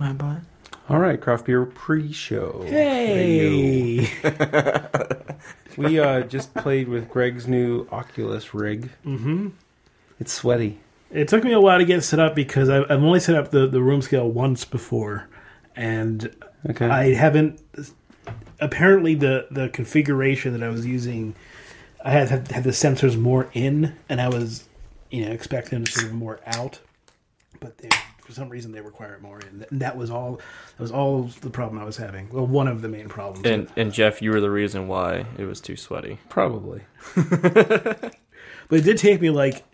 My 0.00 0.12
butt. 0.12 0.38
All 0.88 1.00
right, 1.00 1.20
craft 1.20 1.46
beer 1.46 1.66
pre-show. 1.66 2.64
Hey. 2.66 4.08
We 5.76 6.00
uh, 6.00 6.22
just 6.22 6.52
played 6.54 6.88
with 6.88 7.08
Greg's 7.08 7.46
new 7.46 7.86
Oculus 7.92 8.52
rig. 8.52 8.90
Mm-hmm. 9.06 9.50
It's 10.18 10.32
sweaty. 10.32 10.80
It 11.12 11.28
took 11.28 11.44
me 11.44 11.52
a 11.52 11.60
while 11.60 11.78
to 11.78 11.84
get 11.84 12.02
set 12.02 12.18
up 12.18 12.34
because 12.34 12.68
I, 12.68 12.80
I've 12.82 13.00
only 13.04 13.20
set 13.20 13.36
up 13.36 13.52
the, 13.52 13.68
the 13.68 13.80
room 13.80 14.02
scale 14.02 14.28
once 14.28 14.64
before, 14.64 15.28
and 15.76 16.34
Okay. 16.68 16.86
I 16.88 17.14
haven't. 17.14 17.62
Apparently, 18.58 19.14
the 19.14 19.46
the 19.52 19.68
configuration 19.68 20.52
that 20.52 20.64
I 20.64 20.68
was 20.68 20.84
using, 20.84 21.36
I 22.04 22.10
had 22.10 22.28
had, 22.28 22.64
the 22.64 22.70
sensors 22.70 23.16
more 23.16 23.48
in, 23.52 23.94
and 24.08 24.20
I 24.20 24.28
was, 24.28 24.64
you 25.12 25.26
know, 25.26 25.30
expecting 25.30 25.78
them 25.78 25.86
sort 25.86 26.06
of 26.06 26.12
more 26.12 26.40
out, 26.44 26.80
but 27.60 27.78
they, 27.78 27.90
for 28.28 28.34
some 28.34 28.50
reason 28.50 28.72
they 28.72 28.82
require 28.82 29.14
it 29.14 29.22
more 29.22 29.40
in. 29.40 29.64
And 29.70 29.80
that 29.80 29.96
was 29.96 30.10
all. 30.10 30.36
That 30.76 30.82
was 30.82 30.92
all 30.92 31.22
the 31.40 31.48
problem 31.48 31.80
I 31.80 31.84
was 31.84 31.96
having. 31.96 32.28
Well, 32.30 32.46
one 32.46 32.68
of 32.68 32.82
the 32.82 32.88
main 32.88 33.08
problems. 33.08 33.46
And 33.46 33.68
and 33.74 33.90
Jeff, 33.90 34.20
you 34.20 34.30
were 34.32 34.40
the 34.40 34.50
reason 34.50 34.86
why 34.86 35.24
it 35.38 35.46
was 35.46 35.62
too 35.62 35.76
sweaty. 35.76 36.18
Probably. 36.28 36.82
But 38.70 38.80
it 38.80 38.82
did 38.84 38.98
take 38.98 39.22
me 39.22 39.30
like 39.30 39.64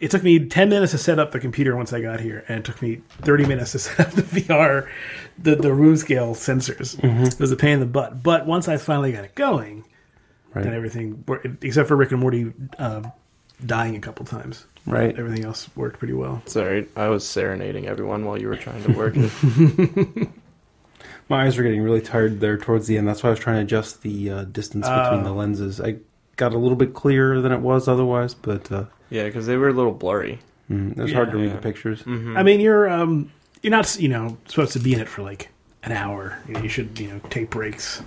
it 0.00 0.10
took 0.10 0.24
me 0.24 0.46
ten 0.48 0.68
minutes 0.68 0.90
to 0.90 0.98
set 0.98 1.20
up 1.20 1.30
the 1.30 1.38
computer 1.38 1.76
once 1.76 1.92
I 1.92 2.00
got 2.00 2.18
here, 2.18 2.44
and 2.48 2.58
it 2.58 2.64
took 2.64 2.82
me 2.82 3.02
thirty 3.22 3.46
minutes 3.46 3.72
to 3.72 3.78
set 3.78 4.00
up 4.00 4.12
the 4.12 4.22
VR, 4.22 4.88
the 5.38 5.54
the 5.54 5.72
room 5.72 5.96
scale 5.96 6.34
sensors. 6.34 6.98
It 7.32 7.38
was 7.38 7.52
a 7.52 7.56
pain 7.56 7.74
in 7.74 7.80
the 7.80 7.86
butt. 7.86 8.22
But 8.24 8.44
once 8.44 8.66
I 8.66 8.76
finally 8.76 9.12
got 9.12 9.24
it 9.24 9.36
going, 9.36 9.84
Right. 10.52 10.64
then 10.64 10.74
everything, 10.74 11.22
wor- 11.28 11.42
except 11.62 11.86
for 11.88 11.94
Rick 11.96 12.10
and 12.10 12.20
Morty 12.20 12.52
uh, 12.78 13.02
dying 13.64 13.94
a 13.94 14.00
couple 14.00 14.24
times, 14.26 14.66
Right. 14.88 15.16
everything 15.18 15.44
else 15.44 15.68
worked 15.76 15.98
pretty 15.98 16.14
well. 16.14 16.42
Sorry, 16.46 16.88
I 16.96 17.08
was 17.08 17.26
serenading 17.26 17.86
everyone 17.86 18.24
while 18.24 18.40
you 18.40 18.48
were 18.48 18.56
trying 18.56 18.82
to 18.84 18.92
work. 18.92 19.14
My 21.28 21.44
eyes 21.44 21.58
were 21.58 21.62
getting 21.62 21.82
really 21.82 22.00
tired 22.00 22.40
there 22.40 22.56
towards 22.56 22.86
the 22.86 22.96
end. 22.96 23.06
That's 23.06 23.22
why 23.22 23.28
I 23.28 23.32
was 23.32 23.38
trying 23.38 23.56
to 23.56 23.62
adjust 23.62 24.00
the 24.02 24.30
uh, 24.30 24.44
distance 24.44 24.88
between 24.88 25.20
Oh. 25.20 25.24
the 25.24 25.32
lenses. 25.32 25.78
I 25.80 25.96
got 26.36 26.54
a 26.54 26.58
little 26.58 26.76
bit 26.76 26.94
clearer 26.94 27.40
than 27.42 27.52
it 27.52 27.60
was 27.60 27.86
otherwise, 27.86 28.32
but 28.32 28.72
uh, 28.72 28.84
yeah, 29.10 29.24
because 29.24 29.46
they 29.46 29.56
were 29.58 29.68
a 29.68 29.72
little 29.74 29.92
blurry. 29.92 30.38
mm, 30.70 30.96
it 30.96 31.02
was 31.02 31.12
hard 31.12 31.30
to 31.32 31.36
Yeah. 31.38 31.44
read 31.44 31.52
the 31.52 31.58
pictures. 31.60 32.02
I 32.06 32.42
mean, 32.42 32.60
you're 32.60 32.88
um, 32.88 33.30
you're 33.62 33.70
not 33.72 33.94
you 34.00 34.08
know 34.08 34.38
supposed 34.48 34.72
to 34.72 34.78
be 34.78 34.94
in 34.94 35.00
it 35.00 35.08
for 35.08 35.22
like 35.22 35.50
an 35.82 35.92
hour. 35.92 36.38
You, 36.48 36.54
know, 36.54 36.60
you 36.62 36.68
should 36.70 36.98
you 36.98 37.08
know 37.08 37.20
take 37.28 37.50
breaks, 37.50 38.02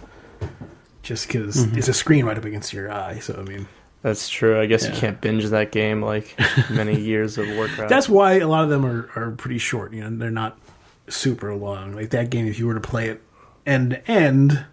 just 1.03 1.27
because 1.27 1.61
it's 1.77 1.87
a 1.89 1.93
screen 1.93 2.25
right 2.25 2.37
up 2.37 2.45
against 2.45 2.73
your 2.73 2.91
eye. 2.91 3.19
So 3.19 3.35
I 3.37 3.43
mean. 3.47 3.67
That's 4.01 4.29
true. 4.29 4.59
I 4.59 4.65
guess 4.65 4.83
Yeah. 4.85 4.93
you 4.93 4.99
can't 4.99 5.21
binge 5.21 5.45
that 5.45 5.71
game 5.71 6.01
like 6.01 6.35
many 6.71 6.99
years 7.01 7.37
of 7.37 7.47
Warcraft. 7.55 7.89
That's 7.89 8.09
why 8.09 8.39
a 8.39 8.47
lot 8.47 8.63
of 8.63 8.69
them 8.69 8.85
are, 8.85 9.09
are 9.15 9.31
pretty 9.31 9.59
short. 9.59 9.93
You 9.93 10.01
know, 10.01 10.17
they're 10.17 10.31
not 10.31 10.57
super 11.07 11.53
long. 11.53 11.93
Like 11.93 12.09
that 12.11 12.29
game, 12.29 12.47
if 12.47 12.57
you 12.57 12.65
were 12.67 12.73
to 12.73 12.79
play 12.81 13.09
it 13.09 13.21
end 13.65 13.91
to 13.91 14.11
end, 14.11 14.65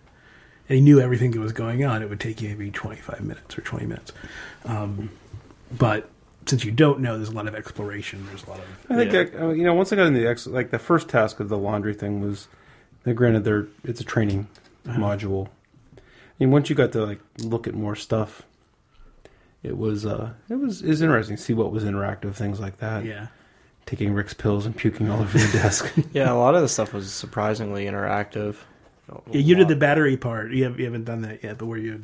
and 0.71 0.79
you 0.79 0.83
knew 0.83 1.01
everything 1.01 1.31
that 1.33 1.41
was 1.41 1.53
going 1.53 1.85
on, 1.85 2.03
it 2.03 2.09
would 2.09 2.21
take 2.21 2.41
you 2.41 2.49
maybe 2.49 2.71
twenty 2.71 3.01
five 3.01 3.21
minutes 3.23 3.57
or 3.59 3.61
twenty 3.63 3.85
minutes. 3.87 4.13
Um, 4.65 5.11
but 5.77 6.09
since 6.47 6.65
you 6.65 6.71
don't 6.73 7.01
know, 7.01 7.17
there's 7.19 7.29
a 7.29 7.33
lot 7.35 7.47
of 7.47 7.55
exploration. 7.55 8.25
There's 8.29 8.45
a 8.45 8.51
lot 8.51 8.59
of 8.61 8.65
I 8.91 8.97
think 8.97 9.13
Yeah. 9.13 9.25
that 9.25 9.43
uh, 9.43 9.49
you 9.51 9.65
know 9.65 9.75
once 9.75 9.93
I 9.93 9.97
got 9.97 10.07
in 10.07 10.15
the 10.15 10.27
ex- 10.27 10.47
like 10.47 10.71
the 10.71 10.79
first 10.79 11.09
task 11.11 11.39
of 11.41 11.51
the 11.51 11.59
laundry 11.59 11.93
thing 11.93 12.23
was, 12.23 12.49
granted 13.05 13.45
there 13.45 13.67
it's 13.85 14.01
a 14.01 14.05
training 14.05 14.49
module, 14.87 15.49
and 16.41 16.51
once 16.51 16.71
you 16.71 16.77
got 16.77 16.93
to 16.93 17.05
like 17.05 17.21
look 17.39 17.67
at 17.67 17.75
more 17.75 17.95
stuff, 17.97 18.43
it 19.63 19.77
was 19.77 20.07
uh 20.07 20.33
it 20.49 20.55
was 20.57 20.83
is 20.83 21.03
interesting 21.03 21.37
to 21.37 21.43
see 21.43 21.53
what 21.55 21.73
was 21.73 21.85
interactive 21.85 22.35
things 22.35 22.61
like 22.61 22.79
that. 22.79 23.05
yeah. 23.05 23.29
Taking 23.87 24.13
Rick's 24.13 24.35
pills 24.35 24.67
and 24.67 24.77
puking 24.77 25.09
all 25.09 25.21
over 25.21 25.39
the 25.39 25.51
desk. 25.53 25.91
yeah, 26.13 26.31
a 26.31 26.35
lot 26.35 26.55
of 26.55 26.61
the 26.61 26.69
stuff 26.69 26.93
was 26.93 27.11
surprisingly 27.11 27.87
interactive. 27.87 28.57
Yeah, 29.31 29.41
you 29.41 29.55
did 29.55 29.69
the 29.69 29.77
battery 29.77 30.19
part. 30.19 30.53
You, 30.53 30.65
have, 30.65 30.79
you 30.79 30.85
haven't 30.85 31.05
done 31.05 31.23
that 31.23 31.43
yet, 31.43 31.57
but 31.57 31.65
where 31.65 31.79
you 31.79 32.03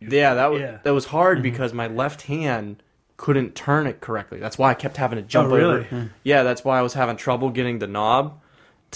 Yeah, 0.00 0.32
that 0.34 0.50
was 0.50 0.60
Yeah. 0.62 0.78
that 0.82 0.92
was 0.94 1.04
hard 1.04 1.42
because 1.42 1.74
my 1.74 1.88
left 1.88 2.22
hand 2.22 2.82
couldn't 3.18 3.54
turn 3.54 3.86
it 3.86 4.00
correctly. 4.00 4.38
That's 4.38 4.56
why 4.56 4.70
I 4.70 4.74
kept 4.74 4.96
having 4.96 5.16
to 5.16 5.22
jump 5.22 5.50
Oh, 5.52 5.56
really? 5.56 5.80
over. 5.86 6.10
Yeah, 6.22 6.42
that's 6.42 6.64
why 6.64 6.78
I 6.78 6.82
was 6.82 6.94
having 6.94 7.16
trouble 7.18 7.50
getting 7.50 7.78
the 7.80 7.86
knob 7.86 8.40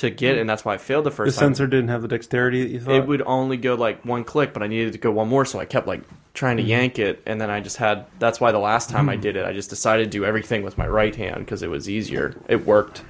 to 0.01 0.11
get, 0.11 0.37
and 0.39 0.49
that's 0.49 0.65
why 0.65 0.75
I 0.75 0.79
failed 0.79 1.05
the 1.07 1.11
the 1.11 1.17
first 1.17 1.39
time. 1.39 1.51
The 1.51 1.57
sensor 1.57 1.67
didn't 1.67 1.89
have 1.89 2.03
the 2.03 2.09
dexterity 2.09 2.63
that 2.63 2.69
you 2.71 2.81
thought. 2.81 2.95
It 2.95 3.07
would 3.07 3.23
only 3.23 3.57
go 3.57 3.75
like 3.75 4.05
one 4.05 4.25
click, 4.25 4.53
but 4.53 4.63
I 4.63 4.67
needed 4.67 4.93
to 4.93 4.99
go 4.99 5.11
one 5.11 5.29
more, 5.29 5.45
so 5.45 5.59
I 5.61 5.65
kept 5.65 5.87
like 5.87 6.03
trying 6.35 6.57
to 6.59 6.63
yank 6.63 6.99
it, 6.99 7.23
and 7.27 7.41
then 7.41 7.51
I 7.51 7.61
just 7.61 7.77
had. 7.77 8.07
That's 8.19 8.41
why 8.41 8.53
the 8.53 8.59
last 8.59 8.91
time 8.91 9.09
I 9.09 9.17
did 9.17 9.37
it, 9.37 9.45
I 9.47 9.53
just 9.53 9.71
decided 9.71 10.05
to 10.05 10.11
do 10.11 10.25
everything 10.25 10.63
with 10.63 10.77
my 10.79 10.87
right 10.89 11.15
hand 11.15 11.39
because 11.41 11.63
it 11.63 11.71
was 11.71 11.89
easier. 11.89 12.35
It 12.49 12.67
worked. 12.67 13.03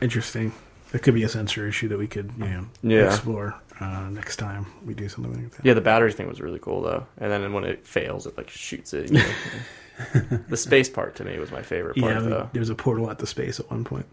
interesting. 0.00 0.52
There 0.92 0.98
could 1.00 1.14
be 1.14 1.22
a 1.22 1.28
sensor 1.28 1.68
issue 1.68 1.86
that 1.88 1.98
we 1.98 2.06
could 2.08 2.32
you 2.36 2.44
know 2.46 2.66
Yeah. 2.82 3.06
explore 3.06 3.54
uh, 3.80 4.08
next 4.10 4.36
time 4.36 4.66
we 4.84 4.92
do 4.94 5.08
something 5.08 5.32
like 5.32 5.52
that. 5.52 5.64
Yeah, 5.64 5.74
the 5.74 5.80
battery 5.80 6.12
thing 6.12 6.26
was 6.28 6.40
really 6.40 6.58
cool 6.58 6.82
though, 6.82 7.06
and 7.18 7.30
then 7.30 7.52
when 7.52 7.64
it 7.64 7.86
fails, 7.86 8.26
it 8.26 8.36
like 8.36 8.50
shoots 8.50 8.92
it. 8.92 9.10
You 9.12 9.18
know? 9.18 10.38
the 10.48 10.56
space 10.56 10.88
part 10.88 11.14
to 11.16 11.24
me 11.24 11.38
was 11.38 11.50
my 11.52 11.62
favorite 11.62 11.96
part 11.96 12.14
Yeah, 12.14 12.20
though. 12.20 12.50
there's 12.52 12.70
a 12.70 12.74
portal 12.74 13.10
at 13.10 13.18
the 13.18 13.26
space 13.26 13.60
at 13.60 13.70
one 13.70 13.84
point, 13.84 14.06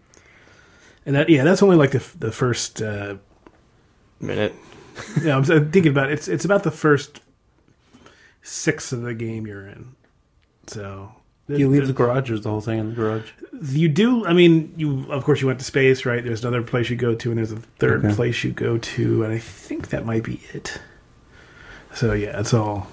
and 1.08 1.16
that 1.16 1.28
yeah, 1.28 1.42
that's 1.42 1.62
only 1.64 1.76
like 1.76 1.90
the 1.90 2.04
the 2.20 2.30
first. 2.30 2.80
Uh, 2.80 3.16
Minute. 4.20 4.54
yeah, 5.22 5.36
I'm 5.36 5.50
I'm 5.50 5.70
thinking 5.72 5.90
about 5.90 6.10
it. 6.10 6.12
it's 6.14 6.28
it's 6.28 6.44
about 6.44 6.62
the 6.64 6.70
first 6.70 7.20
six 8.42 8.92
of 8.92 9.02
the 9.02 9.14
game 9.14 9.46
you're 9.46 9.66
in. 9.66 9.94
So 10.66 11.12
you 11.48 11.68
leave 11.68 11.86
the 11.86 11.92
garage. 11.92 12.28
There's 12.28 12.42
the 12.42 12.50
whole 12.50 12.60
thing 12.60 12.78
in 12.78 12.90
the 12.90 12.94
garage. 12.94 13.30
you 13.62 13.88
do. 13.88 14.26
I 14.26 14.32
mean, 14.32 14.74
you 14.76 15.10
of 15.10 15.24
course 15.24 15.40
you 15.40 15.46
went 15.46 15.60
to 15.60 15.64
space, 15.64 16.04
right? 16.04 16.22
There's 16.22 16.42
another 16.44 16.62
place 16.62 16.90
you 16.90 16.96
go 16.96 17.14
to, 17.14 17.30
and 17.30 17.38
there's 17.38 17.52
a 17.52 17.56
third 17.78 18.04
Okay. 18.04 18.14
place 18.14 18.44
you 18.44 18.50
go 18.52 18.76
to, 18.76 19.22
and 19.24 19.32
I 19.32 19.38
think 19.38 19.88
that 19.90 20.04
might 20.04 20.24
be 20.24 20.40
it. 20.52 20.80
So 21.94 22.12
yeah, 22.12 22.38
it's 22.38 22.52
all. 22.52 22.88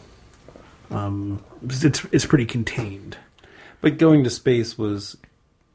Um, 0.91 1.43
it's 1.63 2.05
it's 2.11 2.25
pretty 2.25 2.45
contained, 2.45 3.17
But 3.81 3.97
going 3.97 4.23
to 4.23 4.29
space 4.29 4.77
was 4.77 5.17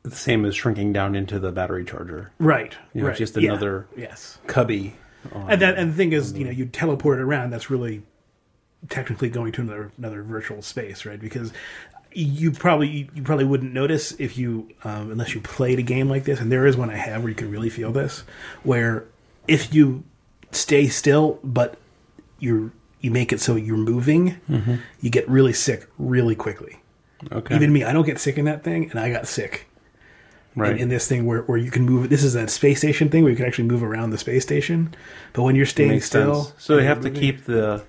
the 0.03 0.11
same 0.11 0.45
as 0.45 0.55
shrinking 0.57 0.93
down 0.93 1.15
into 1.15 1.39
the 1.39 1.53
battery 1.53 1.85
charger. 1.85 2.33
right? 2.39 2.75
You 2.95 3.03
know, 3.03 3.09
right. 3.09 3.17
just 3.17 3.37
yeah, 3.37 3.51
another- 3.51 3.87
yes. 3.97 4.39
Cubby. 4.47 4.95
on- 5.33 5.51
And 5.51 5.61
that 5.63 5.77
and 5.79 5.93
the 5.93 5.97
thing 5.97 6.13
is, 6.13 6.33
you 6.33 6.45
know, 6.45 6.51
you 6.51 6.67
teleport 6.67 7.19
it 7.19 7.23
around. 7.23 7.51
That's 7.51 7.69
really 7.71 8.03
technically 8.89 9.29
going 9.29 9.53
to 9.53 9.61
another 9.61 9.93
another 9.99 10.23
virtual 10.23 10.63
space, 10.63 11.05
right? 11.05 11.21
Because 11.21 11.53
you 12.13 12.51
probably 12.51 13.09
you 13.15 13.23
probably 13.23 13.45
wouldn't 13.45 13.73
notice 13.75 14.13
if 14.19 14.37
you 14.39 14.69
um, 14.85 15.11
unless 15.13 15.35
you 15.35 15.41
played 15.41 15.79
a 15.79 15.83
game 15.83 16.09
like 16.09 16.25
this. 16.25 16.41
And 16.41 16.51
there 16.51 16.67
is 16.67 16.77
one 16.77 16.91
I 16.91 16.97
have 16.97 17.23
where 17.23 17.29
you 17.29 17.35
can 17.37 17.51
really 17.51 17.69
feel 17.71 17.93
this, 17.93 18.25
where 18.63 19.05
if 19.47 19.75
you 19.75 20.03
stay 20.51 20.89
still 20.89 21.39
but 21.45 21.77
you're 22.39 22.73
you 23.01 23.11
make 23.11 23.33
it 23.33 23.41
so 23.41 23.55
you're 23.57 23.77
moving, 23.77 24.39
you 25.01 25.11
get 25.11 25.29
really 25.29 25.53
sick 25.53 25.87
really 25.99 26.35
quickly. 26.35 26.79
okay. 27.33 27.55
Even 27.55 27.73
me, 27.73 27.85
I 27.85 27.93
don't 27.93 28.05
get 28.07 28.19
sick 28.19 28.37
in 28.39 28.45
that 28.47 28.63
thing, 28.65 28.91
and 28.91 28.99
I 29.01 29.11
got 29.11 29.27
sick 29.27 29.67
right. 30.57 30.73
in, 30.73 30.79
in 30.79 30.89
this 30.89 31.07
thing 31.09 31.27
where, 31.27 31.43
where 31.43 31.59
you 31.59 31.71
can 31.71 31.85
move. 31.85 32.09
This 32.11 32.25
is 32.25 32.35
a 32.35 32.49
space 32.49 32.79
station 32.79 33.09
thing 33.09 33.23
where 33.23 33.31
you 33.31 33.37
can 33.37 33.47
actually 33.47 33.69
move 33.69 33.83
around 33.83 34.11
the 34.11 34.19
space 34.19 34.43
station. 34.43 34.95
But 35.33 35.43
when 35.43 35.57
you're 35.57 35.67
staying 35.67 36.01
still, 36.01 36.45
sense. 36.45 36.65
So 36.65 36.77
they 36.77 36.85
have 36.85 37.01
to 37.03 37.11
keep 37.11 37.45
the. 37.45 37.85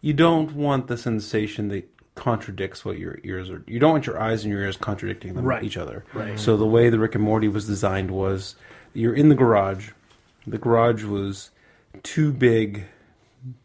You 0.00 0.12
don't 0.12 0.52
want 0.52 0.86
the 0.86 0.96
sensation 0.96 1.68
that 1.68 1.88
contradicts 2.14 2.84
what 2.84 2.98
your 2.98 3.18
ears 3.24 3.50
are. 3.50 3.62
You 3.66 3.78
don't 3.78 3.92
want 3.92 4.06
your 4.06 4.20
eyes 4.20 4.44
and 4.44 4.52
your 4.52 4.62
ears 4.62 4.76
contradicting 4.76 5.34
them 5.34 5.44
Right. 5.44 5.62
each 5.62 5.76
other. 5.76 6.04
Right. 6.14 6.38
So 6.38 6.56
the 6.56 6.66
way 6.66 6.88
the 6.90 6.98
Rick 6.98 7.14
and 7.14 7.24
Morty 7.24 7.48
was 7.48 7.66
designed 7.66 8.10
was, 8.10 8.56
you're 8.94 9.14
in 9.14 9.28
the 9.28 9.34
garage. 9.34 9.90
The 10.46 10.58
garage 10.58 11.04
was 11.04 11.50
too 12.02 12.32
big 12.32 12.84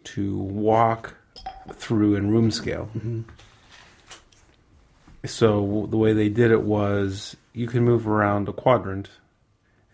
to 0.03 0.37
walk 0.37 1.15
through 1.73 2.15
in 2.15 2.29
room 2.29 2.51
scale. 2.51 2.89
Mm-hmm. 2.95 3.21
So 5.23 5.87
the 5.89 5.97
way 5.97 6.13
they 6.13 6.29
did 6.29 6.51
it 6.51 6.63
was, 6.63 7.35
you 7.53 7.67
can 7.67 7.83
move 7.83 8.07
around 8.07 8.47
a 8.49 8.53
quadrant 8.53 9.09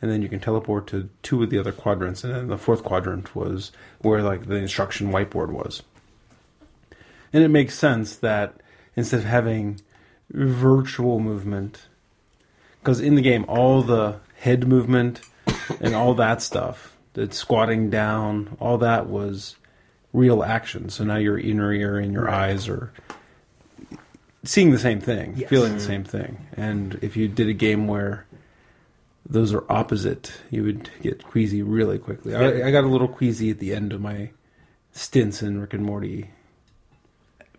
and 0.02 0.12
then 0.12 0.22
you 0.22 0.30
can 0.30 0.40
teleport 0.40 0.88
to 0.88 1.10
two 1.24 1.42
of 1.42 1.50
the 1.50 1.58
other 1.58 1.72
quadrants, 1.72 2.24
and 2.24 2.34
then 2.34 2.48
the 2.48 2.58
fourth 2.58 2.84
quadrant 2.84 3.36
was 3.36 3.72
where 4.00 4.22
like 4.22 4.46
the 4.46 4.56
instruction 4.56 5.12
whiteboard 5.12 5.50
was. 5.50 5.82
And 7.34 7.44
it 7.44 7.50
makes 7.50 7.74
sense 7.74 8.16
that 8.18 8.62
instead 8.96 9.22
of 9.22 9.26
having 9.26 9.82
virtual 10.30 11.20
movement, 11.20 11.88
because 12.80 13.00
in 13.00 13.16
the 13.16 13.22
game 13.22 13.44
all 13.48 13.82
the 13.82 14.20
head 14.38 14.68
movement 14.68 15.22
and 15.82 15.96
all 15.96 16.14
that 16.14 16.42
stuff, 16.42 16.96
the 17.14 17.32
squatting 17.32 17.90
down, 17.90 18.56
all 18.60 18.78
that 18.78 19.08
was 19.08 19.56
real 20.14 20.44
action. 20.44 20.90
So 20.90 21.04
now 21.04 21.18
your 21.18 21.40
inner 21.40 21.74
ear 21.74 21.98
and 21.98 22.14
your 22.14 22.30
eyes 22.30 22.70
are 22.70 22.94
seeing 24.48 24.72
the 24.72 24.80
same 24.80 25.02
thing, 25.02 25.34
Yes. 25.36 25.50
feeling 25.50 25.74
the 25.74 25.80
mm-hmm. 25.80 25.88
same 25.88 26.04
thing. 26.04 26.48
And 26.56 26.98
if 27.02 27.18
you 27.18 27.28
did 27.28 27.50
a 27.50 27.54
game 27.54 27.88
where 27.88 28.26
those 29.30 29.54
are 29.54 29.64
opposite, 29.70 30.32
you 30.50 30.64
would 30.64 30.90
get 31.02 31.24
queasy 31.24 31.62
really 31.62 32.00
quickly. 32.00 32.34
I, 32.34 32.68
I 32.68 32.72
got 32.72 32.84
a 32.84 32.88
little 32.88 33.10
queasy 33.10 33.52
at 33.52 33.60
the 33.60 33.74
end 33.74 33.92
of 33.94 34.02
my 34.02 34.32
stints 34.94 35.42
in 35.42 35.60
Rick 35.60 35.74
and 35.74 35.84
Morty. 35.84 36.30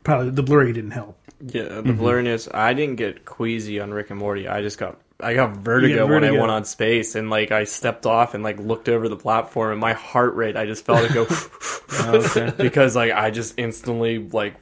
probably 0.02 0.30
the 0.30 0.42
blurry 0.42 0.72
didn't 0.72 0.92
help. 0.92 1.18
Yeah, 1.40 1.64
the 1.64 1.82
mm-hmm. 1.82 2.00
blurriness. 2.00 2.52
I 2.52 2.72
didn't 2.74 2.96
get 2.96 3.24
queasy 3.24 3.78
on 3.78 3.92
Rick 3.92 4.10
and 4.10 4.18
Morty. 4.18 4.48
I 4.48 4.62
just 4.62 4.78
got 4.78 4.98
I 5.20 5.34
got 5.34 5.56
vertigo, 5.56 5.94
You 5.94 5.98
got 6.00 6.10
when 6.10 6.24
I 6.24 6.30
went 6.30 6.50
on 6.50 6.64
space, 6.64 7.16
and 7.16 7.28
like 7.28 7.50
I 7.50 7.64
stepped 7.64 8.06
off 8.06 8.34
and 8.34 8.44
like 8.44 8.58
looked 8.58 8.88
over 8.88 9.08
the 9.08 9.16
platform, 9.16 9.72
and 9.72 9.80
my 9.80 9.92
heart 9.92 10.34
rate, 10.36 10.56
I 10.56 10.64
just 10.64 10.84
felt 10.84 11.04
it 11.04 11.12
go 11.12 11.26
oh, 11.30 12.30
okay. 12.36 12.52
because 12.62 12.94
like 12.94 13.12
I 13.12 13.30
just 13.30 13.54
instantly 13.58 14.18
like 14.18 14.54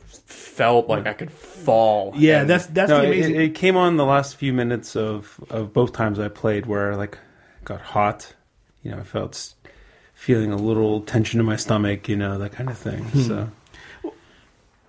felt 0.57 0.89
like 0.89 1.07
I 1.07 1.13
could 1.13 1.31
fall. 1.31 2.13
Yeah, 2.17 2.41
And- 2.41 2.51
that's 2.51 2.67
that's 2.67 2.89
No, 2.91 3.01
the 3.03 3.07
amazing. 3.09 3.41
it 3.41 3.55
came 3.55 3.77
on 3.77 3.97
the 3.97 4.07
last 4.07 4.37
few 4.37 4.53
minutes 4.53 4.97
of, 4.97 5.39
of 5.51 5.73
both 5.73 5.93
times 5.93 6.19
I 6.19 6.29
played 6.29 6.67
where 6.67 6.97
like 6.97 7.19
got 7.65 7.81
hot. 7.81 8.35
You 8.83 8.93
know, 8.93 8.99
I 8.99 9.03
felt 9.03 9.55
feeling 10.15 10.53
a 10.53 10.57
little 10.57 11.01
tension 11.03 11.41
in 11.41 11.47
my 11.47 11.57
stomach. 11.57 12.09
You 12.09 12.17
know, 12.17 12.39
that 12.39 12.53
kind 12.53 12.71
of 12.71 12.79
thing. 12.79 13.03
Hmm. 13.05 13.21
So 13.23 13.49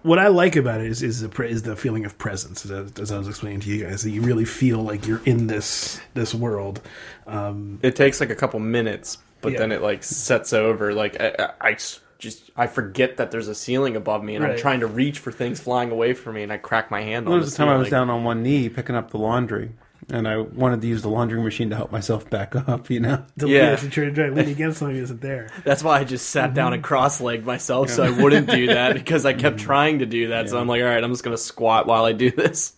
what 0.04 0.20
I 0.20 0.28
like 0.28 0.56
about 0.56 0.80
it 0.80 0.88
is 0.88 1.04
is 1.04 1.22
the 1.22 1.44
is 1.44 1.64
the 1.64 1.76
feeling 1.76 2.06
of 2.06 2.18
presence, 2.18 2.66
as, 2.66 2.72
I- 2.72 3.02
as 3.02 3.12
I 3.12 3.18
was 3.18 3.28
explaining 3.28 3.60
to 3.62 3.70
you 3.70 3.84
guys, 3.86 4.04
that 4.04 4.12
you 4.12 4.22
really 4.22 4.46
feel 4.46 4.80
like 4.84 5.06
you're 5.08 5.22
in 5.26 5.48
this 5.48 6.00
this 6.14 6.34
world. 6.34 6.82
Um, 7.26 7.80
it 7.84 7.96
takes 7.96 8.20
like 8.20 8.30
a 8.30 8.36
couple 8.36 8.60
minutes, 8.60 9.18
but 9.42 9.52
Yeah. 9.54 9.60
then 9.60 9.72
it 9.72 9.82
like 9.82 10.04
sets 10.04 10.54
over. 10.54 10.94
Like 10.94 11.20
I, 11.20 11.36
I- 11.40 11.54
I 11.62 11.72
s- 11.74 12.00
just 12.20 12.50
I 12.56 12.68
forget 12.68 13.18
that 13.18 13.32
there's 13.32 13.48
a 13.48 13.56
ceiling 13.56 13.96
above 13.96 14.24
me, 14.24 14.36
and 14.36 14.44
Right. 14.44 14.54
I'm 14.54 14.60
trying 14.60 14.80
to 14.82 14.88
reach 14.88 15.20
for 15.20 15.32
things 15.32 15.60
flying 15.60 15.92
away 15.92 16.14
from 16.14 16.36
me, 16.36 16.44
and 16.44 16.52
I 16.52 16.58
crack 16.58 16.90
my 16.92 17.02
hand 17.02 17.28
there 17.28 17.34
on 17.34 17.40
was 17.40 17.52
the 17.56 17.64
a 17.64 17.66
time 17.66 17.74
I 17.74 17.78
was 17.78 17.90
down 17.90 18.10
on 18.10 18.24
one 18.24 18.42
knee 18.44 18.70
picking 18.70 18.96
up 18.96 19.12
the 19.12 19.18
laundry, 19.20 19.72
and 20.10 20.28
I 20.28 20.38
wanted 20.38 20.82
to 20.82 20.88
use 20.88 21.02
the 21.02 21.10
laundry 21.10 21.42
machine 21.42 21.70
to 21.70 21.76
help 21.76 21.92
myself 21.92 22.30
back 22.30 22.56
up. 22.68 22.90
You 22.90 23.00
know. 23.02 23.24
to 23.40 23.48
Yeah. 23.48 23.70
yeah. 23.72 23.76
to 23.76 23.90
try 23.90 24.06
to 24.06 24.12
try 24.12 24.28
to 24.28 24.34
lean 24.34 24.50
against 24.50 24.80
something 24.80 24.96
isn't 24.98 25.22
there. 25.22 25.50
That's 25.64 25.84
why 25.84 26.00
I 26.00 26.04
just 26.04 26.30
sat 26.30 26.54
down 26.54 26.68
Mm-hmm. 26.68 26.74
and 26.76 26.84
cross-legged 26.84 27.46
myself 27.46 27.90
so 27.90 28.04
I 28.04 28.10
wouldn't 28.10 28.50
do 28.50 28.68
that 28.68 28.94
because 29.02 29.26
I 29.26 29.34
kept 29.34 29.60
trying 29.60 30.00
to 30.00 30.06
do 30.06 30.30
that. 30.30 30.50
So 30.50 30.60
I'm 30.60 30.68
like, 30.68 30.82
all 30.82 30.88
right, 30.88 31.04
I'm 31.04 31.12
just 31.12 31.24
gonna 31.24 31.38
squat 31.38 31.86
while 31.88 32.06
I 32.06 32.14
do 32.14 32.32
this. 32.32 32.74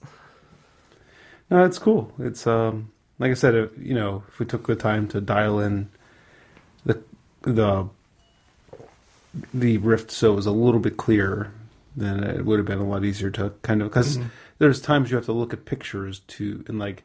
No, 1.49 1.63
it's 1.65 1.79
cool. 1.79 2.11
It's 2.19 2.45
um 2.45 2.91
like 3.19 3.31
I 3.31 3.35
said, 3.35 3.55
if, 3.55 3.71
you 3.77 3.93
know, 3.93 4.23
if 4.27 4.39
we 4.39 4.45
took 4.45 4.67
the 4.67 4.75
time 4.75 5.07
to 5.09 5.19
dial 5.21 5.59
in 5.59 5.89
the 6.85 7.01
the 7.41 7.89
the 9.53 9.77
rift 9.77 10.11
so 10.11 10.33
it 10.33 10.35
was 10.35 10.45
a 10.45 10.51
little 10.51 10.79
bit 10.79 10.97
clearer, 10.97 11.51
then 11.95 12.23
it 12.23 12.45
would 12.45 12.59
have 12.59 12.65
been 12.65 12.79
a 12.79 12.87
lot 12.87 13.03
easier 13.03 13.29
to 13.31 13.51
kind 13.61 13.81
of 13.81 13.89
because 13.89 14.17
mm-hmm. 14.17 14.27
there's 14.57 14.81
times 14.81 15.09
you 15.11 15.15
have 15.17 15.25
to 15.25 15.33
look 15.33 15.53
at 15.53 15.65
pictures 15.65 16.19
to 16.27 16.63
and 16.67 16.79
like 16.79 17.03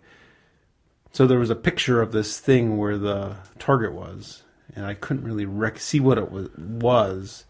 so 1.12 1.26
there 1.26 1.38
was 1.38 1.50
a 1.50 1.56
picture 1.56 2.00
of 2.02 2.12
this 2.12 2.38
thing 2.38 2.76
where 2.76 2.98
the 2.98 3.36
target 3.58 3.92
was 3.92 4.42
and 4.74 4.86
I 4.86 4.94
couldn't 4.94 5.24
really 5.24 5.44
rec- 5.46 5.78
see 5.78 6.00
what 6.00 6.18
it 6.18 6.30
was 6.30 6.48
was 6.56 7.44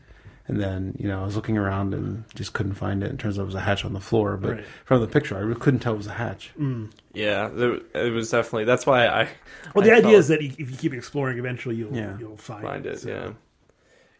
and 0.47 0.61
then 0.61 0.95
you 0.99 1.09
know 1.09 1.23
I 1.23 1.25
was 1.25 1.37
looking 1.37 1.57
around 1.57 1.95
and 1.95 2.25
just 2.35 2.53
couldn't 2.53 2.75
find 2.75 3.03
it. 3.03 3.11
It 3.13 3.19
turns 3.19 3.39
out 3.39 3.43
it 3.43 3.47
was 3.47 3.55
a 3.55 3.61
hatch 3.61 3.85
on 3.85 3.93
the 3.95 4.01
floor, 4.01 4.37
but 4.37 4.57
Right. 4.57 4.65
from 4.85 5.01
the 5.01 5.07
picture 5.07 5.37
I 5.37 5.41
really 5.41 5.59
couldn't 5.61 5.81
tell 5.81 5.95
it 5.95 5.99
was 5.99 6.07
a 6.07 6.13
hatch. 6.13 6.53
Mm. 6.59 6.91
Yeah, 7.15 7.49
there, 7.49 7.79
it 7.95 8.13
was 8.13 8.31
definitely. 8.31 8.65
That's 8.65 8.85
why 8.85 9.07
I. 9.07 9.29
Well, 9.75 9.85
the 9.85 9.93
I 9.93 9.97
idea 9.97 10.03
felt- 10.03 10.15
is 10.17 10.29
that 10.29 10.43
if 10.43 10.59
you 10.59 10.77
keep 10.77 10.93
exploring, 10.93 11.39
eventually 11.39 11.77
you'll 11.77 11.95
Yeah. 11.95 12.19
you'll 12.19 12.37
find, 12.37 12.63
find 12.63 12.87
it. 12.87 13.01
So- 13.01 13.09
Yeah, 13.09 13.33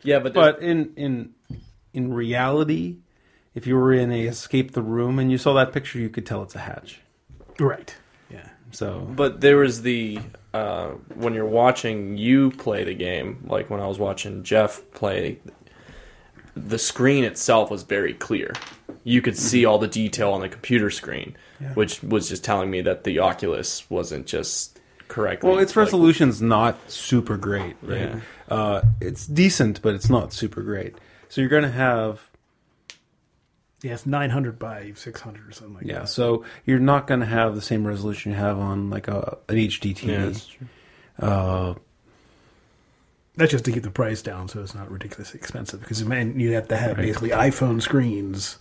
yeah, 0.05 0.19
but, 0.21 0.35
But 0.35 0.63
in 0.63 0.93
in 0.97 1.35
in 1.93 2.13
reality, 2.13 2.99
if 3.55 3.67
you 3.67 3.75
were 3.77 3.93
in 3.93 4.13
a 4.13 4.23
escape 4.27 4.73
the 4.73 4.83
room 4.83 5.19
and 5.19 5.31
you 5.33 5.39
saw 5.39 5.55
that 5.55 5.73
picture, 5.73 5.99
you 5.99 6.09
could 6.09 6.27
tell 6.27 6.43
it's 6.43 6.55
a 6.55 6.61
hatch. 6.61 7.01
right. 7.59 7.95
Yeah. 8.31 8.49
So 8.73 9.01
But 9.01 9.41
there 9.41 9.57
was 9.59 9.83
the 9.83 10.19
uh, 10.53 10.91
when 11.15 11.35
you're 11.35 11.47
watching 11.47 12.17
you 12.17 12.51
play 12.53 12.85
the 12.85 12.95
game, 12.95 13.45
like 13.49 13.71
when 13.71 13.81
I 13.81 13.87
was 13.87 13.99
watching 13.99 14.43
Jeff 14.45 14.81
play, 14.93 15.39
the 16.57 16.79
screen 16.79 17.25
itself 17.25 17.71
was 17.71 17.83
very 17.83 18.15
clear. 18.15 18.53
You 19.03 19.21
could 19.21 19.37
see 19.37 19.65
all 19.65 19.79
the 19.79 19.89
detail 19.89 20.33
on 20.33 20.41
the 20.41 20.49
computer 20.49 20.91
screen, 20.91 21.37
Yeah. 21.61 21.75
which 21.75 22.03
was 22.03 22.29
just 22.29 22.45
telling 22.45 22.71
me 22.71 22.81
that 22.83 23.05
the 23.05 23.19
Oculus 23.19 23.89
wasn't 23.91 24.27
just 24.27 24.74
correctly. 25.15 25.49
well, 25.51 25.59
its 25.59 25.71
like- 25.77 25.85
resolution's 25.87 26.43
not 26.43 26.77
super 26.91 27.37
great, 27.37 27.77
right? 27.83 27.99
Yeah. 28.11 28.21
Uh, 28.49 28.83
it's 29.01 29.27
decent, 29.27 29.81
but 29.83 29.95
it's 29.95 30.11
not 30.11 30.33
super 30.33 30.63
great. 30.63 30.95
So 31.29 31.41
you're 31.41 31.51
going 31.51 31.63
to 31.63 31.71
have 31.71 32.29
Yeah, 33.83 33.93
it's 33.95 34.07
900 34.07 34.59
by 34.59 34.93
600 34.95 35.49
or 35.49 35.53
something 35.53 35.75
like 35.77 35.85
yeah. 35.87 35.93
that. 35.95 35.99
Yeah, 36.01 36.05
so 36.07 36.45
you're 36.67 36.79
not 36.79 37.07
going 37.07 37.21
to 37.21 37.27
have 37.27 37.55
the 37.55 37.63
same 37.63 37.87
resolution 37.87 38.33
you 38.33 38.39
have 38.39 38.59
on 38.59 38.91
like 38.91 39.09
a 39.09 39.39
an 39.49 39.57
HD 39.57 39.95
TV. 39.95 40.07
Yeah, 40.09 40.25
that's 40.27 40.47
true. 40.47 40.67
Uh, 41.19 41.75
That's 43.37 43.51
just 43.53 43.65
to 43.67 43.73
keep 43.73 43.83
the 43.83 43.91
price 43.91 44.23
down 44.23 44.49
so 44.49 44.61
it's 44.63 44.75
not 44.75 44.91
ridiculously 44.91 45.39
expensive 45.39 45.81
because 45.81 46.05
man, 46.05 46.39
you'd 46.39 46.55
have 46.55 46.69
to 46.69 46.77
have 46.77 46.97
Right. 46.99 47.07
basically 47.07 47.31
iPhone 47.31 47.81
screens 47.83 48.59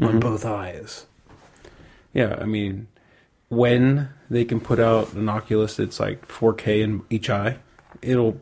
on 0.00 0.20
both 0.20 0.44
eyes. 0.44 1.06
yeah, 2.12 2.36
I 2.40 2.44
mean, 2.44 2.86
when 3.48 4.10
they 4.30 4.44
can 4.44 4.60
put 4.60 4.78
out 4.78 5.12
an 5.14 5.28
Oculus, 5.28 5.78
it's 5.78 6.00
like 6.00 6.26
4K 6.28 6.82
in 6.82 7.02
each 7.10 7.30
eye. 7.30 7.58
It'll 8.02 8.40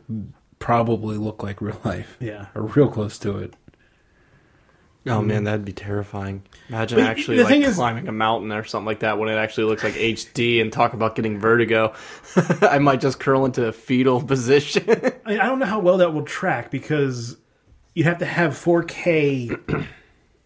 probably 0.58 1.17
look 1.17 1.43
like 1.43 1.61
real 1.61 1.81
life. 1.85 2.17
Yeah. 2.20 2.47
or 2.55 2.62
real 2.62 2.88
close 2.88 3.19
to 3.20 3.38
it. 3.38 3.55
Oh 5.06 5.19
mm-hmm. 5.19 5.29
man, 5.29 5.44
that'd 5.44 5.64
be 5.64 5.73
terrifying. 5.73 6.43
Imagine 6.69 6.99
But 6.99 7.06
actually 7.06 7.37
the 7.37 7.44
like 7.44 7.53
thing 7.53 7.62
is- 7.62 7.76
climbing 7.76 8.08
a 8.08 8.12
mountain 8.12 8.50
or 8.50 8.64
something 8.64 8.87
like 8.87 9.00
that 9.00 9.19
when 9.19 9.29
it 9.29 9.37
actually 9.37 9.64
looks 9.64 9.85
like 9.85 9.94
HD 9.94 10.61
and 10.61 10.73
talk 10.73 10.94
about 10.94 11.14
getting 11.14 11.38
vertigo. 11.38 11.94
I 12.61 12.79
might 12.81 13.00
just 13.00 13.20
curl 13.20 13.44
into 13.44 13.67
a 13.67 13.73
fetal 13.73 14.20
position. 14.20 14.85
I, 14.91 15.31
mean, 15.31 15.41
I 15.41 15.47
don't 15.47 15.61
know 15.61 15.67
how 15.67 15.79
well 15.79 15.99
that 15.99 16.12
will 16.12 16.25
track 16.25 16.73
because 16.73 17.37
you'd 17.94 18.06
have 18.06 18.19
to 18.19 18.26
have 18.26 18.52
4K 18.52 19.87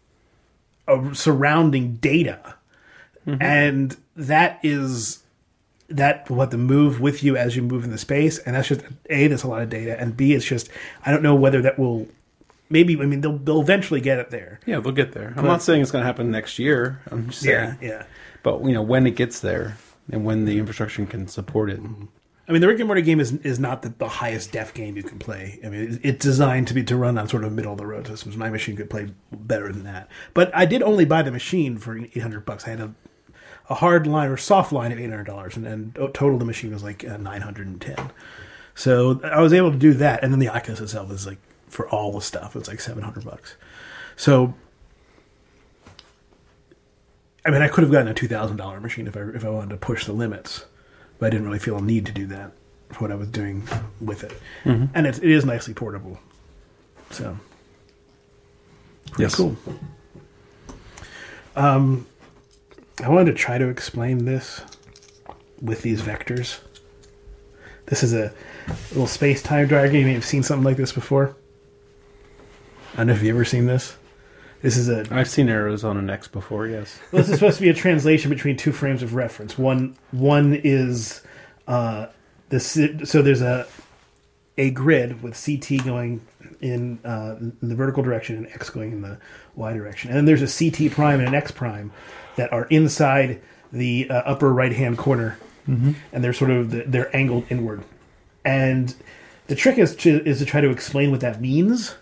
of 0.88 1.16
surrounding 1.16 1.94
data, 1.94 2.56
mm-hmm. 3.26 3.40
and 3.40 3.96
that 4.26 4.60
is 4.62 5.22
that 5.88 6.30
will 6.30 6.40
have 6.40 6.50
to 6.50 6.56
move 6.56 7.00
with 7.00 7.22
you 7.24 7.36
as 7.36 7.56
you 7.56 7.62
move 7.62 7.82
in 7.84 7.90
the 7.90 7.98
space, 7.98 8.38
and 8.38 8.54
that's 8.54 8.68
just 8.68 8.82
a 9.08 9.26
that's 9.28 9.42
a 9.42 9.48
lot 9.48 9.62
of 9.62 9.68
data, 9.68 9.98
and 10.00 10.16
b 10.16 10.32
it's 10.34 10.44
just 10.44 10.68
I 11.04 11.10
don't 11.10 11.22
know 11.22 11.34
whether 11.34 11.60
that 11.62 11.78
will 11.78 12.06
maybe 12.68 12.94
I 13.00 13.06
mean 13.06 13.20
they'll 13.22 13.38
they'll 13.38 13.60
eventually 13.60 14.00
get 14.00 14.18
it 14.18 14.30
there. 14.30 14.60
Yeah, 14.66 14.80
they'll 14.80 14.92
get 14.92 15.12
there. 15.12 15.28
I'm 15.28 15.42
But- 15.42 15.48
not 15.48 15.62
saying 15.62 15.82
it's 15.82 15.90
going 15.90 16.02
to 16.02 16.06
happen 16.06 16.30
next 16.30 16.58
year. 16.58 17.00
I'm 17.10 17.28
just 17.30 17.42
saying, 17.42 17.78
yeah. 17.82 18.04
but 18.42 18.62
you 18.64 18.72
know, 18.72 18.82
when 18.82 19.06
it 19.06 19.16
gets 19.16 19.40
there 19.40 19.76
and 20.12 20.24
when 20.24 20.44
the 20.44 20.58
infrastructure 20.58 21.04
can 21.06 21.26
support 21.28 21.70
it. 21.70 21.80
I 22.48 22.52
mean, 22.52 22.62
the 22.62 22.66
Rick 22.66 22.80
and 22.80 22.88
Morty 22.88 23.02
game 23.02 23.20
is 23.20 23.32
is 23.32 23.58
not 23.60 23.82
the, 23.82 23.88
the 23.90 24.08
highest 24.08 24.50
def 24.52 24.74
game 24.74 24.96
you 24.96 25.02
can 25.04 25.18
play. 25.18 25.58
I 25.64 25.68
mean, 25.68 25.92
it- 25.94 26.00
it's 26.04 26.24
designed 26.24 26.68
to 26.68 26.74
be 26.74 26.82
to 26.84 26.96
run 26.96 27.16
on 27.18 27.26
sort 27.28 27.42
of 27.44 27.52
middle 27.52 27.72
of 27.72 27.78
the 27.78 27.86
road 27.86 28.06
systems. 28.06 28.36
My 28.36 28.50
machine 28.50 28.76
could 28.76 28.90
play 28.90 29.08
better 29.32 29.72
than 29.72 29.82
that, 29.84 30.08
but 30.34 30.50
I 30.54 30.66
did 30.66 30.82
only 30.82 31.04
buy 31.04 31.22
the 31.22 31.30
machine 31.32 31.78
for 31.78 31.96
eight 31.98 32.16
hundred 32.18 32.44
bucks. 32.44 32.66
I 32.66 32.70
had 32.70 32.80
a, 32.80 32.92
a 33.70 33.74
hard 33.76 34.06
line 34.06 34.28
or 34.28 34.36
soft 34.36 34.72
line 34.72 34.92
of 34.92 34.98
eight 34.98 35.08
hundred 35.08 35.24
dollars, 35.26 35.56
and 35.56 35.64
then 35.64 35.92
total 36.12 36.36
the 36.36 36.44
machine 36.44 36.72
was 36.72 36.82
like 36.82 37.04
uh, 37.08 37.16
nine 37.16 37.40
hundred 37.40 37.68
and 37.68 37.80
ten. 37.80 38.10
So 38.74 39.20
I 39.24 39.40
was 39.40 39.52
able 39.52 39.70
to 39.72 39.78
do 39.78 39.94
that, 39.94 40.22
and 40.22 40.32
then 40.32 40.40
the 40.40 40.48
Oculus 40.48 40.80
itself 40.80 41.10
is 41.10 41.26
like 41.26 41.38
for 41.68 41.88
all 41.88 42.12
the 42.12 42.20
stuff, 42.20 42.56
it's 42.56 42.68
like 42.68 42.80
seven 42.80 43.02
hundred 43.02 43.24
bucks. 43.24 43.54
So. 44.16 44.52
I 47.42 47.48
mean, 47.50 47.62
I 47.62 47.68
could 47.68 47.82
have 47.84 47.90
gotten 47.90 48.08
a 48.08 48.12
two 48.12 48.28
thousand 48.28 48.58
dollar 48.58 48.80
machine 48.80 49.06
if 49.06 49.16
I 49.16 49.20
if 49.34 49.46
I 49.46 49.48
wanted 49.48 49.70
to 49.70 49.78
push 49.78 50.04
the 50.04 50.12
limits, 50.12 50.66
but 51.18 51.26
I 51.26 51.30
didn't 51.30 51.46
really 51.46 51.58
feel 51.58 51.78
a 51.78 51.80
need 51.80 52.04
to 52.04 52.12
do 52.12 52.26
that 52.26 52.52
for 52.90 53.00
what 53.00 53.10
I 53.10 53.14
was 53.14 53.28
doing 53.28 53.62
with 53.98 54.24
it. 54.24 54.32
And 54.66 55.06
it's, 55.06 55.18
it 55.18 55.30
is 55.30 55.46
nicely 55.46 55.72
portable, 55.72 56.18
so 57.10 57.38
pretty 59.06 59.22
Yes. 59.22 59.34
cool. 59.36 59.56
Um, 61.56 62.06
I 63.02 63.08
wanted 63.08 63.32
to 63.32 63.38
try 63.38 63.58
to 63.58 63.68
explain 63.68 64.24
this 64.24 64.60
with 65.60 65.82
these 65.82 66.02
vectors. 66.02 66.60
This 67.86 68.02
is 68.02 68.12
a 68.14 68.32
little 68.90 69.06
space 69.06 69.42
time 69.42 69.66
diagram. 69.68 70.00
You 70.00 70.06
may 70.06 70.12
have 70.14 70.24
seen 70.24 70.42
something 70.42 70.64
like 70.64 70.76
this 70.76 70.92
before. 70.92 71.34
I 72.94 72.98
don't 72.98 73.08
know 73.08 73.12
if 73.14 73.22
you've 73.22 73.34
ever 73.34 73.44
seen 73.44 73.66
this. 73.66 73.96
This 74.62 74.76
is 74.76 74.88
a 74.90 75.06
I've 75.10 75.28
seen 75.28 75.48
arrows 75.48 75.84
on 75.84 75.96
an 75.96 76.10
X 76.10 76.28
before. 76.28 76.66
Yes. 76.66 76.98
well, 77.10 77.22
this 77.22 77.30
is 77.30 77.36
supposed 77.38 77.56
to 77.56 77.62
be 77.62 77.70
a 77.70 77.74
translation 77.74 78.28
between 78.28 78.56
two 78.56 78.72
frames 78.72 79.02
of 79.02 79.14
reference. 79.14 79.56
One 79.56 79.96
one 80.10 80.54
is 80.62 81.22
uh, 81.66 82.06
the 82.50 82.60
si- 82.60 83.04
so 83.06 83.22
there's 83.22 83.40
a 83.42 83.66
a 84.58 84.70
grid 84.70 85.22
with 85.22 85.42
CT 85.42 85.84
going 85.84 86.20
in, 86.60 86.98
uh, 87.04 87.36
in 87.38 87.68
the 87.68 87.74
vertical 87.74 88.02
direction 88.02 88.36
and 88.36 88.46
X 88.48 88.70
going 88.70 88.92
in 88.92 89.02
the 89.02 89.18
Y 89.56 89.72
direction, 89.72 90.10
and 90.10 90.16
then 90.16 90.24
there's 90.24 90.42
a 90.42 90.70
CT 90.70 90.92
prime 90.92 91.20
and 91.20 91.28
an 91.28 91.34
X 91.34 91.50
prime 91.50 91.92
that 92.36 92.52
are 92.52 92.64
inside 92.66 93.40
the 93.72 94.08
uh, 94.10 94.14
upper 94.14 94.52
right 94.52 94.72
hand 94.72 94.98
corner, 94.98 95.38
and 96.12 96.24
they're 96.24 96.32
sort 96.32 96.50
of 96.50 96.70
the, 96.70 96.84
they're 96.86 97.14
angled 97.16 97.44
inward. 97.50 97.82
And 98.44 98.94
the 99.46 99.54
trick 99.54 99.78
is 99.78 99.94
to 99.96 100.22
is 100.24 100.38
to 100.38 100.44
try 100.44 100.60
to 100.60 100.70
explain 100.70 101.10
what 101.10 101.20
that 101.20 101.40
means. 101.40 101.94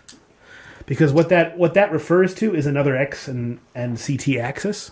Because 0.85 1.13
what 1.13 1.29
that 1.29 1.57
what 1.57 1.75
that 1.75 1.91
refers 1.91 2.33
to 2.35 2.55
is 2.55 2.65
another 2.65 2.95
x 2.95 3.27
and 3.27 3.59
and 3.75 3.97
ct 3.97 4.37
axis. 4.37 4.91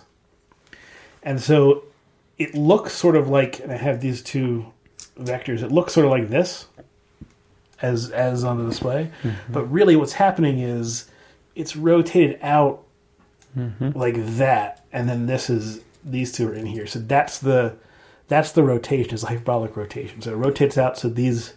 And 1.22 1.40
so 1.40 1.84
it 2.38 2.54
looks 2.54 2.92
sort 2.92 3.16
of 3.16 3.28
like 3.28 3.60
and 3.60 3.72
i 3.72 3.76
have 3.76 4.00
these 4.00 4.22
two 4.22 4.66
vectors 5.18 5.62
it 5.62 5.72
looks 5.72 5.92
sort 5.92 6.06
of 6.06 6.12
like 6.12 6.28
this 6.28 6.66
as 7.82 8.10
as 8.10 8.44
on 8.44 8.58
the 8.58 8.68
display 8.68 9.10
but 9.48 9.64
really 9.66 9.96
what's 9.96 10.14
happening 10.14 10.58
is 10.58 11.08
it's 11.54 11.76
rotated 11.76 12.38
out 12.42 12.84
like 13.94 14.16
that 14.36 14.84
and 14.92 15.08
then 15.08 15.26
this 15.26 15.48
is 15.50 15.80
these 16.04 16.32
two 16.32 16.48
are 16.48 16.54
in 16.54 16.66
here 16.66 16.86
so 16.86 16.98
that's 16.98 17.38
the 17.38 17.74
That's 18.28 18.52
the 18.52 18.62
rotation. 18.62 19.14
It's 19.14 19.22
a 19.22 19.28
hyperbolic 19.28 19.74
rotation. 19.74 20.20
So 20.20 20.32
it 20.32 20.36
rotates 20.36 20.76
out. 20.76 20.98
So 20.98 21.08
these 21.08 21.54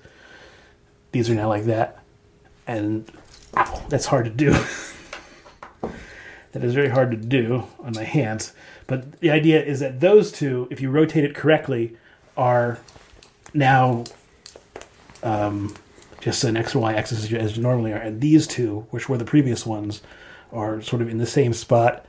these 1.11 1.29
are 1.29 1.35
now 1.35 1.49
like 1.49 1.65
that, 1.65 2.01
and 2.65 3.11
ow, 3.57 3.83
that's 3.89 4.05
hard 4.05 4.23
to 4.25 4.31
do. 4.31 4.51
that 6.53 6.63
is 6.63 6.73
very 6.73 6.87
hard 6.87 7.11
to 7.11 7.17
do 7.17 7.65
on 7.83 7.91
my 7.93 8.05
hands. 8.05 8.53
But 8.87 9.19
the 9.19 9.31
idea 9.31 9.61
is 9.61 9.81
that 9.81 9.99
those 9.99 10.31
two, 10.31 10.69
if 10.71 10.79
you 10.79 10.89
rotate 10.89 11.25
it 11.25 11.35
correctly, 11.35 11.97
are 12.37 12.79
now 13.53 14.05
um, 15.23 15.75
just 16.21 16.43
an 16.43 16.55
x 16.55 16.73
and 16.73 16.81
y 16.81 16.93
axis 16.93 17.25
as, 17.25 17.33
as 17.33 17.57
normally 17.57 17.91
are, 17.91 17.97
and 17.97 18.21
these 18.21 18.47
two, 18.47 18.87
which 18.91 19.09
were 19.09 19.17
the 19.17 19.25
previous 19.25 19.65
ones, 19.65 20.01
are 20.53 20.81
sort 20.81 21.01
of 21.01 21.09
in 21.09 21.17
the 21.17 21.25
same 21.25 21.51
spot, 21.51 22.05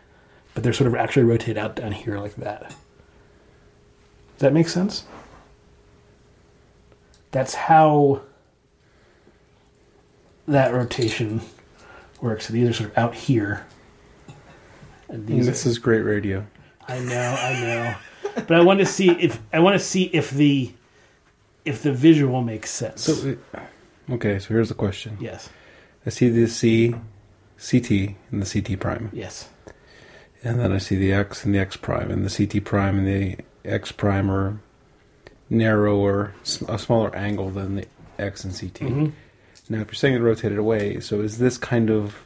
but 0.54 0.62
they're 0.62 0.73
sort 0.73 0.87
of 0.87 0.95
actually 0.95 1.25
rotated 1.25 1.59
out 1.59 1.75
down 1.76 1.92
here 1.92 2.19
like 2.19 2.37
that. 2.37 2.69
Does 4.37 4.38
that 4.38 4.52
make 4.52 4.69
sense? 4.69 5.04
That's 7.31 7.54
how 7.54 8.23
that 10.47 10.75
rotation 10.75 11.40
works. 12.21 12.47
So 12.47 12.52
these 12.52 12.69
are 12.69 12.73
sort 12.73 12.90
of 12.90 12.99
out 12.99 13.14
here. 13.14 13.66
And 15.09 15.26
these 15.26 15.47
This 15.47 15.66
is 15.66 15.78
great 15.78 16.02
radio. 16.02 16.47
I 16.88 16.99
know, 17.00 17.37
I 17.40 17.61
know. 17.61 17.95
But 18.35 18.52
I 18.52 18.61
want 18.61 18.81
to 18.81 18.87
see 18.87 19.11
if 19.11 19.40
I 19.52 19.61
want 19.61 19.75
to 19.75 19.85
see 19.85 20.04
if 20.04 20.31
the 20.31 20.73
if 21.64 21.83
the 21.83 21.92
visual 21.92 22.42
makes 22.42 22.71
sense. 22.71 23.02
So, 23.02 23.37
uh, 23.54 23.61
okay, 24.12 24.38
so 24.38 24.49
here's 24.49 24.69
the 24.69 24.75
question. 24.75 25.16
yes, 25.21 25.49
I 26.07 26.11
see 26.11 26.28
the 26.28 26.47
C, 26.49 26.95
CT, 27.59 27.90
and 28.31 28.42
the 28.42 28.47
CT 28.62 28.78
prime. 28.81 29.11
yes, 29.12 29.49
And 30.45 30.59
then 30.61 30.73
I 30.73 30.78
see 30.78 30.97
the 30.97 31.12
X 31.12 31.45
and 31.45 31.54
the 31.54 31.59
X 31.59 31.76
prime, 31.76 32.11
and 32.11 32.25
the 32.25 32.31
CT 32.31 32.64
prime 32.64 32.99
and 32.99 33.07
the 33.07 33.37
X 33.64 33.92
prime 33.92 34.31
are 34.31 34.61
narrower, 35.49 36.33
a 36.69 36.78
smaller 36.78 37.14
angle 37.14 37.50
than 37.50 37.76
the 37.76 37.87
X 38.19 38.42
and 38.45 38.52
CT. 38.52 38.81
Mhm. 38.90 39.12
Now, 39.69 39.81
if 39.81 39.88
you're 39.88 39.95
saying 39.95 40.14
it 40.14 40.21
rotated 40.21 40.59
away, 40.59 40.99
so 41.00 41.21
is 41.21 41.38
this 41.38 41.57
kind 41.57 41.88
of 41.90 42.25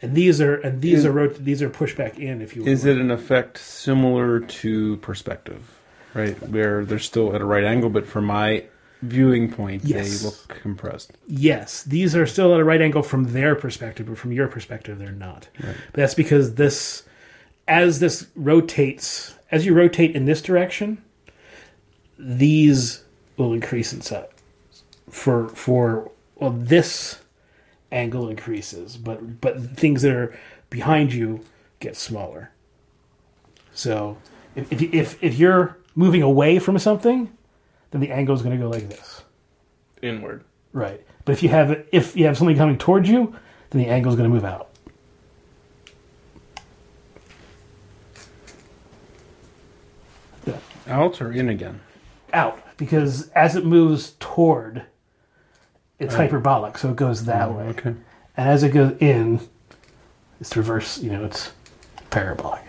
and 0.00 0.14
these 0.16 0.40
are 0.40 0.54
and 0.56 0.80
these 0.82 1.00
Is- 1.00 1.06
are 1.06 1.12
rot- 1.12 1.44
these 1.44 1.62
are 1.62 1.68
pushed 1.68 1.96
back 1.96 2.18
in. 2.18 2.40
If 2.42 2.56
you 2.56 2.64
is 2.64 2.84
it 2.84 2.98
an 2.98 3.10
effect 3.10 3.58
similar 3.58 4.40
to 4.40 4.96
perspective, 4.96 5.78
right? 6.14 6.36
Where 6.48 6.84
they're 6.84 6.98
still 6.98 7.34
at 7.34 7.40
a 7.40 7.44
right 7.44 7.62
angle, 7.64 7.88
but 7.90 8.06
for 8.06 8.20
my 8.20 8.64
viewing 9.02 9.50
point, 9.52 9.84
Yes. 9.84 10.20
they 10.20 10.24
look 10.26 10.48
compressed. 10.62 11.12
Yes, 11.26 11.82
these 11.82 12.14
are 12.16 12.26
still 12.26 12.54
at 12.54 12.60
a 12.60 12.64
right 12.64 12.80
angle 12.80 13.02
from 13.02 13.32
their 13.32 13.54
perspective, 13.54 14.06
but 14.06 14.16
from 14.18 14.32
your 14.32 14.48
perspective, 14.48 14.98
they're 14.98 15.10
not. 15.12 15.48
Right. 15.62 15.76
But 15.92 16.00
that's 16.00 16.14
because 16.14 16.54
this, 16.54 17.02
as 17.68 17.98
this 18.00 18.26
rotates, 18.36 19.34
as 19.50 19.66
you 19.66 19.74
rotate 19.74 20.14
in 20.16 20.24
this 20.24 20.40
direction, 20.40 21.02
these 22.18 23.02
will 23.36 23.52
increase 23.52 23.92
in 23.92 24.00
size. 24.00 24.26
For 25.10 25.48
for 25.48 26.10
well, 26.36 26.50
this 26.56 27.20
angle 27.90 28.28
increases, 28.28 28.96
but 28.96 29.40
but 29.40 29.76
things 29.76 30.02
that 30.02 30.12
are 30.12 30.38
behind 30.70 31.12
you 31.12 31.40
get 31.80 31.96
smaller. 31.96 32.50
So 33.74 34.16
if 34.54 34.72
if 34.72 34.80
you- 34.80 34.90
if, 34.92 35.22
if 35.22 35.38
you're 35.38 35.76
moving 35.94 36.22
away 36.22 36.58
from 36.58 36.78
something, 36.78 37.30
then 37.92 38.00
the 38.00 38.10
angle 38.10 38.34
is 38.34 38.42
going 38.42 38.58
to 38.58 38.62
go 38.62 38.68
like 38.68 38.88
this. 38.88 39.22
Inward. 40.02 40.42
Right. 40.72 41.00
But 41.24 41.32
if 41.32 41.42
you 41.42 41.50
have 41.50 41.84
if 41.92 42.16
you 42.16 42.26
have 42.26 42.36
something 42.36 42.56
coming 42.56 42.76
towards 42.78 43.08
you, 43.08 43.34
then 43.70 43.82
the 43.82 43.88
angle 43.88 44.10
is 44.10 44.16
going 44.18 44.28
to 44.28 44.34
move 44.34 44.44
out. 44.44 44.70
Yeah. 50.46 50.58
Out 50.88 51.20
or 51.20 51.30
in 51.32 51.48
again? 51.48 51.80
Out 52.32 52.58
because 52.76 53.28
as 53.30 53.54
it 53.54 53.64
moves 53.64 54.14
toward, 54.18 54.82
it's 55.98 56.14
Oh. 56.14 56.18
hyperbolic, 56.18 56.78
so 56.78 56.90
it 56.90 56.96
goes 56.96 57.26
that 57.26 57.48
mm, 57.48 57.56
way. 57.56 57.64
Okay. 57.68 57.94
And 58.36 58.48
as 58.48 58.62
it 58.62 58.70
goes 58.70 58.96
in, 58.98 59.40
it's 60.40 60.56
reverse. 60.56 60.98
You 60.98 61.12
know, 61.12 61.24
it's 61.24 61.52
parabolic. 62.10 62.62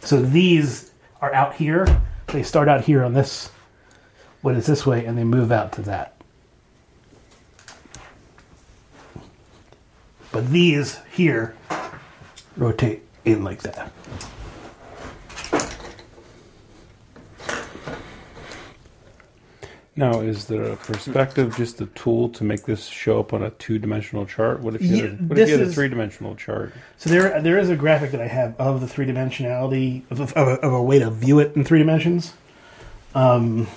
So 0.00 0.20
these 0.20 0.90
are 1.24 1.32
out 1.32 1.54
here. 1.54 2.02
They 2.26 2.42
start 2.42 2.68
out 2.68 2.84
here 2.84 3.02
on 3.02 3.14
this, 3.14 3.50
what 4.42 4.56
is 4.56 4.66
this 4.66 4.84
way, 4.84 5.06
and 5.06 5.16
they 5.16 5.24
move 5.24 5.50
out 5.50 5.72
to 5.72 5.82
that. 5.82 6.20
But 10.30 10.50
these 10.50 10.98
here 11.12 11.56
rotate 12.58 13.04
in 13.24 13.42
like 13.42 13.62
that. 13.62 13.90
Now, 19.96 20.20
is 20.20 20.46
the 20.46 20.76
perspective 20.82 21.56
just 21.56 21.80
a 21.80 21.86
tool 21.86 22.28
to 22.30 22.42
make 22.42 22.64
this 22.64 22.86
show 22.86 23.20
up 23.20 23.32
on 23.32 23.44
a 23.44 23.50
two-dimensional 23.50 24.26
chart? 24.26 24.60
What 24.60 24.74
if 24.74 24.82
you 24.82 24.96
had 24.96 25.04
a, 25.04 25.08
what 25.14 25.38
if 25.38 25.48
you 25.48 25.54
had 25.54 25.62
a 25.62 25.68
is- 25.68 25.74
three-dimensional 25.74 26.34
chart? 26.34 26.72
So 26.98 27.10
there, 27.10 27.40
there 27.40 27.58
is 27.58 27.70
a 27.70 27.76
graphic 27.76 28.10
that 28.10 28.20
I 28.20 28.26
have 28.26 28.58
of 28.60 28.80
the 28.80 28.88
three 28.88 29.06
dimensionality 29.06 30.02
of, 30.10 30.18
of, 30.20 30.32
of, 30.32 30.48
a, 30.48 30.60
of 30.62 30.72
a 30.72 30.82
way 30.82 30.98
to 30.98 31.10
view 31.10 31.38
it 31.38 31.54
in 31.54 31.64
three 31.64 31.78
dimensions. 31.78 32.32
Um, 33.14 33.68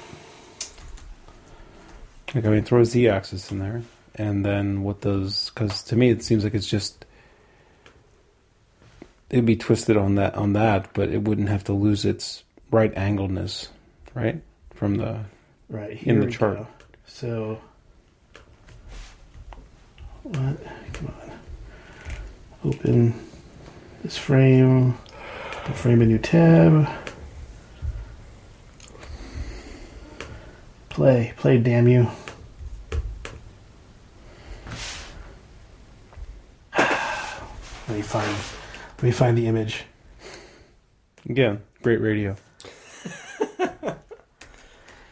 Like, 2.34 2.46
I 2.46 2.50
mean, 2.50 2.64
throw 2.64 2.82
a 2.82 2.86
z-axis 2.86 3.52
in 3.52 3.60
there, 3.60 3.84
and 4.16 4.44
then 4.44 4.84
what 4.84 5.02
does? 5.02 5.50
Because 5.54 5.84
to 5.84 5.96
me, 5.96 6.10
it 6.10 6.24
seems 6.24 6.44
like 6.44 6.54
it's 6.56 6.68
just 6.68 7.06
it'd 9.30 9.46
be 9.46 9.56
twisted 9.56 9.96
on 9.98 10.16
that 10.16 10.36
on 10.36 10.54
that, 10.54 10.94
but 10.94 11.10
it 11.10 11.22
wouldn't 11.24 11.50
have 11.50 11.64
to 11.66 11.74
lose 11.74 12.06
its 12.06 12.44
right 12.72 12.94
angledness, 12.96 13.70
right? 14.14 14.42
From 14.74 14.96
the 14.96 15.22
right 15.70 15.96
here 15.96 16.14
In 16.14 16.20
the 16.26 16.32
chart. 16.32 16.58
go. 16.58 16.68
So, 17.06 17.60
what? 20.24 20.58
Come 20.94 21.08
on. 21.22 21.32
Open 22.66 23.14
this 24.04 24.18
frame. 24.18 24.98
Frame 25.74 26.02
a 26.02 26.06
new 26.06 26.18
tab. 26.18 26.88
Play, 30.90 31.34
play, 31.38 31.58
damn 31.58 31.88
you. 31.88 32.08
Let 36.78 37.90
me 37.90 38.02
find. 38.02 38.36
Let 38.98 39.04
me 39.04 39.12
find 39.12 39.38
the 39.38 39.46
image. 39.48 39.84
again, 41.30 41.62
great 41.84 42.02
radio. 42.02 42.36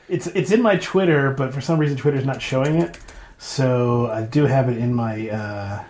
It's 0.08 0.28
it's 0.28 0.52
in 0.52 0.62
my 0.62 0.78
Twitter, 0.78 1.32
but 1.32 1.54
for 1.54 1.62
some 1.62 1.80
reason 1.80 1.98
Twitter's 1.98 2.26
not 2.26 2.42
showing 2.42 2.82
it. 2.82 3.00
So 3.38 4.08
I 4.08 4.24
do 4.24 4.46
have 4.46 4.70
it 4.70 4.78
in 4.78 4.94
my 4.94 5.30
uh, 5.30 5.84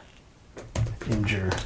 Imgur. 1.02 1.58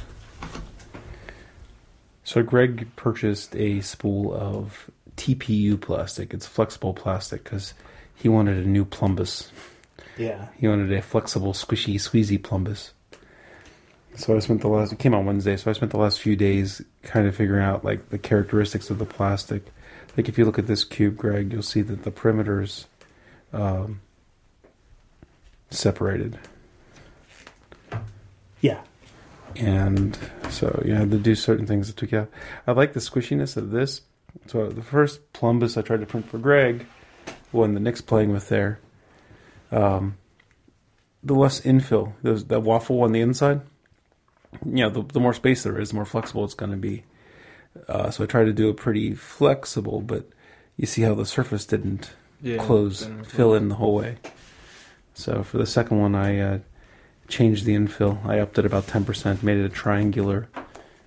So 2.24 2.42
Greg 2.42 2.88
purchased 2.96 3.56
a 3.56 3.80
spool 3.80 4.34
of 4.34 4.90
TPU 5.16 5.80
plastic. 5.80 6.32
It's 6.32 6.46
flexible 6.46 6.94
plastic 6.94 7.44
because 7.44 7.74
he 8.14 8.28
wanted 8.28 8.64
a 8.64 8.68
new 8.68 8.84
plumbus. 8.84 9.48
Yeah. 10.16 10.48
He 10.56 10.68
wanted 10.68 10.92
a 10.92 11.02
flexible, 11.02 11.52
squishy, 11.52 11.94
squeezy 11.94 12.38
plumbus. 12.38 12.90
So 14.16 14.36
I 14.36 14.40
spent 14.40 14.60
the 14.60 14.68
last. 14.68 14.92
It 14.92 14.98
came 14.98 15.14
on 15.14 15.24
Wednesday, 15.24 15.56
so 15.56 15.70
I 15.70 15.72
spent 15.72 15.92
the 15.92 15.98
last 15.98 16.20
few 16.20 16.36
days 16.36 16.82
kind 17.02 17.26
of 17.26 17.34
figuring 17.34 17.64
out 17.64 17.84
like 17.84 18.10
the 18.10 18.18
characteristics 18.18 18.90
of 18.90 18.98
the 18.98 19.06
plastic. 19.06 19.64
Like 20.16 20.28
if 20.28 20.36
you 20.38 20.44
look 20.44 20.58
at 20.58 20.66
this 20.66 20.84
cube, 20.84 21.16
Greg, 21.16 21.52
you'll 21.52 21.62
see 21.62 21.82
that 21.82 22.02
the 22.02 22.10
perimeters 22.10 22.86
um, 23.52 24.00
separated, 25.70 26.38
Yeah. 28.60 28.80
and 29.56 30.18
so 30.50 30.82
you 30.84 30.94
had 30.94 31.10
to 31.10 31.18
do 31.18 31.34
certain 31.34 31.66
things 31.66 31.86
that 31.86 31.96
took 31.96 32.12
you 32.12 32.18
out. 32.20 32.30
I 32.66 32.72
like 32.72 32.92
the 32.92 33.00
squishiness 33.00 33.56
of 33.56 33.70
this. 33.70 34.02
So 34.46 34.68
the 34.68 34.82
first 34.82 35.32
plumbus 35.32 35.76
I 35.76 35.82
tried 35.82 36.00
to 36.00 36.06
print 36.06 36.28
for 36.28 36.38
Greg, 36.38 36.86
one 37.50 37.74
the 37.74 37.80
Nick's 37.80 38.00
playing 38.00 38.30
with 38.32 38.48
there. 38.48 38.78
Um, 39.72 40.16
the 41.22 41.34
less 41.34 41.60
infill, 41.60 42.12
those, 42.22 42.44
that 42.46 42.60
waffle 42.60 43.02
on 43.02 43.12
the 43.12 43.20
inside, 43.20 43.60
you 44.64 44.82
know, 44.84 44.90
the, 44.90 45.02
the 45.02 45.20
more 45.20 45.34
space 45.34 45.62
there 45.62 45.80
is, 45.80 45.90
the 45.90 45.94
more 45.96 46.04
flexible 46.04 46.44
it's 46.44 46.54
going 46.54 46.70
to 46.72 46.76
be. 46.76 47.04
Uh, 47.88 48.10
so 48.10 48.24
I 48.24 48.26
tried 48.26 48.44
to 48.44 48.52
do 48.52 48.68
it 48.70 48.76
pretty 48.76 49.14
flexible, 49.14 50.00
but 50.00 50.24
you 50.76 50.86
see 50.86 51.02
how 51.02 51.14
the 51.14 51.26
surface 51.26 51.64
didn't 51.66 52.10
close, 52.58 53.08
fill 53.24 53.54
in 53.54 53.68
the 53.68 53.74
whole 53.76 53.94
way. 53.94 54.16
So 55.14 55.42
for 55.42 55.58
the 55.58 55.66
second 55.66 56.00
one, 56.00 56.14
I 56.14 56.38
uh, 56.40 56.58
changed 57.28 57.64
the 57.64 57.74
infill. 57.74 58.24
I 58.24 58.38
upped 58.40 58.58
it 58.58 58.64
about 58.64 58.86
10%, 58.86 59.42
made 59.42 59.58
it 59.58 59.64
a 59.64 59.68
triangular, 59.68 60.48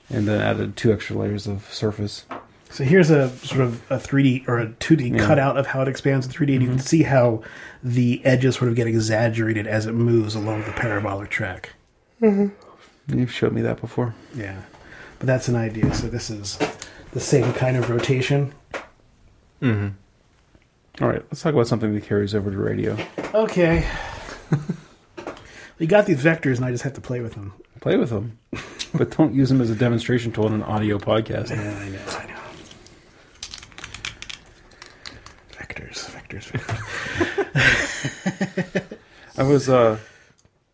and 0.10 0.28
then 0.28 0.40
added 0.42 0.76
two 0.76 0.94
extra 0.94 1.16
layers 1.18 1.48
of 1.48 1.72
surface. 1.74 2.26
So 2.70 2.84
here's 2.84 3.10
a 3.12 3.30
sort 3.38 3.62
of 3.62 3.92
a 3.92 3.98
3D 3.98 4.48
or 4.48 4.60
a 4.60 4.68
2D 4.68 5.12
Yeah. 5.16 5.26
cutout 5.26 5.58
of 5.58 5.68
how 5.68 5.82
it 5.82 5.88
expands 5.88 6.26
in 6.26 6.32
3D, 6.32 6.54
and 6.56 6.64
you 6.64 6.70
can 6.70 6.80
see 6.80 7.04
how 7.04 7.42
the 7.84 8.24
edges 8.26 8.56
sort 8.56 8.70
of 8.70 8.76
get 8.76 8.88
exaggerated 8.88 9.68
as 9.68 9.86
it 9.86 9.94
moves 9.94 10.34
along 10.36 10.64
the 10.66 10.72
parabolic 10.72 11.30
track. 11.30 11.70
You've 12.22 13.32
showed 13.32 13.54
me 13.54 13.62
that 13.62 13.80
before. 13.82 14.16
Yeah. 14.36 14.62
But 15.24 15.28
that's 15.28 15.48
an 15.48 15.56
idea. 15.56 15.94
So 15.94 16.10
this 16.10 16.30
is 16.30 16.60
the 17.14 17.22
same 17.22 17.54
kind 17.54 17.78
of 17.78 17.90
rotation. 17.90 18.54
Mm-hmm. 19.62 19.88
All 21.02 21.08
right, 21.08 21.24
let's 21.24 21.42
talk 21.42 21.54
about 21.54 21.66
something 21.66 21.96
that 21.96 22.04
carries 22.04 22.36
over 22.36 22.52
to 22.52 22.58
radio. 22.58 22.98
Okay. 23.34 23.88
we 25.80 25.88
got 25.88 26.08
these 26.08 26.22
vectors, 26.22 26.58
and 26.58 26.66
I 26.66 26.72
just 26.72 26.84
have 26.84 26.92
to 26.96 27.02
play 27.02 27.22
with 27.22 27.36
them. 27.36 27.54
Play 27.80 27.96
with 27.96 28.10
them, 28.10 28.38
but 28.94 29.16
don't 29.16 29.34
use 29.34 29.48
them 29.48 29.62
as 29.62 29.70
a 29.70 29.76
demonstration 29.76 30.34
tool 30.34 30.46
in 30.48 30.56
an 30.56 30.64
audio 30.64 30.98
podcast. 30.98 31.52
Yeah, 31.52 31.80
I 31.80 31.88
know. 31.88 32.00
I 32.18 32.26
know. 32.26 32.42
Vectors, 35.54 36.10
vectors, 36.12 36.52
vectors. 37.54 38.98
I 39.38 39.44
was 39.44 39.70
uh, 39.70 40.00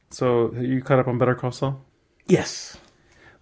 so 0.10 0.52
you 0.54 0.82
caught 0.82 0.98
up 0.98 1.08
on 1.08 1.20
Better 1.20 1.36
Call 1.36 1.52
Saul. 1.52 1.86
yes. 2.26 2.78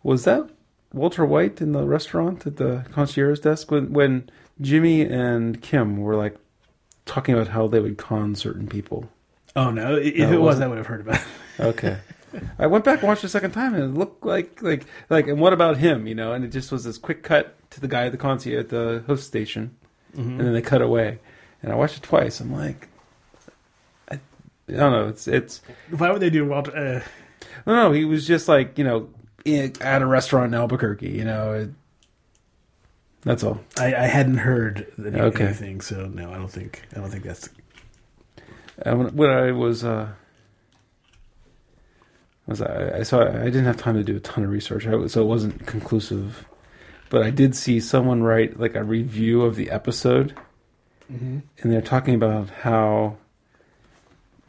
Was 0.03 0.25
that 0.25 0.49
Walter 0.93 1.25
White 1.25 1.61
in 1.61 1.71
the 1.73 1.85
restaurant 1.85 2.45
at 2.47 2.57
the 2.57 2.85
concierge 2.91 3.39
desk 3.39 3.71
when 3.71 3.93
when 3.93 4.29
Jimmy 4.61 5.01
and 5.01 5.61
Kim 5.61 5.97
were 5.97 6.15
like 6.15 6.37
talking 7.05 7.35
about 7.35 7.49
how 7.49 7.67
they 7.67 7.79
would 7.79 7.97
con 7.97 8.35
certain 8.35 8.67
people? 8.67 9.09
Oh 9.55 9.71
no! 9.71 9.95
If 9.95 10.15
No, 10.17 10.27
it 10.27 10.33
it 10.33 10.41
was. 10.41 10.59
I 10.59 10.67
would 10.67 10.77
have 10.77 10.87
heard 10.87 11.01
about 11.01 11.15
it. 11.15 11.21
Okay. 11.59 11.97
I 12.59 12.67
went 12.67 12.85
back 12.85 12.99
and 12.99 13.07
watched 13.07 13.23
it 13.23 13.27
a 13.27 13.29
second 13.29 13.49
time, 13.51 13.73
and 13.73 13.83
it 13.83 13.97
looked 13.97 14.23
like 14.23 14.61
like 14.61 14.85
like. 15.09 15.27
And 15.27 15.39
what 15.39 15.53
about 15.53 15.77
him? 15.77 16.05
You 16.05 16.13
know, 16.13 16.33
and 16.33 16.45
it 16.45 16.49
just 16.49 16.71
was 16.71 16.83
this 16.83 16.99
quick 16.99 17.23
cut 17.23 17.55
to 17.71 17.81
the 17.81 17.87
guy 17.87 18.05
at 18.05 18.11
the 18.11 18.17
concierge 18.19 18.59
at 18.59 18.69
the 18.69 19.03
host 19.07 19.25
station, 19.25 19.75
and 20.13 20.39
then 20.39 20.53
they 20.53 20.61
cut 20.61 20.83
away. 20.83 21.17
And 21.63 21.71
I 21.71 21.75
watched 21.75 21.97
it 21.97 22.03
twice. 22.03 22.39
I'm 22.39 22.53
like, 22.53 22.89
I, 24.11 24.15
I 24.15 24.71
don't 24.71 24.91
know. 24.91 25.07
It's 25.07 25.27
it's 25.27 25.61
Why 25.89 26.11
would 26.11 26.21
they 26.21 26.29
do 26.29 26.45
Walter? 26.45 26.77
Uh, 26.77 27.01
no 27.65 27.73
no. 27.73 27.91
He 27.91 28.05
was 28.05 28.27
just 28.27 28.47
like 28.47 28.77
you 28.77 28.83
know 28.83 29.09
at 29.47 30.01
a 30.01 30.05
restaurant 30.05 30.53
in 30.53 30.59
Albuquerque. 30.59 31.09
You 31.09 31.25
know, 31.25 31.53
it, 31.53 31.69
that's 33.21 33.43
all. 33.43 33.59
I, 33.77 33.93
I 33.95 34.05
hadn't 34.07 34.37
heard 34.37 34.87
any, 34.97 35.19
Okay. 35.19 35.45
anything, 35.45 35.81
so 35.81 36.05
no, 36.05 36.31
I 36.31 36.35
don't 36.37 36.51
think 36.51 36.83
I 36.95 36.99
don't 36.99 37.09
think 37.09 37.23
that's. 37.23 37.49
When, 38.85 39.29
I 39.29 39.51
was 39.51 39.83
uh, 39.83 40.09
was 42.45 42.61
I, 42.61 42.99
I 42.99 43.03
saw 43.03 43.21
I 43.27 43.45
didn't 43.45 43.65
have 43.65 43.77
time 43.77 43.95
to 43.95 44.03
do 44.03 44.15
a 44.15 44.19
ton 44.19 44.43
of 44.43 44.49
research, 44.49 44.85
I, 44.87 45.07
so 45.07 45.21
it 45.21 45.27
wasn't 45.27 45.65
conclusive. 45.65 46.45
But 47.09 47.23
I 47.23 47.29
did 47.29 47.55
see 47.55 47.79
someone 47.79 48.21
write 48.23 48.59
like 48.59 48.75
a 48.75 48.83
review 48.83 49.41
of 49.43 49.55
the 49.55 49.71
episode, 49.71 50.35
and 51.09 51.41
they're 51.63 51.81
talking 51.81 52.13
about 52.15 52.49
how 52.49 53.17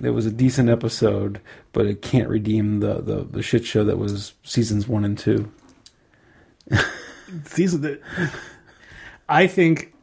it 0.01 0.11
was 0.11 0.27
a 0.27 0.31
decent 0.31 0.69
episode, 0.69 1.41
but 1.73 1.87
it 1.87 2.03
can't 2.03 2.29
redeem 2.29 2.81
the 2.81 3.01
the, 3.01 3.25
the 3.25 3.43
shit 3.43 3.65
show 3.65 3.85
that 3.85 3.99
was 3.99 4.35
seasons 4.43 4.89
one 4.89 5.05
and 5.05 5.19
two. 5.19 5.51
season 7.45 7.99
I 9.29 9.47
think 9.47 9.95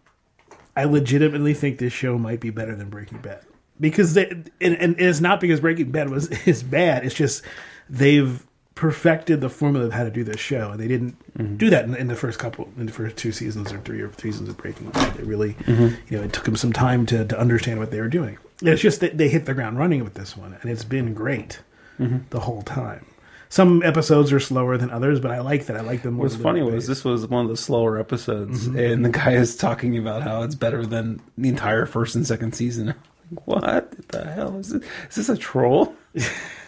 I 0.75 0.83
legitimately 0.85 1.53
think 1.53 1.77
this 1.77 1.93
show 1.93 2.17
might 2.17 2.39
be 2.39 2.49
better 2.49 2.75
than 2.75 2.89
Breaking 2.89 3.19
Bad 3.19 3.45
because 3.79 4.13
they 4.13 4.27
and, 4.27 4.75
and 4.75 4.99
it's 4.99 5.21
not 5.21 5.39
because 5.39 5.59
Breaking 5.59 5.91
Bad 5.91 6.09
was 6.09 6.29
is 6.47 6.63
bad. 6.63 7.05
It's 7.05 7.15
just 7.15 7.43
they've 7.89 8.45
perfected 8.75 9.39
the 9.39 9.49
formula 9.49 9.85
of 9.87 9.93
how 9.93 10.03
to 10.03 10.11
do 10.11 10.23
this 10.23 10.39
show, 10.39 10.71
and 10.71 10.79
they 10.79 10.87
didn't 10.87 11.17
mm-hmm. 11.37 11.55
do 11.55 11.69
that 11.69 11.85
in, 11.85 11.95
in 11.95 12.07
the 12.07 12.15
first 12.15 12.37
couple 12.37 12.69
in 12.77 12.85
the 12.85 12.91
first 12.91 13.15
two 13.15 13.31
seasons 13.31 13.71
or 13.71 13.79
three 13.79 14.01
or 14.01 14.09
three 14.09 14.31
seasons 14.31 14.49
of 14.49 14.57
Breaking 14.57 14.89
Bad. 14.89 15.15
They 15.15 15.23
really, 15.23 15.53
mm-hmm. 15.53 15.95
you 16.09 16.17
know, 16.17 16.23
it 16.23 16.33
took 16.33 16.43
them 16.43 16.57
some 16.57 16.73
time 16.73 17.05
to 17.07 17.25
to 17.25 17.39
understand 17.39 17.79
what 17.79 17.91
they 17.91 18.01
were 18.01 18.09
doing. 18.09 18.37
It's 18.61 18.81
just 18.81 18.99
that 18.99 19.17
they 19.17 19.29
hit 19.29 19.45
the 19.45 19.53
ground 19.53 19.79
running 19.79 20.03
with 20.03 20.13
this 20.13 20.37
one, 20.37 20.57
and 20.61 20.69
it's 20.69 20.83
been 20.83 21.13
great 21.13 21.59
mm-hmm. 21.99 22.19
the 22.29 22.41
whole 22.41 22.61
time. 22.61 23.05
Some 23.47 23.83
episodes 23.83 24.33
are 24.33 24.39
slower 24.39 24.77
than 24.77 24.89
others, 24.89 25.19
but 25.19 25.31
I 25.31 25.39
like 25.39 25.67
that. 25.67 25.77
I 25.77 25.81
like 25.81 26.01
them. 26.01 26.15
more 26.15 26.25
What's 26.25 26.35
funny 26.35 26.61
was 26.61 26.87
this 26.87 27.05
was 27.05 27.27
one 27.27 27.45
of 27.45 27.49
the 27.49 27.57
slower 27.57 27.97
episodes, 27.97 28.67
and 28.67 29.05
the 29.05 29.09
guy 29.09 29.31
is 29.31 29.55
talking 29.55 29.97
about 29.97 30.23
how 30.23 30.43
it's 30.43 30.55
better 30.55 30.85
than 30.85 31.21
the 31.37 31.49
entire 31.49 31.85
first 31.85 32.15
and 32.15 32.27
second 32.27 32.53
season. 32.53 32.93
Like, 33.31 33.47
what 33.47 34.07
the 34.09 34.23
hell 34.23 34.59
is 34.59 34.69
this? 34.69 34.83
Is 35.09 35.15
this 35.15 35.29
a 35.29 35.35
troll? 35.35 35.95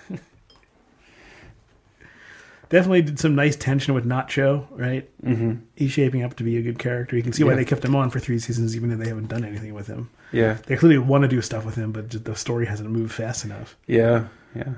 definitely 2.69 3.01
did 3.03 3.19
some 3.19 3.35
nice 3.35 3.55
tension 3.55 3.93
with 3.93 4.05
Nacho, 4.05 4.65
right? 4.71 5.09
Mm-hmm. 5.23 5.53
He's 5.75 5.91
shaping 5.91 6.23
up 6.23 6.35
to 6.37 6.43
be 6.43 6.57
a 6.57 6.61
good 6.61 6.79
character. 6.79 7.15
You 7.15 7.23
can 7.23 7.33
see 7.33 7.43
why 7.43 7.51
Yeah. 7.51 7.57
they 7.57 7.65
kept 7.65 7.83
him 7.85 7.95
on 7.95 8.09
for 8.09 8.19
three 8.19 8.39
seasons, 8.39 8.75
even 8.75 8.89
though 8.89 8.97
they 8.97 9.07
haven't 9.09 9.27
done 9.27 9.43
anything 9.45 9.73
with 9.73 9.87
him. 9.87 10.09
Yeah, 10.31 10.57
They 10.65 10.75
clearly 10.75 10.97
want 10.97 11.21
to 11.23 11.27
do 11.27 11.41
stuff 11.41 11.65
with 11.65 11.75
him, 11.75 11.91
but 11.91 12.09
the 12.11 12.35
story 12.35 12.65
hasn't 12.65 12.89
moved 12.89 13.13
fast 13.13 13.45
enough. 13.45 13.77
yeah, 13.87 14.25
yeah, 14.55 14.73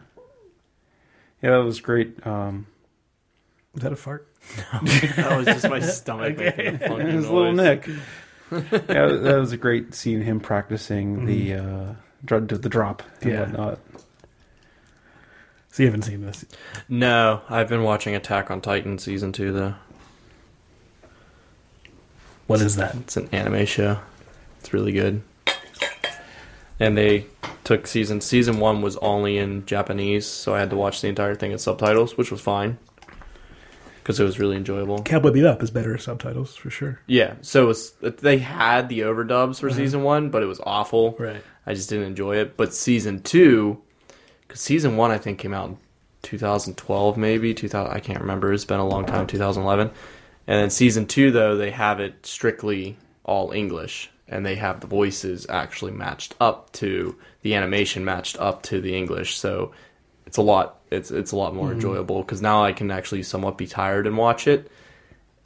yeah. 1.41 1.51
That 1.51 1.63
was 1.63 1.79
great. 1.81 2.25
Um, 2.27 2.67
Was 3.73 3.83
that 3.83 3.91
a 3.93 3.95
fart? 3.95 4.27
That 5.15 5.33
was 5.37 5.45
just 5.45 5.69
my 5.69 5.79
stomach 5.79 6.37
making 6.37 6.75
a 6.75 6.79
funky 6.79 7.01
it 7.09 7.15
was 7.15 7.25
noise. 7.25 7.29
little 7.29 7.53
Nick. 7.53 7.87
yeah, 8.51 9.07
that 9.07 9.37
was 9.39 9.51
a 9.51 9.57
great 9.57 9.93
seeing 9.93 10.21
him 10.21 10.39
practicing 10.39 11.25
the 11.25 11.53
uh, 11.55 11.93
dr- 12.25 12.47
the 12.47 12.69
drop 12.69 13.03
and 13.21 13.31
Yeah. 13.31 13.39
whatnot. 13.41 13.79
So 15.79 15.83
you 15.83 15.87
haven't 15.87 16.01
seen 16.01 16.25
this? 16.25 16.43
No, 16.89 17.41
I've 17.49 17.69
been 17.69 17.83
watching 17.83 18.13
Attack 18.13 18.51
on 18.51 18.59
Titan 18.59 18.99
season 18.99 19.31
two 19.31 19.53
though. 19.53 19.75
What 22.47 22.59
is 22.59 22.75
that? 22.75 22.95
It's 22.95 23.15
an 23.15 23.29
anime 23.31 23.65
show. 23.65 23.97
It's 24.59 24.73
really 24.73 24.91
good. 24.91 25.21
And 26.81 26.97
they 26.97 27.27
took 27.63 27.87
season 27.87 28.19
season 28.19 28.59
one 28.59 28.81
was 28.81 28.97
only 28.97 29.37
in 29.37 29.65
Japanese, 29.65 30.25
so 30.25 30.53
I 30.53 30.59
had 30.59 30.69
to 30.71 30.75
watch 30.75 30.99
the 30.99 31.07
entire 31.07 31.33
thing 31.33 31.53
in 31.53 31.59
subtitles, 31.59 32.17
which 32.17 32.29
was 32.29 32.41
fine 32.41 32.77
because 34.03 34.19
it 34.19 34.25
was 34.25 34.37
really 34.37 34.57
enjoyable. 34.57 35.01
Cowboy 35.03 35.29
Bebop 35.29 35.63
is 35.63 35.71
better 35.71 35.97
subtitles 35.97 36.57
for 36.57 36.69
sure. 36.69 36.99
Yeah, 37.07 37.35
so 37.39 37.63
it 37.63 37.67
was 37.67 37.91
they 38.01 38.39
had 38.39 38.89
the 38.89 38.99
overdubs 38.99 39.61
for 39.61 39.69
uh-huh. 39.69 39.77
season 39.77 40.03
one, 40.03 40.29
but 40.29 40.43
it 40.43 40.47
was 40.47 40.59
awful. 40.65 41.15
Right. 41.17 41.41
I 41.65 41.73
just 41.73 41.87
didn't 41.87 42.07
enjoy 42.07 42.35
it. 42.35 42.57
But 42.57 42.73
season 42.73 43.21
two, 43.21 43.81
season 44.53 44.97
one 44.97 45.11
I 45.11 45.17
think 45.17 45.39
came 45.39 45.53
out 45.53 45.69
in 45.69 45.77
2012, 46.23 47.17
maybe 47.17 47.53
2000. 47.53 47.91
I 47.91 47.99
can't 47.99 48.21
remember. 48.21 48.51
It's 48.53 48.65
been 48.65 48.79
a 48.79 48.87
long 48.87 49.05
time. 49.05 49.27
2011. 49.27 49.87
And 50.47 50.61
then 50.61 50.69
season 50.69 51.05
two, 51.05 51.31
though, 51.31 51.55
they 51.57 51.71
have 51.71 51.99
it 51.99 52.25
strictly 52.25 52.97
all 53.23 53.51
English, 53.51 54.09
and 54.27 54.45
they 54.45 54.55
have 54.55 54.79
the 54.81 54.87
voices 54.87 55.45
actually 55.49 55.91
matched 55.91 56.35
up 56.39 56.71
to 56.73 57.15
the 57.43 57.53
animation 57.55 58.03
matched 58.03 58.37
up 58.39 58.63
to 58.63 58.81
the 58.81 58.95
English. 58.97 59.37
So 59.37 59.71
it's 60.25 60.37
a 60.37 60.41
lot. 60.41 60.79
It's 60.91 61.11
it's 61.11 61.31
a 61.31 61.35
lot 61.35 61.53
more 61.53 61.71
enjoyable 61.71 62.21
because 62.23 62.41
now 62.41 62.63
I 62.63 62.73
can 62.73 62.89
actually 62.89 63.21
somewhat 63.23 63.57
be 63.57 63.67
tired 63.67 64.07
and 64.07 64.17
watch 64.17 64.47
it. 64.47 64.71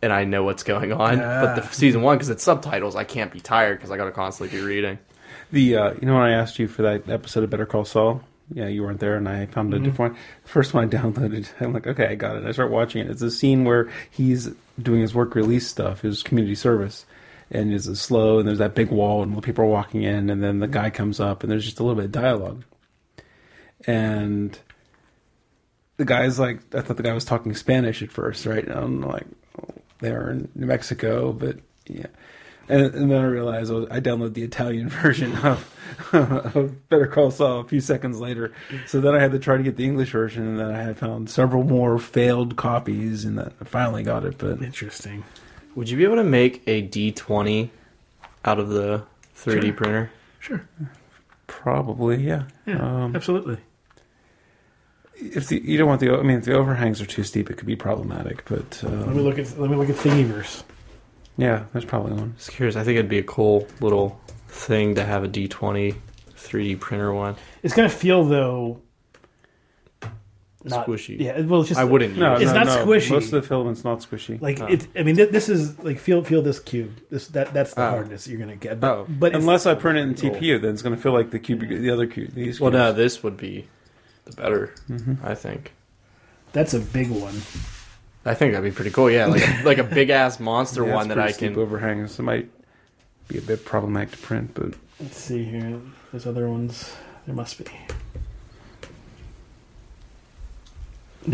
And 0.01 0.11
I 0.11 0.23
know 0.25 0.43
what's 0.43 0.63
going 0.63 0.91
on, 0.93 1.17
but 1.19 1.55
the 1.55 1.61
Ah. 1.63 1.69
season 1.71 2.01
one 2.01 2.17
because 2.17 2.29
it's 2.29 2.43
subtitles, 2.43 2.95
I 2.95 3.03
can't 3.03 3.31
be 3.31 3.39
tired 3.41 3.77
because 3.77 3.91
I 3.91 3.97
got 3.97 4.05
to 4.05 4.11
constantly 4.11 4.57
be 4.57 4.63
reading. 4.63 4.99
The 5.51 5.75
uh, 5.75 5.93
you 5.99 6.05
know 6.07 6.13
when 6.13 6.23
I 6.23 6.31
asked 6.31 6.59
you 6.59 6.67
for 6.67 6.81
that 6.83 7.09
episode 7.09 7.43
of 7.43 7.49
Better 7.49 7.65
Call 7.65 7.83
Saul, 7.85 8.21
yeah, 8.51 8.67
you 8.67 8.83
weren't 8.83 8.99
there, 8.99 9.15
and 9.15 9.27
I 9.27 9.45
found 9.45 9.73
a 9.73 9.77
mm-hmm. 9.77 9.85
different 9.85 10.13
one. 10.13 10.21
The 10.43 10.49
first 10.49 10.73
one 10.73 10.85
I 10.85 10.87
downloaded, 10.87 11.49
I'm 11.59 11.73
like, 11.73 11.87
okay, 11.87 12.07
I 12.07 12.15
got 12.15 12.37
it. 12.37 12.45
I 12.45 12.51
start 12.51 12.71
watching 12.71 13.05
it. 13.05 13.09
It's 13.09 13.21
a 13.21 13.31
scene 13.31 13.63
where 13.63 13.89
he's 14.09 14.51
doing 14.81 15.01
his 15.01 15.15
work 15.15 15.35
release 15.35 15.67
stuff, 15.67 16.01
his 16.01 16.23
community 16.23 16.55
service, 16.55 17.05
and 17.51 17.73
it's 17.73 17.87
a 17.87 17.95
slow, 17.95 18.39
and 18.39 18.47
there's 18.47 18.59
that 18.59 18.75
big 18.75 18.89
wall, 18.89 19.23
and 19.23 19.41
people 19.43 19.63
are 19.63 19.67
walking 19.67 20.03
in, 20.03 20.29
and 20.29 20.43
then 20.43 20.59
the 20.59 20.67
guy 20.67 20.89
comes 20.89 21.19
up, 21.19 21.43
and 21.43 21.51
there's 21.51 21.65
just 21.65 21.79
a 21.79 21.83
little 21.83 21.95
bit 21.95 22.05
of 22.05 22.11
dialogue, 22.11 22.63
and 23.85 24.57
the 25.97 26.05
guy's 26.05 26.39
like, 26.39 26.59
I 26.73 26.81
thought 26.81 26.97
the 26.97 27.03
guy 27.03 27.13
was 27.13 27.25
talking 27.25 27.53
Spanish 27.55 28.01
at 28.01 28.11
first, 28.11 28.45
right? 28.45 28.63
And 28.63 28.73
I'm 28.73 29.01
like, 29.01 29.27
oh, 29.61 29.73
they 29.99 30.11
are 30.11 30.31
in 30.31 30.49
New 30.55 30.65
Mexico, 30.65 31.31
but 31.31 31.57
yeah. 31.87 32.07
And, 32.69 32.81
and 32.95 33.11
then 33.11 33.19
I 33.19 33.25
realized 33.25 33.71
I, 33.71 33.75
was, 33.75 33.87
I 33.91 33.99
downloaded 33.99 34.33
the 34.35 34.43
Italian 34.43 34.87
version 35.01 35.35
of, 35.37 35.69
of 36.13 36.89
Better 36.89 37.07
Call 37.07 37.29
Saul 37.31 37.59
a 37.59 37.63
few 37.65 37.81
seconds 37.81 38.19
later. 38.19 38.53
So 38.87 39.01
then 39.01 39.13
I 39.15 39.19
had 39.19 39.31
to 39.33 39.39
try 39.39 39.57
to 39.57 39.63
get 39.63 39.75
the 39.75 39.83
English 39.85 40.11
version, 40.11 40.47
and 40.47 40.59
then 40.59 40.71
I 40.71 40.81
had 40.81 40.97
found 40.97 41.29
several 41.29 41.63
more 41.63 41.99
failed 41.99 42.55
copies, 42.55 43.25
and 43.25 43.37
then 43.37 43.53
I 43.59 43.63
finally 43.65 44.03
got 44.03 44.23
it. 44.25 44.37
But 44.37 44.61
Interesting. 44.61 45.23
Would 45.75 45.89
you 45.89 45.97
be 45.97 46.03
able 46.03 46.15
to 46.17 46.23
make 46.23 46.63
a 46.67 46.87
D20 46.87 47.69
out 48.45 48.59
of 48.59 48.69
the 48.69 49.03
3D 49.35 49.61
Sure. 49.63 49.73
printer? 49.73 50.11
Sure. 50.39 50.67
probably, 51.47 52.23
yeah. 52.23 52.43
Yeah. 52.65 52.77
Um, 53.03 53.15
absolutely. 53.15 53.57
if 55.15 55.47
the, 55.47 55.61
you 55.63 55.77
don't 55.77 55.87
want 55.87 55.99
the, 56.01 56.11
I 56.13 56.21
mean, 56.21 56.37
if 56.37 56.45
the 56.45 56.53
overhangs 56.53 57.01
are 57.01 57.05
too 57.05 57.23
steep, 57.23 57.49
it 57.49 57.55
could 57.57 57.67
be 57.67 57.75
problematic. 57.75 58.45
But 58.45 58.81
Let 58.83 58.93
me 58.93 59.03
um, 59.05 59.19
look 59.21 59.39
at 59.39 59.57
let 59.59 59.69
me 59.69 59.75
look 59.77 59.89
at 59.89 59.95
Thingiverse. 59.95 60.63
Yeah, 61.37 61.65
there's 61.73 61.85
probably 61.85 62.13
one. 62.13 62.35
Just 62.37 62.51
curious. 62.51 62.75
I 62.75 62.83
think 62.83 62.97
it'd 62.97 63.09
be 63.09 63.19
a 63.19 63.23
cool 63.23 63.67
little 63.81 64.19
thing 64.47 64.95
to 64.95 65.03
have 65.03 65.23
a 65.23 65.27
D20 65.27 65.95
3D 66.35 66.79
printer 66.79 67.13
one. 67.13 67.35
It's 67.63 67.73
gonna 67.73 67.89
feel 67.89 68.23
though. 68.23 68.79
Not, 70.65 70.87
Squishy. 70.87 71.19
Yeah. 71.19 71.41
Well, 71.41 71.59
it's 71.59 71.69
just 71.69 71.79
I 71.81 71.83
wouldn't. 71.83 72.15
No, 72.17 72.35
It's 72.35 72.45
no, 72.45 72.53
not 72.53 72.67
no. 72.67 72.85
squishy. 72.85 73.09
Most 73.11 73.25
of 73.25 73.31
the 73.31 73.41
filament's 73.41 73.83
not 73.83 73.99
squishy. 73.99 74.41
like 74.41 74.61
Oh. 74.61 74.67
it. 74.67 74.87
I 74.95 75.03
mean, 75.03 75.17
th- 75.17 75.29
this 75.29 75.49
is 75.49 75.77
like 75.79 75.99
feel 75.99 76.23
feel 76.23 76.41
this 76.41 76.57
cube. 76.59 76.91
This 77.11 77.27
that 77.29 77.53
that's 77.53 77.73
the 77.73 77.81
Oh. 77.85 77.89
hardness 77.89 78.29
you're 78.29 78.39
gonna 78.39 78.55
get. 78.55 78.79
But, 78.79 78.91
Oh. 78.91 79.05
but 79.09 79.27
it's- 79.27 79.41
Unless 79.41 79.65
I 79.65 79.75
print 79.75 79.97
it 79.97 80.03
in 80.03 80.15
Cool. 80.15 80.39
TPU, 80.39 80.61
then 80.61 80.71
it's 80.71 80.81
going 80.81 80.95
to 80.95 81.01
feel 81.01 81.11
like 81.11 81.31
the 81.31 81.39
cube, 81.39 81.59
the 81.67 81.89
other 81.89 82.07
cube. 82.07 82.33
These 82.33 82.61
Well, 82.61 82.71
cubes. 82.71 82.79
no, 82.79 82.93
this 82.93 83.21
would 83.23 83.35
be 83.35 83.67
the 84.23 84.31
better. 84.41 84.73
Mm-hmm. 84.89 85.15
I 85.25 85.35
think. 85.35 85.73
that's 86.53 86.73
a 86.73 86.79
big 86.79 87.09
one. 87.09 87.33
I 88.25 88.33
think 88.33 88.53
that'd 88.53 88.69
be 88.69 88.73
pretty 88.73 88.91
cool. 88.91 89.09
Yeah, 89.11 89.25
like 89.25 89.41
a, 89.47 89.63
like 89.63 89.77
a 89.79 89.83
big 89.83 90.09
ass 90.09 90.39
monster 90.39 90.85
Yeah, 90.85 90.95
one 90.95 91.07
that 91.09 91.19
I 91.19 91.23
pretty 91.23 91.33
steep 91.33 91.53
can. 91.53 91.61
overhang. 91.61 92.07
So 92.07 92.21
it 92.23 92.25
might 92.25 92.49
be 93.27 93.37
a 93.37 93.41
bit 93.41 93.65
problematic 93.65 94.11
to 94.11 94.17
print, 94.17 94.51
but 94.53 94.73
Let's 94.99 95.17
see 95.17 95.43
here. 95.43 95.81
There's 96.11 96.25
other 96.25 96.47
ones. 96.49 96.95
There 97.25 97.35
must 97.35 97.57
be. 97.57 97.65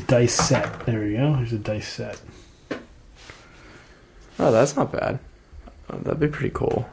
Dice 0.07 0.33
set. 0.33 0.85
There 0.85 1.01
we 1.01 1.13
go. 1.13 1.35
There's 1.35 1.53
a 1.53 1.57
dice 1.59 1.87
set. 1.87 2.19
Oh, 4.39 4.51
that's 4.51 4.75
not 4.75 4.91
bad. 4.91 5.19
Oh, 5.89 5.97
that'd 5.97 6.19
be 6.19 6.27
pretty 6.27 6.51
cool. 6.53 6.87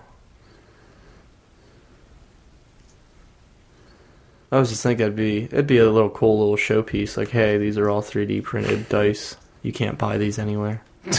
I 4.51 4.59
was 4.59 4.71
just 4.71 4.83
thinking 4.83 5.05
it'd 5.05 5.17
be 5.17 5.45
it'd 5.45 5.67
be 5.67 5.79
a 5.79 5.91
little 5.91 6.11
cool 6.11 6.39
little 6.39 6.57
showpiece. 6.57 7.17
Like, 7.17 7.29
hey, 7.31 7.59
these 7.59 7.77
are 7.79 7.91
all 7.91 8.03
3D 8.03 8.43
printed 8.43 8.89
dice. 8.89 9.37
You 9.67 9.73
can't 9.73 9.99
buy 9.99 10.17
these 10.17 10.39
anywhere. 10.39 10.81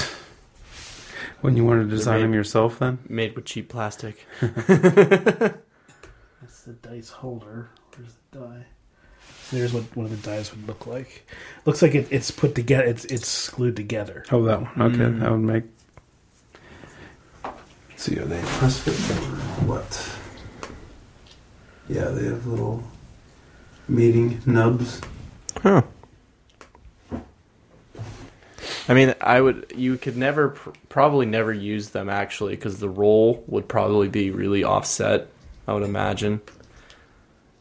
when 1.42 1.58
you 1.58 1.66
want 1.66 1.82
to 1.84 1.88
design 1.94 2.16
made- 2.20 2.24
them 2.24 2.34
yourself, 2.34 2.80
then 2.80 2.98
Made 3.10 3.36
with 3.36 3.44
cheap 3.44 3.68
plastic. 3.68 4.26
That's 4.40 5.58
the 6.66 6.72
dice 6.82 7.10
holder. 7.10 7.70
Where's 7.98 8.14
the 8.32 8.40
die? 8.40 8.66
So 9.44 9.58
there's 9.58 9.74
what 9.74 9.84
one 9.98 10.06
of 10.06 10.12
the 10.22 10.30
dies 10.30 10.52
would 10.56 10.66
look 10.66 10.88
like. 10.88 11.28
Looks 11.66 11.82
like 11.82 11.94
it, 11.94 12.08
it's 12.10 12.32
put 12.32 12.56
together. 12.56 12.86
It's 12.86 13.04
it's 13.06 13.50
glued 13.50 13.76
together. 13.76 14.24
oh, 14.32 14.42
that 14.44 14.62
one. 14.62 14.94
Okay, 14.94 15.04
Mm. 15.04 15.20
that 15.20 15.32
would 15.32 15.40
make. 15.42 15.64
Let's 17.44 18.04
see, 18.04 18.18
are 18.20 18.26
they 18.26 18.42
press 18.44 18.80
fit 18.80 18.94
or 19.18 19.24
what? 19.68 20.10
Yeah, 21.90 22.06
they 22.12 22.26
have 22.28 22.46
little 22.48 22.82
meeting 23.90 24.42
nubs. 24.46 25.02
Huh. 25.62 25.82
I 28.90 28.94
mean, 28.94 29.14
I 29.22 29.42
would. 29.42 29.74
You 29.76 29.98
could 29.98 30.16
never, 30.18 30.50
pr- 30.50 30.70
probably 30.90 31.26
never 31.26 31.52
use 31.54 31.90
them 31.90 32.10
actually, 32.10 32.56
because 32.56 32.80
the 32.80 32.90
roll 32.90 33.44
would 33.48 33.68
probably 33.68 34.08
be 34.08 34.32
really 34.32 34.64
offset. 34.64 35.28
I 35.68 35.74
would 35.74 35.84
imagine. 35.84 36.42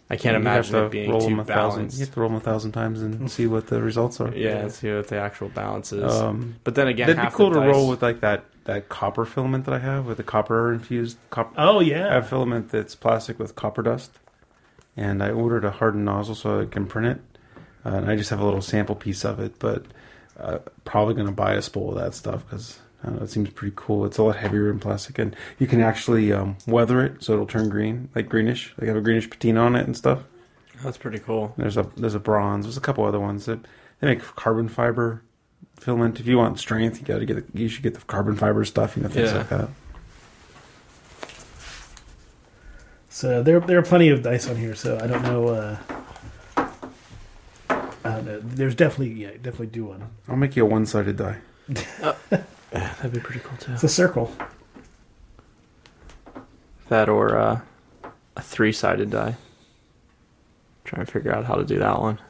I 0.08 0.14
can't 0.14 0.24
You 0.24 0.32
have 0.34 0.40
imagine 0.42 0.72
to 0.74 0.84
it 0.84 0.90
being 0.92 1.10
roll 1.10 1.20
too 1.20 1.30
them 1.30 1.40
a 1.40 1.44
thousand. 1.44 1.78
balanced. 1.78 1.98
You 1.98 2.04
have 2.04 2.14
to 2.14 2.20
roll 2.20 2.28
them 2.28 2.36
a 2.36 2.40
thousand 2.40 2.72
times 2.72 3.02
and 3.02 3.28
see 3.36 3.48
what 3.48 3.66
the 3.66 3.82
results 3.82 4.20
are. 4.20 4.32
Yeah, 4.36 4.58
and 4.58 4.72
see 4.72 4.92
what 4.94 5.08
the 5.08 5.16
actual 5.18 5.48
balance 5.48 5.92
is. 5.92 6.12
Um, 6.12 6.54
but 6.62 6.76
then 6.76 6.86
again, 6.86 7.08
That'd 7.08 7.32
be 7.32 7.36
cool 7.36 7.50
the 7.50 7.60
to 7.60 7.66
roll 7.66 7.88
with 7.88 8.02
like 8.02 8.20
that 8.20 8.44
that 8.64 8.88
copper 8.88 9.24
filament 9.24 9.64
that 9.64 9.74
I 9.74 9.78
have 9.80 10.06
with 10.06 10.18
the 10.18 10.22
copper 10.22 10.72
infused 10.72 11.18
copper. 11.30 11.52
Oh 11.58 11.80
I 11.80 11.82
yeah. 11.82 12.12
have 12.14 12.28
filament 12.28 12.68
that's 12.70 12.94
plastic 12.94 13.40
with 13.40 13.56
copper 13.56 13.82
dust, 13.82 14.12
and 14.96 15.20
I 15.24 15.30
ordered 15.30 15.64
a 15.64 15.72
hardened 15.72 16.04
nozzle 16.04 16.36
so 16.36 16.60
I 16.60 16.66
can 16.66 16.86
print 16.86 17.08
it. 17.18 17.40
Uh, 17.84 17.96
and 17.96 18.08
I 18.10 18.14
just 18.14 18.30
have 18.30 18.40
a 18.40 18.44
little 18.44 18.62
sample 18.62 18.94
piece 18.94 19.24
of 19.24 19.40
it, 19.40 19.58
but 19.58 19.86
uh, 20.38 20.59
probably 20.85 21.14
going 21.14 21.27
to 21.27 21.33
buy 21.33 21.55
a 21.55 21.62
spool 21.62 21.90
of 21.90 21.96
that 21.96 22.14
stuff 22.14 22.44
because 22.49 22.79
it 23.22 23.31
seems 23.31 23.51
pretty 23.51 23.72
cool. 23.77 24.05
It's 24.05 24.18
a 24.18 24.22
lot 24.22 24.37
heavier 24.37 24.68
than 24.68 24.81
plastic, 24.81 25.18
and 25.18 25.37
you 25.59 25.66
can 25.66 25.81
actually 25.81 26.33
um, 26.33 26.57
weather 26.66 27.03
it 27.05 27.22
so 27.22 27.33
it'll 27.35 27.46
turn 27.46 27.68
green, 27.68 28.09
like 28.14 28.29
greenish. 28.29 28.75
Like 28.79 28.88
have 28.88 28.96
a 28.96 29.01
greenish 29.01 29.31
patina 29.31 29.61
on 29.61 29.77
it 29.77 29.87
and 29.87 29.96
stuff. 29.96 30.25
That's 30.83 30.99
pretty 30.99 31.18
cool. 31.20 31.55
There's 31.57 31.77
a 31.77 31.88
there's 31.96 32.14
a 32.14 32.20
bronze. 32.20 32.64
There's 32.66 32.77
a 32.77 32.81
couple 32.81 33.05
other 33.05 33.20
ones 33.20 33.46
that 33.46 33.61
they 34.01 34.09
make 34.09 34.20
carbon 34.20 34.68
fiber 34.68 35.22
filament. 35.79 36.20
If 36.20 36.27
you 36.27 36.37
want 36.38 36.59
strength, 36.59 36.99
you 37.01 37.07
got 37.07 37.18
to 37.20 37.25
get 37.27 37.55
the, 37.55 37.59
you 37.59 37.68
should 37.68 37.83
get 37.83 37.94
the 37.94 38.01
carbon 38.03 38.35
fiber 38.37 38.64
stuff. 38.64 38.96
You 38.96 39.05
know 39.05 39.09
things 39.09 39.31
Yeah. 39.31 39.38
like 39.38 39.49
that. 39.51 39.68
So 43.09 43.42
there 43.42 43.61
there 43.61 43.79
are 43.79 43.83
plenty 43.83 44.09
of 44.11 44.22
dice 44.22 44.49
on 44.49 44.57
here. 44.57 44.75
So 44.75 44.99
I 45.01 45.07
don't 45.07 45.22
know. 45.22 45.49
Uh, 45.49 45.79
I. 48.37 48.40
There's 48.42 48.75
definitely 48.75 49.14
yeah, 49.14 49.31
definitely 49.33 49.68
do 49.68 49.87
one. 49.87 50.09
I'll 50.29 50.37
make 50.37 50.57
you 50.57 50.64
a 50.64 50.66
one 50.68 50.87
sided 50.87 51.16
die. 51.16 51.38
That'd 52.70 53.12
be 53.12 53.20
pretty 53.20 53.40
cool 53.40 53.57
too. 53.59 53.72
It's 53.72 53.85
a 53.85 53.88
circle. 53.88 54.33
That 56.88 57.09
or 57.09 57.37
uh, 57.37 57.61
a 58.37 58.42
three-sided 58.42 59.11
die. 59.11 59.37
Trying 60.85 61.05
to 61.05 61.11
figure 61.11 61.35
out 61.35 61.44
how 61.44 61.57
to 61.57 61.64
do 61.64 61.79
that 61.79 62.01
one. 62.01 62.20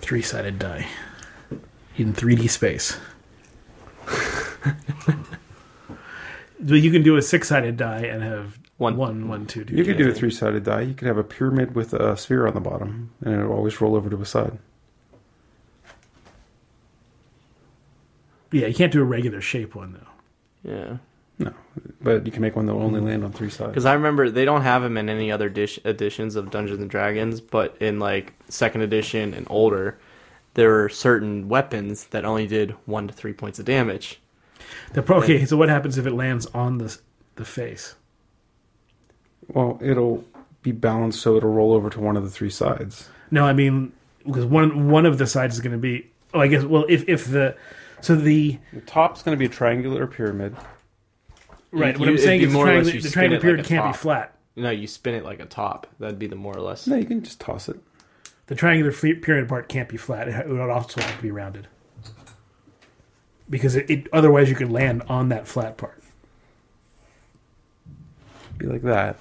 Three 0.00 0.20
sided 0.20 0.58
die. 0.58 0.86
In 1.96 2.12
3D 2.12 2.50
space. 2.50 2.98
But 6.62 6.74
you 6.74 6.90
can 6.90 7.02
do 7.02 7.16
a 7.16 7.22
six 7.22 7.48
sided 7.48 7.78
die 7.78 8.02
and 8.02 8.22
have 8.22 8.58
One. 8.76 8.96
one, 8.96 9.28
one, 9.28 9.46
two, 9.46 9.64
two. 9.64 9.74
You 9.74 9.82
could 9.84 9.96
do 9.96 10.10
a 10.10 10.12
three 10.12 10.30
sided 10.30 10.64
die. 10.64 10.82
You 10.82 10.92
could 10.94 11.08
have 11.08 11.16
a 11.16 11.24
pyramid 11.24 11.74
with 11.74 11.94
a 11.94 12.16
sphere 12.18 12.46
on 12.46 12.52
the 12.52 12.60
bottom, 12.60 13.10
and 13.22 13.34
it'll 13.40 13.52
always 13.54 13.80
roll 13.80 13.96
over 13.96 14.10
to 14.10 14.20
a 14.20 14.26
side. 14.26 14.58
Yeah, 18.52 18.66
you 18.66 18.74
can't 18.74 18.92
do 18.92 19.00
a 19.00 19.04
regular 19.04 19.40
shape 19.40 19.74
one 19.74 19.92
though. 19.92 20.70
Yeah. 20.70 20.96
No, 21.38 21.54
but 22.02 22.26
you 22.26 22.32
can 22.32 22.42
make 22.42 22.54
one 22.54 22.66
that 22.66 22.74
will 22.74 22.82
only 22.82 23.00
land 23.00 23.24
on 23.24 23.32
three 23.32 23.48
sides. 23.48 23.70
Because 23.70 23.86
I 23.86 23.94
remember 23.94 24.28
they 24.28 24.44
don't 24.44 24.60
have 24.60 24.82
them 24.82 24.98
in 24.98 25.08
any 25.08 25.32
other 25.32 25.48
dish 25.48 25.78
editions 25.86 26.36
of 26.36 26.50
Dungeons 26.50 26.80
and 26.80 26.90
Dragons, 26.90 27.40
but 27.40 27.76
in 27.80 27.98
like 27.98 28.34
second 28.50 28.82
edition 28.82 29.32
and 29.32 29.46
older, 29.48 29.98
there 30.54 30.68
were 30.68 30.90
certain 30.90 31.48
weapons 31.48 32.08
that 32.08 32.26
only 32.26 32.46
did 32.46 32.72
one 32.84 33.08
to 33.08 33.14
three 33.14 33.32
points 33.32 33.58
of 33.58 33.64
damage. 33.64 34.20
The 34.92 35.02
pro- 35.02 35.18
okay, 35.18 35.46
so 35.46 35.56
what 35.56 35.70
happens 35.70 35.96
if 35.96 36.06
it 36.06 36.12
lands 36.12 36.44
on 36.46 36.76
the 36.78 36.98
the 37.36 37.44
face? 37.46 37.94
Well, 39.48 39.78
it'll 39.82 40.24
be 40.62 40.72
balanced 40.72 41.22
so 41.22 41.36
it'll 41.36 41.52
roll 41.52 41.72
over 41.72 41.88
to 41.88 42.00
one 42.00 42.18
of 42.18 42.22
the 42.22 42.30
three 42.30 42.50
sides. 42.50 43.08
No, 43.30 43.46
I 43.46 43.54
mean 43.54 43.92
because 44.26 44.44
one 44.44 44.90
one 44.90 45.06
of 45.06 45.16
the 45.18 45.26
sides 45.26 45.54
is 45.54 45.60
going 45.60 45.72
to 45.72 45.78
be. 45.78 46.10
Oh, 46.34 46.40
I 46.40 46.48
guess. 46.48 46.64
Well, 46.64 46.84
if 46.88 47.08
if 47.08 47.26
the 47.26 47.56
so 48.00 48.14
the 48.16 48.58
The 48.72 48.80
top's 48.82 49.22
going 49.22 49.36
to 49.36 49.38
be 49.38 49.46
a 49.46 49.48
triangular 49.48 50.06
pyramid. 50.06 50.56
right, 51.72 51.94
You- 51.94 52.00
what 52.00 52.08
I'm 52.08 52.14
it'd 52.14 52.20
saying 52.24 52.40
be 52.40 52.46
is 52.46 52.52
the 52.52 52.58
more 52.58 52.68
or 52.68 52.74
less 52.74 52.84
triangle, 52.86 52.94
you 52.94 53.00
the 53.02 53.08
spin 53.08 53.12
triangle 53.12 53.38
it 53.38 53.42
period 53.42 53.58
like 53.58 53.66
a 53.66 53.68
can't 53.68 53.84
be 53.84 53.92
top. 53.92 53.96
flat. 53.96 54.36
No, 54.56 54.70
you 54.70 54.86
spin 54.86 55.14
it 55.14 55.24
like 55.24 55.40
a 55.40 55.46
top. 55.46 55.86
That'd 55.98 56.18
be 56.18 56.26
the 56.26 56.36
more 56.36 56.56
or 56.56 56.60
less. 56.60 56.86
No, 56.86 56.96
you 56.96 57.04
can 57.06 57.22
just 57.22 57.40
toss 57.40 57.68
it. 57.68 57.78
The 58.48 58.54
triangular 58.56 58.90
fe- 58.92 59.14
pyramid 59.14 59.48
part 59.48 59.68
can't 59.68 59.88
be 59.88 59.96
flat. 59.96 60.28
It 60.28 60.34
ha- 60.34 60.40
it 60.42 60.48
would 60.48 60.60
also 60.60 61.00
have 61.00 61.16
to 61.16 61.22
be 61.22 61.30
rounded 61.30 61.68
because 63.48 63.76
it, 63.76 63.88
it 63.90 64.08
otherwise 64.12 64.48
you 64.48 64.56
could 64.56 64.70
land 64.70 65.02
on 65.08 65.28
that 65.28 65.46
flat 65.46 65.76
part. 65.76 66.02
Be 68.58 68.66
like 68.66 68.82
that. 68.82 69.16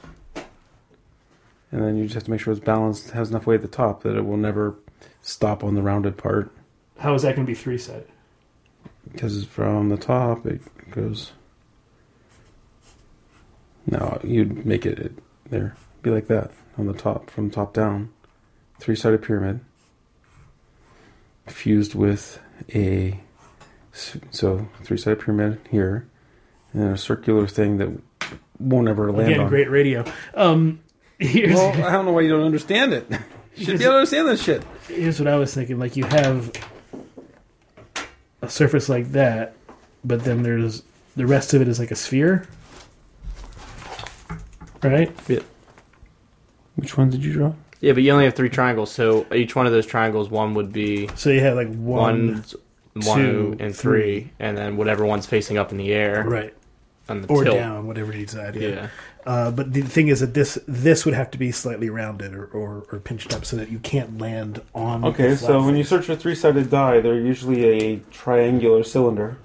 And 1.71 1.83
then 1.83 1.97
you 1.97 2.03
just 2.05 2.15
have 2.15 2.23
to 2.23 2.31
make 2.31 2.39
sure 2.41 2.51
it's 2.51 2.59
balanced, 2.63 3.11
has 3.11 3.29
enough 3.29 3.45
weight 3.45 3.55
at 3.55 3.61
the 3.61 3.67
top 3.67 4.01
that 4.03 4.15
it 4.15 4.25
will 4.25 4.37
never 4.37 4.75
stop 5.21 5.63
on 5.63 5.75
the 5.75 5.81
rounded 5.83 6.17
part. 6.17 6.51
How 6.97 7.13
is 7.13 7.21
that 7.21 7.35
going 7.35 7.45
to 7.45 7.49
be 7.49 7.55
three 7.55 7.77
sided? 7.77 8.07
Because 9.11 9.43
from 9.45 9.89
the 9.89 9.97
top 9.97 10.45
it 10.45 10.61
goes. 10.91 11.31
No, 13.85 14.19
you'd 14.23 14.65
make 14.65 14.85
it, 14.85 14.99
it 14.99 15.13
there. 15.49 15.75
Be 16.01 16.09
like 16.11 16.27
that 16.27 16.51
on 16.77 16.85
the 16.85 16.93
top, 16.93 17.29
from 17.29 17.49
top 17.49 17.73
down. 17.73 18.11
Three 18.79 18.95
sided 18.95 19.21
pyramid. 19.23 19.61
Fused 21.47 21.95
with 21.95 22.39
a. 22.73 23.19
So, 24.31 24.69
three 24.83 24.97
sided 24.97 25.19
pyramid 25.19 25.59
here. 25.69 26.07
And 26.71 26.83
then 26.83 26.91
a 26.91 26.97
circular 26.97 27.47
thing 27.47 27.77
that 27.77 27.89
won't 28.59 28.87
ever 28.87 29.11
land 29.11 29.29
Again, 29.29 29.41
on. 29.41 29.49
great 29.49 29.69
radio. 29.69 30.05
Um, 30.35 30.81
here's 31.19 31.55
Well, 31.55 31.71
I 31.83 31.91
don't 31.91 32.05
know 32.05 32.11
why 32.11 32.21
you 32.21 32.29
don't 32.29 32.43
understand 32.43 32.93
it. 32.93 33.07
You 33.55 33.65
should 33.65 33.79
be 33.79 33.83
able 33.85 33.93
to 33.93 33.97
understand 33.99 34.27
this 34.29 34.43
shit. 34.43 34.63
here's 34.87 35.19
what 35.19 35.27
I 35.27 35.35
was 35.35 35.53
thinking. 35.53 35.79
Like 35.79 35.97
you 35.97 36.05
have 36.05 36.51
a 38.41 38.49
surface 38.49 38.89
like 38.89 39.11
that, 39.11 39.55
but 40.03 40.23
then 40.23 40.43
there's 40.43 40.83
the 41.15 41.27
rest 41.27 41.53
of 41.53 41.61
it 41.61 41.67
is 41.67 41.79
like 41.79 41.91
a 41.91 41.95
sphere, 41.95 42.47
right? 44.83 45.11
Yeah. 45.27 45.39
Which 46.75 46.97
one 46.97 47.09
did 47.09 47.23
you 47.23 47.33
draw? 47.33 47.53
Yeah, 47.81 47.93
but 47.93 48.03
you 48.03 48.11
only 48.11 48.25
have 48.25 48.33
three 48.35 48.49
triangles, 48.49 48.91
so 48.91 49.25
each 49.33 49.55
one 49.55 49.65
of 49.65 49.71
those 49.71 49.85
triangles, 49.85 50.29
one 50.29 50.53
would 50.53 50.73
be 50.73 51.09
So 51.15 51.29
you 51.29 51.39
have 51.41 51.55
like 51.55 51.73
one, 51.73 52.43
one, 52.93 53.05
one, 53.05 53.17
two, 53.19 53.57
and 53.59 53.75
three. 53.75 54.21
three, 54.21 54.31
and 54.39 54.57
then 54.57 54.77
whatever 54.77 55.05
one's 55.05 55.25
facing 55.25 55.57
up 55.57 55.71
in 55.71 55.77
the 55.77 55.93
air 55.93 56.23
right, 56.25 56.53
on 57.07 57.21
the 57.21 57.27
or 57.29 57.43
tilt. 57.43 57.55
down, 57.55 57.87
whatever 57.87 58.13
you 58.15 58.25
decide. 58.25 58.55
Yeah. 58.55 58.67
Yeah. 58.69 58.89
Uh, 59.29 59.51
but 59.51 59.71
the 59.73 59.81
thing 59.83 60.07
is 60.07 60.21
that 60.21 60.33
this 60.33 60.57
this 60.67 61.05
would 61.05 61.13
have 61.13 61.29
to 61.29 61.37
be 61.37 61.51
slightly 61.51 61.87
rounded 61.87 62.33
or, 62.33 62.45
or, 62.45 62.83
or 62.91 62.97
pinched 62.97 63.31
up 63.31 63.45
so 63.45 63.55
that 63.55 63.69
you 63.69 63.77
can't 63.77 64.17
land 64.17 64.59
on. 64.73 65.05
Okay, 65.05 65.27
the 65.29 65.37
so 65.37 65.45
flat 65.45 65.65
when 65.67 65.75
you 65.77 65.83
search 65.83 66.05
for 66.05 66.15
three 66.15 66.33
sided 66.33 66.71
die, 66.71 66.99
they're 66.99 67.13
usually 67.13 67.63
a 67.65 67.97
triangular 68.09 68.83
cylinder. 68.83 69.37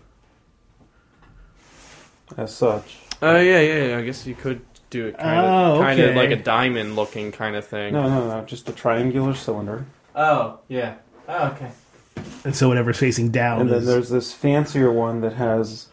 As 2.39 2.55
such. 2.57 2.97
Oh 3.21 3.39
yeah, 3.39 3.61
yeah, 3.61 3.85
yeah. 3.89 3.99
I 3.99 4.03
guess 4.03 4.27
you 4.27 4.35
could 4.35 4.63
do 4.89 5.09
it 5.09 5.19
kind 5.19 5.39
of, 5.39 5.45
Oh, 5.45 5.83
kind 5.83 6.01
of 6.01 6.11
okay. 6.11 6.17
like 6.17 6.31
a 6.31 6.43
diamond 6.43 6.97
looking 6.97 7.31
kind 7.31 7.55
of 7.55 7.67
thing. 7.67 7.93
No, 7.93 8.09
no, 8.09 8.27
no, 8.27 8.45
just 8.47 8.67
a 8.71 8.73
triangular 8.73 9.35
cylinder. 9.35 9.85
Oh 10.17 10.61
yeah. 10.69 10.95
Oh, 11.29 11.49
okay. 11.49 11.73
and 12.47 12.57
so 12.57 12.69
whatever's 12.69 12.99
facing 12.99 13.31
down. 13.31 13.61
And 13.61 13.71
then 13.71 13.81
is- 13.81 13.87
there's 13.87 14.09
this 14.09 14.33
fancier 14.33 14.91
one 14.91 15.21
that 15.21 15.35
has 15.35 15.89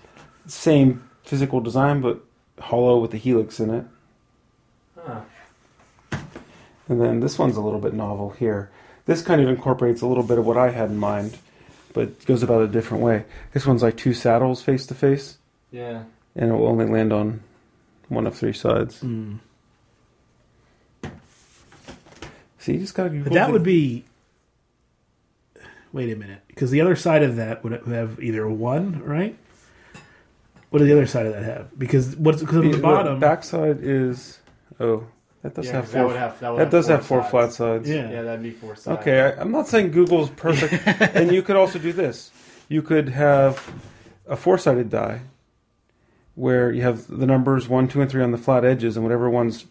same 0.48 1.10
physical 1.24 1.60
design 1.60 2.00
but 2.00 2.22
hollow 2.62 2.98
with 3.00 3.12
the 3.12 3.18
helix 3.18 3.60
in 3.60 3.70
it. 3.72 3.86
Huh. 4.98 5.22
And 6.88 7.00
then 7.02 7.20
this 7.20 7.40
one's 7.40 7.58
a 7.58 7.62
little 7.62 7.80
bit 7.80 7.94
novel 7.94 8.32
here. 8.32 8.70
This 9.06 9.22
kind 9.22 9.42
of 9.42 9.48
incorporates 9.50 10.02
a 10.02 10.08
little 10.08 10.24
bit 10.24 10.38
of 10.38 10.46
what 10.46 10.58
I 10.58 10.70
had 10.72 10.90
in 10.90 10.98
mind. 10.98 11.38
but 11.94 12.24
goes 12.26 12.42
about 12.44 12.62
a 12.62 12.68
different 12.68 13.04
way. 13.04 13.26
This 13.52 13.66
one's 13.66 13.84
like 13.84 13.98
two 13.98 14.14
saddles 14.14 14.62
face 14.62 14.86
to 14.88 14.94
face, 14.96 15.38
Yeah. 15.72 16.04
and 16.38 16.50
it 16.52 16.54
will 16.54 16.68
only 16.68 16.86
land 16.86 17.12
on 17.12 17.42
one 18.08 18.26
of 18.28 18.34
three 18.38 18.54
sides. 18.54 19.02
Mm. 19.02 19.40
So 22.60 22.72
you 22.72 22.80
just 22.80 22.94
gotta. 22.96 23.10
But 23.10 23.34
that 23.34 23.52
would 23.52 23.64
be. 23.64 24.06
Wait 25.94 26.10
a 26.14 26.16
minute, 26.16 26.40
because 26.48 26.72
the 26.72 26.80
other 26.80 26.96
side 26.96 27.22
of 27.24 27.36
that 27.36 27.62
would 27.66 27.74
have 27.88 28.24
either 28.24 28.48
one, 28.48 29.02
right? 29.04 29.36
What 30.72 30.80
does 30.80 30.88
the 30.88 30.94
other 30.94 31.06
side 31.06 31.28
of 31.28 31.34
that 31.34 31.44
have? 31.44 31.78
Because 31.78 32.16
what's 32.16 32.40
because 32.42 32.56
on 32.58 32.72
the 32.72 32.78
bottom? 32.80 33.20
backside 33.20 33.80
is 33.82 34.40
oh 34.80 35.06
that 35.44 35.54
does 35.54 35.66
Yeah, 35.68 35.74
have 35.74 35.84
'cause 35.86 35.92
four. 35.94 36.02
that 36.02 36.08
would 36.08 36.16
have 36.18 36.40
that, 36.40 36.50
would 36.50 36.60
that 36.62 36.70
does 36.72 36.88
have 36.88 37.06
four 37.06 37.20
sides. 37.22 37.32
flat 37.32 37.54
sides. 37.54 37.90
Yeah. 37.90 38.10
Yeah, 38.10 38.22
that'd 38.24 38.42
be 38.42 38.52
four 38.52 38.76
sides. 38.76 39.00
Okay, 39.02 39.22
I, 39.22 39.42
I'm 39.42 39.52
not 39.52 39.68
saying 39.68 39.92
Google's 39.92 40.30
perfect, 40.36 40.74
and 41.16 41.32
you 41.32 41.42
could 41.44 41.56
also 41.56 41.78
do 41.78 41.92
this. 41.94 42.32
You 42.70 42.82
could 42.82 43.10
have 43.10 43.70
a 44.28 44.36
four-sided 44.38 44.90
die 44.90 45.22
where 46.36 46.72
you 46.72 46.82
have 46.84 47.06
the 47.08 47.26
numbers 47.26 47.68
one, 47.68 47.88
two, 47.90 48.02
and 48.02 48.10
three 48.10 48.24
on 48.24 48.32
the 48.32 48.38
flat 48.38 48.64
edges, 48.64 48.96
and 48.96 49.04
whatever 49.06 49.30
one's 49.30 49.66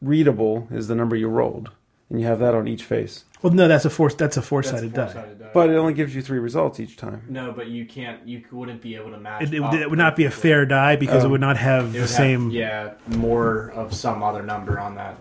readable 0.00 0.68
is 0.70 0.86
the 0.86 0.94
number 0.94 1.16
you 1.16 1.28
rolled, 1.28 1.70
and 2.10 2.20
you 2.20 2.26
have 2.26 2.38
that 2.38 2.54
on 2.54 2.68
each 2.68 2.84
face. 2.84 3.24
well, 3.42 3.52
no, 3.52 3.66
that's 3.68 3.84
a 3.84 3.90
four. 3.90 4.08
That's 4.10 4.14
a 4.20 4.24
That's 4.24 4.36
a 4.38 4.42
four-sided 4.42 4.92
die. 4.94 5.12
die. 5.12 5.50
But 5.52 5.70
it 5.70 5.74
only 5.76 5.92
gives 5.94 6.14
you 6.14 6.22
three 6.22 6.38
results 6.38 6.78
each 6.80 6.96
time. 6.96 7.22
no, 7.28 7.52
but 7.52 7.66
you 7.68 7.84
can't. 7.86 8.26
You 8.26 8.42
wouldn't 8.52 8.80
be 8.82 8.94
able 8.96 9.10
to 9.10 9.18
match. 9.18 9.42
It, 9.42 9.54
it, 9.54 9.60
would- 9.60 9.74
it 9.74 9.88
would 9.90 9.98
not 9.98 10.14
be 10.16 10.24
a 10.24 10.28
perfectly. 10.28 10.50
fair 10.50 10.66
die 10.66 10.96
because 10.96 11.24
it 11.24 11.26
Oh. 11.26 11.30
would 11.30 11.40
not 11.40 11.56
have 11.56 11.88
It 11.90 11.92
the 11.94 11.98
have- 12.00 12.08
same. 12.10 12.50
yeah, 12.50 12.92
more 13.08 13.70
of 13.72 13.92
some 13.94 14.22
other 14.22 14.42
number 14.42 14.78
on 14.78 14.94
that. 14.96 15.18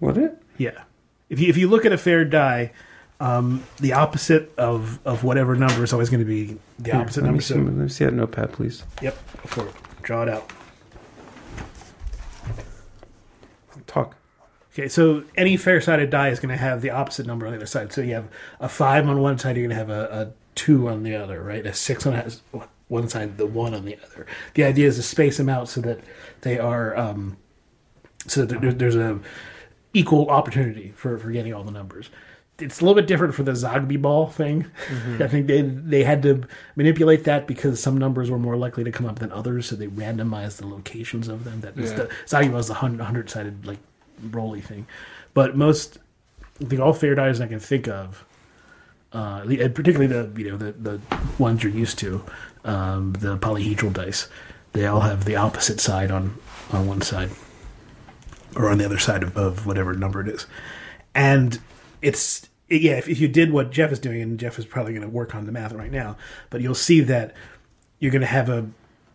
Would 0.00 0.18
it? 0.18 0.42
Yeah. 0.58 0.82
If 1.30 1.40
you 1.40 1.48
if 1.48 1.56
you 1.56 1.68
look 1.68 1.84
at 1.84 1.92
a 1.92 1.98
fair 1.98 2.24
die, 2.24 2.72
um, 3.18 3.62
the 3.80 3.94
opposite 3.94 4.52
of 4.58 5.00
of 5.04 5.24
whatever 5.24 5.56
number 5.56 5.82
is 5.82 5.92
always 5.92 6.10
going 6.10 6.20
to 6.20 6.26
be 6.26 6.56
the 6.78 6.92
Here, 6.92 7.00
opposite 7.00 7.22
let 7.22 7.26
number. 7.28 7.38
Me 7.38 7.42
see, 7.42 7.54
So, 7.54 7.60
let 7.60 7.72
me 7.72 7.88
see 7.88 8.04
that 8.04 8.14
notepad, 8.14 8.52
please. 8.52 8.84
yep, 9.02 9.16
go 9.42 9.48
for 9.48 9.66
it. 9.68 9.74
Draw 10.02 10.22
it 10.24 10.28
out. 10.28 10.52
Okay, 13.96 14.88
so 14.88 15.24
any 15.36 15.56
fair-sided 15.56 16.10
die 16.10 16.28
is 16.28 16.38
going 16.38 16.50
to 16.50 16.56
have 16.56 16.82
the 16.82 16.90
opposite 16.90 17.26
number 17.26 17.46
on 17.46 17.52
the 17.52 17.56
other 17.56 17.66
side. 17.66 17.92
So 17.92 18.02
you 18.02 18.14
have 18.14 18.28
a 18.60 18.68
five 18.68 19.08
on 19.08 19.20
one 19.20 19.38
side, 19.38 19.56
you're 19.56 19.66
going 19.66 19.70
to 19.70 19.76
have 19.76 19.90
a, 19.90 20.08
a 20.12 20.32
two 20.54 20.88
on 20.88 21.02
the 21.02 21.16
other, 21.16 21.42
right? 21.42 21.64
A 21.64 21.72
six 21.72 22.06
on 22.06 22.30
one 22.88 23.08
side, 23.08 23.38
the 23.38 23.46
one 23.46 23.72
on 23.72 23.86
the 23.86 23.96
other. 24.04 24.26
The 24.54 24.64
idea 24.64 24.88
is 24.88 24.96
to 24.96 25.02
space 25.02 25.38
them 25.38 25.48
out 25.48 25.68
so 25.68 25.80
that 25.80 26.00
they 26.42 26.58
are, 26.58 26.96
um, 26.96 27.38
so 28.26 28.44
that 28.44 28.60
there, 28.60 28.72
there's 28.72 28.96
a 28.96 29.18
equal 29.94 30.28
opportunity 30.28 30.92
for, 30.94 31.18
for 31.18 31.30
getting 31.30 31.54
all 31.54 31.64
the 31.64 31.72
numbers. 31.72 32.10
It's 32.58 32.80
a 32.80 32.84
little 32.84 32.94
bit 32.94 33.06
different 33.06 33.34
for 33.34 33.42
the 33.42 33.52
Zocchi 33.52 34.00
ball 34.00 34.28
thing. 34.28 34.64
I 35.20 35.28
think 35.28 35.46
they 35.46 35.60
they 35.62 36.04
had 36.04 36.22
to 36.22 36.44
manipulate 36.74 37.24
that 37.24 37.46
because 37.46 37.82
some 37.82 37.98
numbers 37.98 38.30
were 38.30 38.38
more 38.38 38.56
likely 38.56 38.82
to 38.84 38.90
come 38.90 39.04
up 39.06 39.18
than 39.18 39.30
others, 39.30 39.66
so 39.66 39.76
they 39.76 39.88
randomized 39.88 40.56
the 40.56 40.66
locations 40.66 41.28
of 41.28 41.44
them. 41.44 41.60
That 41.60 41.76
was 41.76 41.90
Yeah. 41.90 41.96
the 41.98 42.08
Zocchi 42.26 42.50
ball 42.50 42.60
is 42.60 42.68
the 42.68 42.74
hundred 42.74 43.28
sided 43.30 43.66
like 43.66 43.78
roly 44.30 44.62
thing, 44.62 44.86
but 45.34 45.56
most 45.56 45.98
I 46.60 46.64
think 46.64 46.80
all 46.80 46.94
fair 46.94 47.14
dice 47.14 47.40
I 47.40 47.46
can 47.46 47.60
think 47.60 47.86
of, 47.88 48.24
uh, 49.12 49.42
and 49.46 49.74
particularly 49.74 50.06
the 50.06 50.30
you 50.42 50.50
know 50.50 50.56
the 50.56 50.72
the 50.72 51.00
ones 51.38 51.62
you're 51.62 51.72
used 51.72 51.98
to, 51.98 52.24
um, 52.64 53.12
the 53.14 53.36
polyhedral 53.36 53.92
dice, 53.92 54.28
they 54.72 54.86
all 54.86 55.00
have 55.00 55.26
the 55.26 55.36
opposite 55.36 55.78
side 55.80 56.10
on 56.10 56.38
on 56.72 56.86
one 56.86 57.02
side, 57.02 57.28
or 58.56 58.70
on 58.70 58.78
the 58.78 58.86
other 58.86 58.98
side 58.98 59.22
of, 59.22 59.36
of 59.36 59.66
whatever 59.66 59.92
number 59.92 60.22
it 60.22 60.28
is, 60.28 60.46
and 61.14 61.58
it's 62.06 62.48
yeah. 62.68 62.92
If, 62.98 63.08
if 63.08 63.20
you 63.20 63.28
did 63.28 63.52
what 63.52 63.70
Jeff 63.70 63.92
is 63.92 63.98
doing, 63.98 64.20
and 64.22 64.38
Jeff 64.38 64.58
is 64.58 64.64
probably 64.64 64.92
going 64.92 65.02
to 65.02 65.08
work 65.08 65.34
on 65.34 65.46
the 65.46 65.52
math 65.52 65.72
right 65.72 65.90
now, 65.92 66.16
but 66.50 66.60
you'll 66.60 66.74
see 66.74 67.00
that 67.00 67.34
you're 67.98 68.12
going 68.12 68.20
to 68.22 68.26
have 68.26 68.48
a 68.48 68.66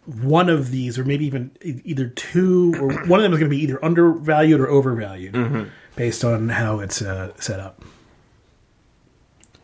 one 0.05 0.49
of 0.49 0.71
these, 0.71 0.97
or 0.97 1.03
maybe 1.05 1.25
even 1.25 1.51
either 1.61 2.07
two, 2.07 2.73
or 2.79 2.93
one 3.07 3.19
of 3.19 3.23
them 3.23 3.33
is 3.33 3.39
going 3.39 3.49
to 3.51 3.55
be 3.55 3.61
either 3.61 3.83
undervalued 3.83 4.59
or 4.59 4.67
overvalued 4.67 5.69
based 5.95 6.23
on 6.25 6.49
how 6.49 6.79
it's 6.79 7.01
uh, 7.01 7.31
set 7.39 7.59
up. 7.59 7.81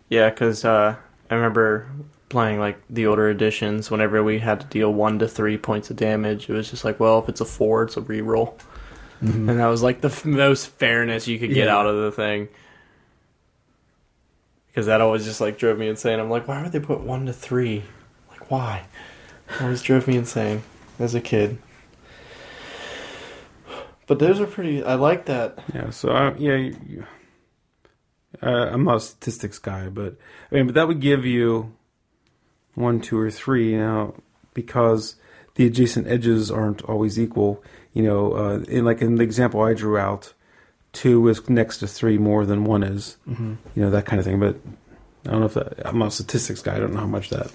Yeah, 0.10 0.30
because 0.30 0.64
uh, 0.64 0.96
I 1.30 1.36
remember 1.36 1.90
playing 2.30 2.60
like 2.60 2.78
the 2.90 3.08
older 3.08 3.30
editions. 3.30 3.90
Whenever 3.92 4.24
we 4.24 4.40
had 4.40 4.62
to 4.62 4.68
deal 4.68 4.94
one 4.94 5.20
to 5.20 5.28
three 5.28 5.58
points 5.58 5.90
of 5.90 5.96
damage, 5.98 6.50
it 6.50 6.54
was 6.54 6.70
just 6.70 6.86
like, 6.86 7.00
well, 7.00 7.20
if 7.20 7.30
it's 7.30 7.42
a 7.42 7.46
four, 7.46 7.84
it's 7.84 7.98
a 7.98 8.02
reroll, 8.02 8.54
and 9.22 9.50
that 9.50 9.68
was 9.68 9.82
like 9.84 10.02
the 10.02 10.10
f- 10.10 10.26
most 10.26 10.68
fairness 10.68 11.28
you 11.28 11.40
could 11.40 11.50
get 11.54 11.66
Yeah. 11.68 11.76
out 11.76 11.88
of 11.88 11.96
the 11.98 12.12
thing. 12.12 12.48
Because 14.78 14.86
that 14.86 15.02
always 15.02 15.26
just 15.26 15.42
like 15.42 15.58
drove 15.58 15.80
me 15.80 15.88
insane. 15.88 16.20
I'm 16.20 16.30
like, 16.30 16.48
why 16.48 16.62
would 16.62 16.72
they 16.72 16.80
put 16.80 17.00
one 17.00 17.26
to 17.26 17.34
three? 17.34 17.82
Like, 18.30 18.52
why? 18.52 18.84
It 19.50 19.64
always 19.64 19.82
drove 19.82 20.08
me 20.08 20.16
insane 20.16 20.62
as 21.00 21.16
a 21.16 21.20
kid. 21.20 21.58
But 24.06 24.20
those 24.20 24.40
are 24.40 24.46
pretty. 24.46 24.84
I 24.84 24.94
like 24.94 25.26
that. 25.26 25.58
Yeah. 25.74 25.90
So 25.90 26.10
uh, 26.12 26.36
yeah, 26.38 26.58
you- 26.58 27.08
uh, 28.44 28.70
I'm 28.72 28.84
not 28.84 28.98
a 28.98 29.00
statistics 29.00 29.58
guy, 29.58 29.90
but 29.90 30.16
I 30.52 30.54
mean, 30.56 30.68
but 30.68 30.76
that 30.76 30.88
would 30.88 31.00
give 31.00 31.26
you 31.26 31.74
one, 32.76 33.02
two, 33.02 33.18
or 33.18 33.32
three 33.32 33.76
now 33.76 34.14
because 34.54 35.16
the 35.56 35.66
adjacent 35.66 36.06
edges 36.08 36.52
aren't 36.52 36.84
always 36.84 37.20
equal. 37.20 37.64
You 37.94 38.04
know, 38.04 38.34
uh, 38.34 38.60
in 38.68 38.86
like 38.86 39.02
in 39.02 39.16
the 39.16 39.24
example 39.24 39.60
I 39.64 39.74
drew 39.74 39.98
out, 39.98 40.34
two 40.94 41.28
is 41.28 41.48
next 41.50 41.78
to 41.80 41.88
three 41.88 42.18
more 42.18 42.46
than 42.46 42.64
one 42.64 42.84
is. 42.84 43.18
Mm-hmm. 43.28 43.56
You 43.76 43.84
know 43.84 43.90
that 43.92 44.06
kind 44.06 44.20
of 44.20 44.26
thing. 44.26 44.40
But 44.40 44.56
I 45.26 45.32
don't 45.32 45.40
know 45.42 45.46
if 45.48 45.54
that. 45.56 45.86
I'm 45.88 46.00
not 46.00 46.10
a 46.10 46.12
statistics 46.12 46.62
guy. 46.62 46.76
I 46.76 46.80
don't 46.80 46.94
know 46.94 47.00
how 47.02 47.08
much 47.08 47.30
that 47.30 47.52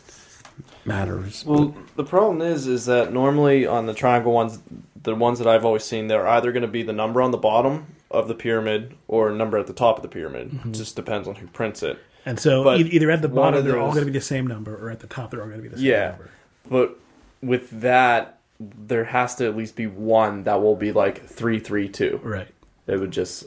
matters. 0.84 1.44
Well, 1.44 1.74
the 1.96 2.04
problem 2.04 2.42
is, 2.42 2.66
is 2.66 2.86
that 2.86 3.12
normally 3.12 3.66
on 3.66 3.86
the 3.86 3.94
triangle 3.94 4.32
ones, 4.32 4.58
the 5.00 5.14
ones 5.14 5.38
that 5.38 5.48
I've 5.48 5.64
always 5.64 5.84
seen, 5.84 6.08
they're 6.08 6.26
either 6.26 6.52
going 6.52 6.62
to 6.62 6.68
be 6.68 6.82
the 6.82 6.92
number 6.92 7.22
on 7.22 7.30
the 7.30 7.38
bottom 7.38 7.86
of 8.10 8.28
the 8.28 8.34
pyramid 8.34 8.94
or 9.08 9.30
a 9.30 9.34
number 9.34 9.56
at 9.58 9.66
the 9.66 9.72
top 9.72 9.96
of 9.96 10.02
the 10.02 10.08
pyramid. 10.08 10.60
It 10.66 10.72
just 10.72 10.96
depends 10.96 11.26
on 11.26 11.34
who 11.36 11.46
prints 11.46 11.82
it. 11.82 11.98
And 12.26 12.38
so 12.38 12.62
But 12.62 12.80
either 12.80 13.10
at 13.10 13.22
the 13.22 13.28
bottom 13.28 13.60
of 13.60 13.64
they're 13.64 13.80
all 13.80 13.90
going 13.92 14.04
to 14.06 14.12
be 14.12 14.18
the 14.18 14.20
same 14.20 14.46
number, 14.46 14.76
or 14.76 14.90
at 14.90 15.00
the 15.00 15.06
top 15.06 15.30
they're 15.30 15.40
all 15.40 15.48
going 15.48 15.58
to 15.58 15.62
be 15.62 15.68
the 15.68 15.78
same 15.78 15.86
Yeah. 15.86 16.08
number. 16.10 16.30
But 16.68 16.98
with 17.42 17.80
that, 17.80 18.38
there 18.60 19.04
has 19.04 19.34
to 19.36 19.46
at 19.46 19.56
least 19.56 19.74
be 19.74 19.86
one 19.88 20.44
that 20.44 20.62
will 20.62 20.76
be 20.76 20.92
like 20.92 21.26
three, 21.26 21.58
three, 21.58 21.88
two. 21.88 22.20
Right. 22.22 22.46
It 22.92 23.00
would 23.00 23.10
just 23.10 23.44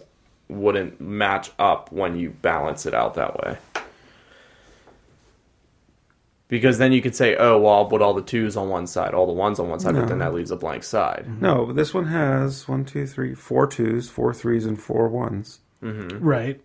wouldn't 0.49 0.99
match 0.99 1.51
up 1.57 1.91
when 1.91 2.17
you 2.17 2.29
balance 2.29 2.85
it 2.85 2.93
out 2.93 3.13
that 3.15 3.37
way. 3.39 3.57
Because 6.47 6.77
then 6.77 6.91
you 6.91 7.01
could 7.01 7.15
say, 7.15 7.35
oh, 7.37 7.59
well, 7.59 7.73
I'll 7.73 7.85
put 7.85 8.03
all 8.03 8.13
the 8.13 8.21
twos 8.21 8.55
on 8.55 8.69
one 8.69 8.85
side, 8.85 9.15
all 9.15 9.25
the 9.25 9.33
ones 9.33 9.59
on 9.59 9.67
one 9.67 9.79
side, 9.79 9.95
but 9.95 10.07
then 10.07 10.19
that 10.19 10.33
leaves 10.33 10.51
a 10.51 10.55
blank 10.55 10.83
side. 10.83 11.25
Mm-hmm. 11.27 11.41
no, 11.43 11.65
but 11.65 11.75
this 11.75 11.91
one 11.93 12.05
has 12.05 12.67
one, 12.67 12.85
two, 12.85 13.07
three, 13.07 13.33
four 13.33 13.65
twos, 13.65 14.09
four 14.09 14.31
threes, 14.33 14.65
and 14.65 14.79
four 14.79 15.07
ones. 15.07 15.59
Mm-hmm. 15.81 16.23
Right. 16.23 16.61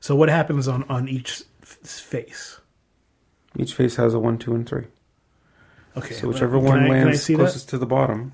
So 0.00 0.16
what 0.16 0.28
happens 0.28 0.66
on 0.66 0.82
on 0.88 1.08
each 1.08 1.42
f- 1.62 1.78
face? 1.78 2.60
Each 3.56 3.72
face 3.74 3.96
has 3.96 4.14
a 4.14 4.18
one, 4.18 4.36
two, 4.38 4.54
and 4.54 4.68
three. 4.68 4.86
Okay. 5.96 6.14
So 6.14 6.26
whichever 6.28 6.58
can 6.58 6.66
one 6.66 6.80
I- 6.84 6.88
lands 6.88 7.22
see 7.22 7.34
that? 7.34 7.42
closest 7.44 7.68
to 7.70 7.78
the 7.78 7.86
bottom. 7.86 8.32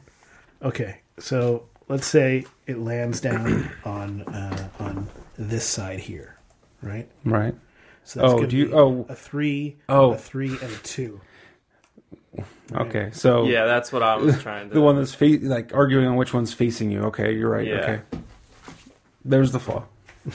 Okay, 0.63 1.01
so 1.19 1.67
let's 1.89 2.07
say 2.07 2.47
it 2.67 2.79
lands 2.79 3.21
down 3.21 3.71
on 3.85 4.23
uh, 4.23 4.69
on 4.79 5.09
this 5.39 5.67
side 5.67 6.01
here, 6.01 6.37
right? 6.83 7.09
Right. 7.25 7.55
So 8.05 8.21
that's 8.21 8.33
Oh, 8.33 8.37
gonna 8.37 8.49
do 8.49 8.57
you- 8.57 8.73
oh. 8.75 9.07
a 9.09 9.15
three, 9.15 9.77
Oh. 9.89 10.13
a 10.13 10.19
three, 10.19 10.51
and 10.51 10.63
a 10.73 10.77
two. 10.83 11.21
Okay. 12.73 13.11
So 13.13 13.45
Yeah, 13.45 13.65
that's 13.67 13.93
what 13.93 14.03
I 14.03 14.17
was 14.17 14.41
trying 14.43 14.69
to. 14.69 14.75
the 14.75 14.81
one 14.81 14.97
that's 14.97 15.15
fa- 15.15 15.39
like 15.43 15.73
arguing 15.75 16.07
on 16.07 16.17
which 16.17 16.35
one's 16.35 16.53
facing 16.53 16.91
you. 16.91 17.03
Okay, 17.05 17.33
you're 17.35 17.51
right. 17.51 17.67
Yeah. 17.67 17.75
Okay. 17.77 18.01
There's 19.25 19.53
the 19.53 19.61
flaw. 19.61 19.85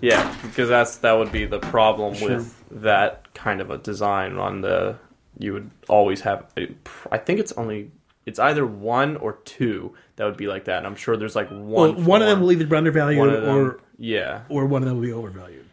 Yeah, 0.00 0.34
because 0.42 0.68
that's 0.68 0.98
that 0.98 1.12
would 1.14 1.32
be 1.32 1.44
the 1.46 1.58
problem 1.58 2.14
Sure. 2.14 2.36
with 2.36 2.64
that 2.82 3.34
kind 3.34 3.60
of 3.60 3.70
a 3.70 3.78
design 3.78 4.36
on 4.38 4.60
the. 4.60 4.96
You 5.38 5.52
would 5.52 5.70
always 5.88 6.20
have. 6.22 6.46
I 7.12 7.18
think 7.18 7.40
it's 7.40 7.52
only. 7.52 7.90
It's 8.26 8.38
either 8.38 8.66
one 8.66 9.16
or 9.16 9.34
two 9.44 9.94
that 10.16 10.24
would 10.24 10.36
be 10.36 10.48
like 10.48 10.64
that. 10.66 10.78
And 10.78 10.86
I'm 10.86 10.96
sure 10.96 11.16
there's 11.16 11.36
like 11.36 11.48
one. 11.48 11.70
Well, 11.70 11.92
one 11.94 12.20
of 12.22 12.28
them 12.28 12.38
form. 12.38 12.42
will 12.46 12.52
either 12.52 12.66
be 12.66 12.76
undervalued 12.76 13.32
them- 13.42 13.56
or 13.56 13.80
yeah, 13.98 14.42
or 14.48 14.66
one 14.66 14.82
of 14.82 14.88
them 14.88 14.96
will 14.98 15.06
be 15.06 15.12
overvalued. 15.12 15.64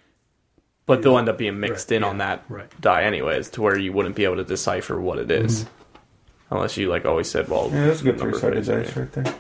but 0.85 1.01
they'll 1.01 1.17
end 1.17 1.27
up 1.29 1.37
being 1.37 1.59
mixed 1.59 1.89
Right, 1.91 1.97
in 1.97 2.01
yeah, 2.03 2.09
on 2.09 2.17
that 2.19 2.43
right. 2.49 2.69
die 2.81 3.03
anyways, 3.03 3.49
to 3.51 3.61
where 3.61 3.77
you 3.77 3.91
wouldn't 3.91 4.15
be 4.15 4.23
able 4.25 4.35
to 4.37 4.43
decipher 4.43 4.99
what 5.01 5.17
it 5.19 5.29
is. 5.31 5.63
Mm-hmm. 5.63 6.55
unless 6.55 6.77
you 6.77 6.89
like 6.89 7.05
always 7.05 7.29
said, 7.29 7.47
well, 7.49 7.69
Yeah, 7.73 7.87
that's 7.87 8.01
a 8.01 8.03
good 8.03 8.19
number 8.19 8.37
three-sided 8.39 8.65
dice 8.85 8.95
right 8.97 9.11
there. 9.13 9.35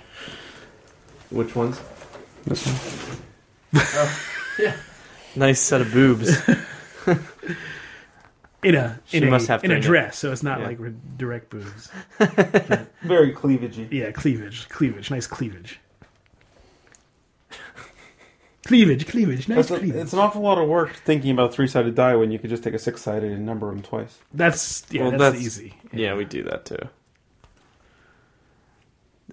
Which 1.29 1.55
ones? 1.55 1.79
This 2.45 2.65
one. 2.65 3.19
Oh, 3.95 4.19
yeah. 4.59 4.75
Nice 5.35 5.59
set 5.59 5.81
of 5.81 5.91
boobs. 5.91 6.29
In 8.63 8.75
a 8.75 8.99
She 9.05 9.17
in 9.17 9.23
a 9.23 9.29
must 9.31 9.47
have 9.47 9.63
in 9.63 9.71
a 9.71 9.75
three 9.75 9.79
nipples. 9.81 9.85
dress, 9.87 10.17
so 10.17 10.31
it's 10.31 10.43
not 10.43 10.59
Yeah. 10.59 10.67
like 10.67 10.79
re- 10.79 10.93
direct 11.17 11.49
boobs. 11.49 11.89
Very 13.03 13.33
cleavagey. 13.33 13.91
Yeah, 13.91 14.11
cleavage, 14.11 14.67
cleavage, 14.69 15.11
nice 15.11 15.27
cleavage. 15.27 15.79
Cleavage, 18.65 19.07
cleavage, 19.07 19.49
nice 19.49 19.59
It's, 19.59 19.71
a- 19.71 19.77
cleavage. 19.79 20.01
it's 20.01 20.13
an 20.13 20.19
awful 20.19 20.41
lot 20.41 20.57
of 20.57 20.69
work 20.69 20.93
thinking 20.95 21.31
about 21.31 21.53
three 21.53 21.67
sided 21.67 21.95
die 21.95 22.15
when 22.15 22.31
you 22.31 22.39
could 22.39 22.49
just 22.49 22.63
take 22.63 22.73
a 22.73 22.79
six 22.79 23.01
sided 23.01 23.29
and 23.31 23.45
number 23.45 23.67
them 23.67 23.81
twice. 23.81 24.19
That's 24.33 24.85
yeah, 24.89 25.01
Well, 25.01 25.11
that's, 25.11 25.21
that's- 25.23 25.41
easy. 25.41 25.73
Yeah, 25.91 26.15
we 26.15 26.23
do 26.23 26.43
that 26.43 26.65
too. 26.65 26.77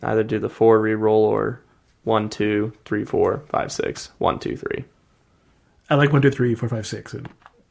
Either 0.02 0.24
do 0.24 0.40
the 0.40 0.48
four 0.48 0.80
re-roll 0.80 1.24
or 1.24 1.60
one, 2.02 2.28
two, 2.28 2.72
three, 2.84 3.04
four, 3.04 3.44
five, 3.50 3.70
six, 3.70 4.10
one, 4.18 4.38
two, 4.40 4.56
three. 4.56 4.84
I 5.88 5.94
like 5.94 6.12
one, 6.12 6.22
two, 6.22 6.30
three, 6.30 6.54
four, 6.56 6.68
five, 6.68 6.86
six. 6.86 7.14
And, 7.14 7.28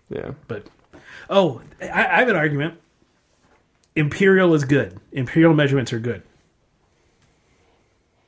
Yeah. 0.10 0.32
but 0.48 0.68
oh, 1.30 1.62
I, 1.82 1.88
I 1.88 2.20
have 2.20 2.30
an 2.30 2.36
argument. 2.36 2.80
Imperial 3.96 4.54
is 4.54 4.64
good. 4.64 5.00
Imperial 5.12 5.54
measurements 5.54 5.94
are 5.94 6.00
good. 6.00 6.24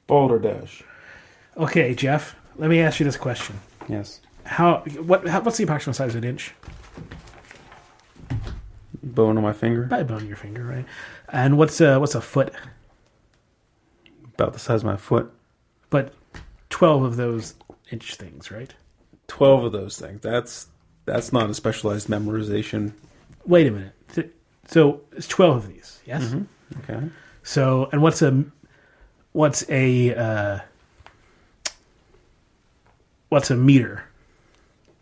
Boulder 0.08 0.40
Dash. 0.40 0.84
Okay, 1.58 1.96
Jeff. 1.96 2.36
Let 2.58 2.70
me 2.70 2.82
ask 2.82 3.00
you 3.00 3.06
this 3.06 3.18
question: 3.18 3.60
Yes. 3.88 4.22
How 4.44 4.80
what 4.80 5.28
how, 5.28 5.42
what's 5.42 5.58
the 5.58 5.64
approximate 5.64 5.96
size 5.96 6.16
of 6.16 6.24
an 6.24 6.30
inch? 6.30 6.54
Bone 9.04 9.38
on 9.38 9.44
my 9.44 9.54
finger. 9.54 9.84
By 9.84 10.04
bone 10.04 10.22
in 10.22 10.28
your 10.28 10.38
finger, 10.38 10.64
right? 10.64 10.86
And 11.30 11.58
what's 11.58 11.80
a 11.82 12.00
what's 12.00 12.16
a 12.16 12.22
foot? 12.22 12.54
About 14.34 14.54
the 14.54 14.60
size 14.60 14.82
of 14.82 14.86
my 14.86 14.98
foot. 14.98 15.32
But 15.90 16.14
twelve 16.70 17.04
of 17.04 17.16
those 17.16 17.56
inch 17.92 18.16
things, 18.16 18.52
right? 18.52 18.74
Twelve 19.28 19.64
of 19.64 19.72
those 19.72 19.98
things. 19.98 20.22
That's 20.22 20.68
that's 21.06 21.34
not 21.34 21.50
a 21.50 21.54
specialized 21.54 22.08
memorization. 22.08 22.94
Wait 23.46 23.68
a 23.68 23.72
minute. 23.72 23.94
So 24.68 25.02
it's 25.12 25.28
twelve 25.28 25.58
of 25.58 25.68
these, 25.68 26.00
yes. 26.06 26.34
Okay. 26.84 27.10
So 27.44 27.90
and 27.92 28.02
what's 28.02 28.22
a 28.22 28.46
what's 29.34 29.70
a 29.70 30.16
uh, 30.16 30.60
what's 33.30 33.52
a 33.52 33.58
meter? 33.58 34.06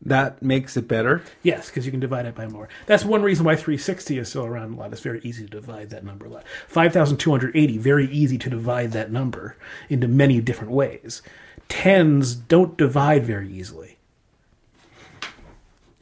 That 0.00 0.42
makes 0.42 0.78
it 0.78 0.88
better. 0.88 1.22
Yes, 1.42 1.68
because 1.68 1.84
you 1.84 1.90
can 1.90 2.00
divide 2.00 2.24
it 2.24 2.34
by 2.34 2.46
more. 2.46 2.70
That's 2.86 3.04
one 3.04 3.20
reason 3.20 3.44
why 3.44 3.56
360 3.56 4.16
is 4.16 4.30
still 4.30 4.46
around 4.46 4.72
a 4.72 4.76
lot. 4.76 4.90
It's 4.92 5.02
very 5.02 5.20
easy 5.22 5.44
to 5.44 5.50
divide 5.50 5.90
that 5.90 6.02
number 6.02 6.24
a 6.24 6.30
lot. 6.30 6.44
5,280, 6.66 7.76
very 7.76 8.06
easy 8.06 8.38
to 8.38 8.48
divide 8.48 8.92
that 8.92 9.12
number 9.12 9.58
into 9.90 10.08
many 10.08 10.40
different 10.40 10.72
ways. 10.72 11.20
Tens 11.68 12.34
don't 12.34 12.78
divide 12.78 13.26
very 13.26 13.52
easily. 13.52 13.91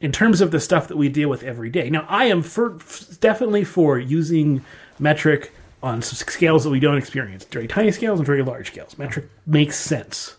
In 0.01 0.11
terms 0.11 0.41
of 0.41 0.51
the 0.51 0.59
stuff 0.59 0.87
that 0.87 0.97
we 0.97 1.09
deal 1.09 1.29
with 1.29 1.43
every 1.43 1.69
day. 1.69 1.89
Now, 1.89 2.05
I 2.09 2.25
am 2.25 2.41
for, 2.41 2.79
definitely 3.19 3.63
for 3.63 3.99
using 3.99 4.65
metric 4.99 5.53
on 5.83 6.01
scales 6.01 6.63
that 6.63 6.69
we 6.69 6.79
don't 6.79 6.97
experience. 6.97 7.43
Very 7.45 7.67
tiny 7.67 7.91
scales 7.91 8.19
and 8.19 8.25
very 8.25 8.43
large 8.43 8.67
scales. 8.67 8.97
Metric 8.97 9.29
makes 9.45 9.77
sense. 9.77 10.35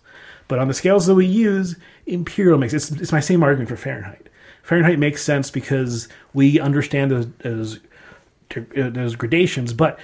But 0.49 0.59
on 0.59 0.69
the 0.69 0.75
scales 0.75 1.07
that 1.07 1.15
we 1.15 1.27
use, 1.27 1.77
imperial 2.07 2.59
makes 2.59 2.75
it's, 2.75 2.91
it's 2.91 3.13
my 3.13 3.21
same 3.21 3.43
argument 3.43 3.69
for 3.69 3.77
Fahrenheit. 3.77 4.29
Fahrenheit 4.63 4.99
makes 4.99 5.23
sense 5.23 5.51
because 5.51 6.09
we 6.35 6.61
understand 6.61 7.11
those 7.11 7.27
those, 7.39 7.81
uh, 8.57 8.91
those 8.91 9.17
gradations, 9.17 9.73
but 9.73 9.99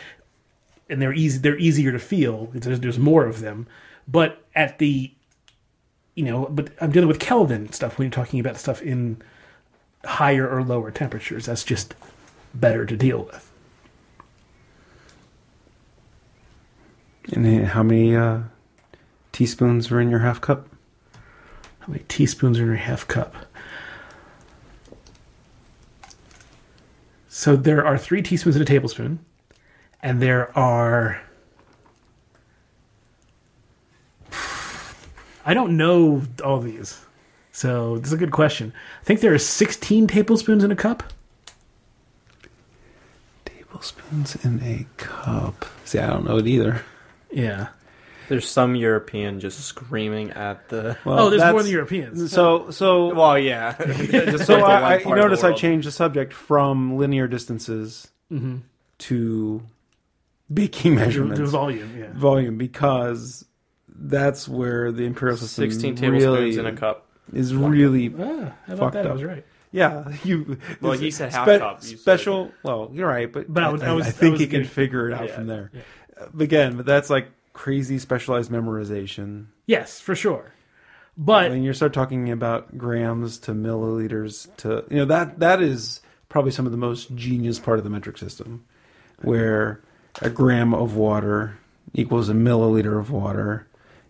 and 0.89 1.03
they're 1.03 1.13
easy 1.13 1.39
they're 1.39 1.59
easier 1.59 1.93
to 1.93 1.99
feel. 1.99 2.47
There's, 2.53 2.81
there's 2.81 2.99
more 2.99 3.27
of 3.27 3.41
them, 3.41 3.67
but 4.07 4.43
at 4.55 4.79
the 4.79 5.13
you 6.15 6.25
know, 6.25 6.47
but 6.51 6.71
I'm 6.81 6.91
dealing 6.91 7.09
with 7.09 7.21
Kelvin 7.21 7.71
stuff 7.73 7.99
when 7.99 8.07
you're 8.07 8.13
talking 8.13 8.41
about 8.41 8.57
stuff 8.57 8.83
in 8.83 9.23
higher 10.05 10.49
or 10.49 10.63
lower 10.63 10.91
temperatures. 10.91 11.47
That's 11.47 11.65
just 11.65 11.95
better 12.55 12.87
to 12.87 12.97
deal 12.97 13.25
with. 13.25 13.51
And 17.33 17.67
how 17.67 17.83
many 17.83 18.17
uh, 18.17 18.41
teaspoons 19.33 19.91
are 19.93 20.01
in 20.01 20.09
your 20.09 20.21
half 20.21 20.41
cup? 20.41 20.67
How 21.81 21.89
many 21.89 22.05
teaspoons 22.09 22.59
are 22.59 22.63
in 22.63 22.69
your 22.69 22.77
half 22.77 23.07
cup? 23.07 23.35
So 27.29 27.55
there 27.55 27.87
are 27.87 27.97
three 27.97 28.23
teaspoons 28.23 28.57
in 28.57 28.63
a 28.63 28.65
tablespoon, 28.65 29.21
and 30.03 30.21
there 30.21 30.57
are. 30.59 31.21
I 35.45 35.55
don't 35.55 35.77
know 35.77 36.23
all 36.43 36.61
these, 36.61 37.01
so 37.59 37.99
this 37.99 38.07
is 38.07 38.13
a 38.13 38.17
good 38.17 38.31
question. 38.31 38.73
I 39.01 39.05
think 39.05 39.19
there 39.19 39.35
are 39.35 39.39
16 39.39 40.07
tablespoons 40.07 40.63
in 40.63 40.71
a 40.71 40.77
cup. 40.77 41.03
Tablespoons 43.45 44.37
in 44.45 44.63
a 44.63 44.87
cup. 44.97 45.65
See, 45.85 45.99
I 45.99 46.07
don't 46.07 46.25
know 46.25 46.39
it 46.39 46.47
either. 46.47 46.85
Yeah. 47.33 47.71
There's 48.29 48.49
some 48.49 48.77
European 48.77 49.41
just 49.41 49.59
screaming 49.59 50.31
at 50.31 50.69
the. 50.69 50.99
Well, 51.05 51.19
oh, 51.19 51.31
there's 51.31 51.51
more 51.51 51.65
than 51.65 51.73
Europeans. 51.73 52.31
So, 52.31 52.71
so, 52.71 53.13
Well, 53.13 53.37
yeah. 53.37 53.75
So 53.77 53.85
like 53.85 54.37
the 54.37 54.59
one 54.61 54.71
I, 54.71 54.81
I 54.81 54.99
you 54.99 55.05
part 55.05 55.19
of 55.19 55.25
the 55.25 55.29
notice 55.29 55.43
I 55.43 55.53
changed 55.53 55.89
the 55.89 55.91
subject 55.91 56.33
from 56.33 56.97
linear 56.97 57.27
distances 57.27 58.07
mm-hmm. 58.31 58.59
to 58.99 59.63
baking 60.55 60.95
The, 60.95 61.01
measurements, 61.01 61.41
the 61.41 61.47
volume, 61.47 61.99
yeah. 61.99 62.13
volume, 62.13 62.57
because 62.57 63.45
that's 63.89 64.47
where 64.47 64.93
the 64.93 65.07
imperial 65.07 65.37
system 65.37 65.69
16 65.69 65.97
tablespoons 65.97 66.25
really 66.25 66.57
in 66.57 66.67
a 66.67 66.73
cup. 66.73 67.08
Is 67.33 67.55
really 67.55 68.09
Ah, 68.19 68.53
how 68.67 68.75
about 68.75 68.79
Fucked 68.79 68.93
that? 68.95 69.07
I 69.07 69.09
up. 69.11 69.15
was 69.15 69.25
right. 69.25 69.45
Yeah, 69.71 70.13
you. 70.25 70.59
Well, 70.81 70.93
there's 70.93 71.01
he 71.01 71.11
said 71.11 71.33
half 71.33 71.47
spe- 71.49 71.59
cup, 71.59 71.79
you 71.83 71.89
said- 71.91 71.99
special. 72.01 72.53
Well, 72.63 72.91
you're 72.93 73.09
right, 73.09 73.31
but, 73.31 73.53
But 73.53 73.65
I 73.65 73.69
was- 73.69 73.83
I 73.83 73.93
was- 73.93 74.07
I 74.07 74.11
think 74.11 74.33
was 74.33 74.41
he 74.41 74.47
can 74.47 74.61
getting- 74.61 74.67
figure 74.69 75.09
it 75.09 75.15
out 75.15 75.29
yeah, 75.29 75.35
from 75.35 75.47
there. 75.47 75.71
yeah. 75.75 75.81
Uh, 76.21 76.43
Again, 76.43 76.77
but 76.77 76.87
that's 76.87 77.11
like 77.11 77.29
crazy 77.53 77.99
specialized 77.99 78.51
memorization. 78.51 79.47
Yes, 79.67 80.01
for 80.01 80.15
sure. 80.15 80.53
But 81.17 81.51
when 81.51 81.63
you 81.65 81.73
start 81.73 81.93
talking 81.93 82.31
about 82.31 82.79
grams 82.79 83.39
to 83.41 83.53
milliliters 83.53 84.49
to 84.59 84.85
you 84.91 84.99
know 84.99 85.05
that 85.07 85.41
that 85.41 85.61
is 85.61 86.01
probably 86.29 86.51
some 86.53 86.65
of 86.67 86.73
the 86.73 86.79
most 86.79 87.15
genius 87.17 87.59
part 87.59 87.79
of 87.79 87.85
the 87.85 87.91
metric 87.91 88.17
system, 88.19 88.65
where 89.23 89.81
a 90.23 90.31
gram 90.31 90.73
of 90.73 90.95
water 90.97 91.59
equals 91.93 92.29
a 92.29 92.35
milliliter 92.35 92.99
of 92.99 93.11
water 93.11 93.67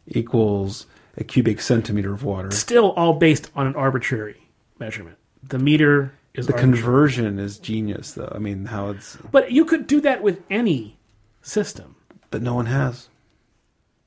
equals 0.07 0.87
a 1.19 1.25
cubic 1.25 1.61
centimeter 1.61 2.13
of 2.15 2.23
water. 2.25 2.51
still 2.53 2.93
all 2.93 3.13
based 3.15 3.51
on 3.55 3.67
an 3.67 3.75
arbitrary 3.77 4.49
measurement. 4.79 5.17
The 5.43 5.59
meter 5.59 6.13
is 6.35 6.47
The 6.47 6.55
arbitrary. 6.55 6.75
conversion 6.83 7.39
is 7.39 7.59
genius, 7.59 8.13
though. 8.13 8.33
I 8.35 8.39
mean, 8.39 8.67
how 8.67 8.91
it's 8.91 9.17
but 9.31 9.51
you 9.53 9.65
could 9.65 9.87
do 9.87 10.01
that 10.03 10.23
with 10.23 10.41
any 10.51 10.99
system. 11.43 11.97
but 12.31 12.41
no 12.43 12.55
one 12.55 12.67
has. 12.67 13.09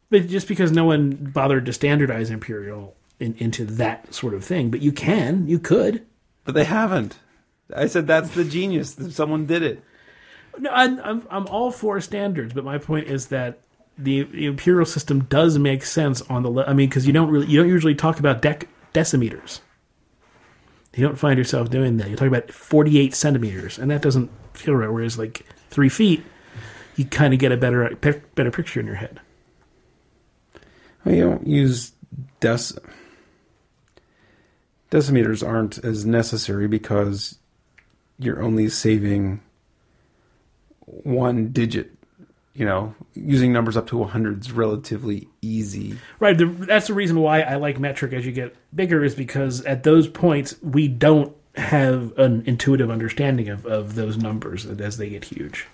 But 0.10 0.28
just 0.28 0.48
because 0.48 0.72
no 0.72 0.86
one 0.86 1.12
bothered 1.34 1.66
to 1.68 1.74
standardize 1.74 2.30
imperial 2.30 2.96
in, 3.20 3.34
into 3.38 3.64
that 3.66 4.14
sort 4.14 4.34
of 4.34 4.44
thing, 4.44 4.70
but 4.70 4.82
you 4.82 4.92
can, 4.92 5.48
you 5.48 5.58
could. 5.60 6.06
But 6.44 6.54
they 6.56 6.66
haven't. 6.66 7.18
I 7.74 7.88
said 7.88 8.08
that's 8.08 8.32
the 8.32 8.44
genius. 8.44 8.98
Someone 9.12 9.46
did 9.46 9.64
it. 9.64 9.84
No, 10.60 10.70
I'm, 10.72 11.00
I'm 11.00 11.28
I'm 11.30 11.48
all 11.48 11.72
for 11.72 12.02
standards, 12.02 12.54
but 12.54 12.66
my 12.66 12.78
point 12.78 13.08
is 13.08 13.28
that 13.28 13.60
the, 14.04 14.24
the 14.24 14.46
imperial 14.46 14.86
system 14.86 15.26
does 15.26 15.58
make 15.58 15.86
sense 15.86 16.22
on 16.24 16.44
the. 16.44 16.50
Le- 16.50 16.66
I 16.66 16.74
mean, 16.74 16.90
because 16.90 17.08
you 17.08 17.14
don't 17.14 17.30
really 17.30 17.48
you 17.48 17.60
don't 17.60 17.70
usually 17.70 17.96
talk 17.96 18.20
about 18.20 18.42
dec- 18.42 18.68
decimeters. 18.94 19.60
You 20.96 21.06
don't 21.06 21.18
find 21.18 21.38
yourself 21.38 21.70
doing 21.70 21.98
that. 21.98 22.10
You 22.10 22.18
talk 22.18 22.28
about 22.28 22.52
48 22.52 23.16
centimeters, 23.16 23.78
and 23.78 23.90
that 23.92 24.02
doesn't 24.02 24.30
feel 24.54 24.76
right. 24.76 24.92
Whereas 24.92 25.18
like 25.18 25.46
three 25.70 25.90
feet, 25.90 26.24
you 26.96 27.06
kind 27.06 27.34
of 27.34 27.40
get 27.40 27.52
a 27.52 27.58
better 27.58 27.96
better 28.36 28.52
picture 28.52 28.80
in 28.80 28.86
your 28.86 28.96
head. 28.96 29.20
Well, 31.06 31.16
you 31.16 31.24
don't 31.24 31.48
use 31.48 31.94
dec. 32.42 32.78
Decimeters 34.92 35.48
aren't 35.48 35.78
as 35.86 36.06
necessary 36.06 36.68
because 36.68 37.38
you're 38.20 38.42
only 38.42 38.68
saving 38.68 39.42
one 40.86 41.52
digit. 41.54 41.92
You 42.54 42.66
know, 42.66 42.94
using 43.14 43.54
numbers 43.54 43.78
up 43.78 43.88
to 43.88 43.98
100 43.98 44.42
is 44.42 44.52
relatively 44.52 45.30
easy. 45.42 45.98
Right. 46.20 46.38
The, 46.38 46.46
that's 46.46 46.88
the 46.88 46.94
reason 46.94 47.20
why 47.20 47.42
I 47.42 47.56
like 47.56 47.80
metric 47.80 48.12
as 48.12 48.26
you 48.26 48.34
get 48.34 48.56
bigger 48.76 49.04
is 49.04 49.16
because 49.16 49.62
at 49.64 49.84
those 49.84 50.08
points 50.08 50.56
we 50.62 50.90
don't 50.90 51.34
have 51.56 52.18
an 52.18 52.44
intuitive 52.46 52.90
understanding 52.90 53.50
of, 53.50 53.66
of 53.66 53.96
those 53.96 54.18
numbers 54.18 54.66
as 54.66 54.98
they 54.98 55.10
get 55.10 55.26
huge. 55.26 55.68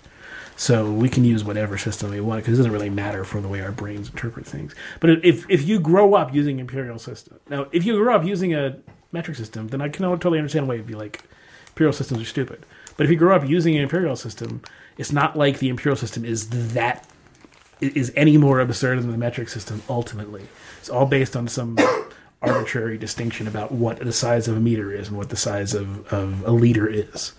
So 0.56 0.90
we 0.90 1.08
can 1.08 1.24
use 1.24 1.44
whatever 1.44 1.78
system 1.78 2.10
we 2.10 2.20
want 2.20 2.42
because 2.42 2.58
it 2.58 2.62
doesn't 2.62 2.72
really 2.72 2.90
matter 2.90 3.22
for 3.22 3.40
the 3.40 3.46
way 3.46 3.60
our 3.60 3.70
brains 3.70 4.08
interpret 4.08 4.44
things. 4.44 4.74
But 4.98 5.24
if 5.24 5.48
if 5.48 5.66
you 5.66 5.78
grow 5.78 6.14
up 6.14 6.34
using 6.34 6.58
imperial 6.58 6.98
system, 6.98 7.38
now 7.48 7.66
if 7.70 7.84
you 7.84 7.96
grow 7.96 8.16
up 8.16 8.24
using 8.24 8.54
a 8.54 8.76
metric 9.12 9.36
system, 9.36 9.68
then 9.68 9.80
I 9.80 9.88
can 9.88 10.04
totally 10.04 10.38
understand 10.38 10.66
why 10.66 10.74
you'd 10.74 10.86
be 10.86 10.96
like 10.96 11.22
imperial 11.68 11.92
systems 11.92 12.22
are 12.22 12.24
stupid. 12.24 12.66
But 12.96 13.04
if 13.04 13.10
you 13.10 13.16
grow 13.16 13.36
up 13.36 13.48
using 13.48 13.76
an 13.76 13.82
imperial 13.82 14.16
system, 14.16 14.60
it's 14.98 15.12
not 15.12 15.36
like 15.38 15.58
the 15.58 15.68
imperial 15.68 15.96
system 15.96 16.24
is 16.24 16.48
that 16.74 17.08
is 17.80 18.12
any 18.16 18.36
more 18.36 18.58
absurd 18.60 18.98
than 19.00 19.10
the 19.12 19.16
metric 19.18 19.48
system. 19.48 19.82
Ultimately, 19.88 20.42
it's 20.80 20.88
all 20.90 21.06
based 21.06 21.36
on 21.36 21.46
some 21.46 21.78
arbitrary 22.42 22.98
distinction 22.98 23.46
about 23.46 23.70
what 23.72 23.98
the 24.00 24.12
size 24.12 24.48
of 24.48 24.56
a 24.56 24.60
meter 24.60 24.92
is 24.92 25.08
and 25.08 25.16
what 25.16 25.28
the 25.30 25.36
size 25.36 25.74
of, 25.74 26.12
of 26.12 26.44
a 26.44 26.50
liter 26.50 26.88
is. 26.88 27.32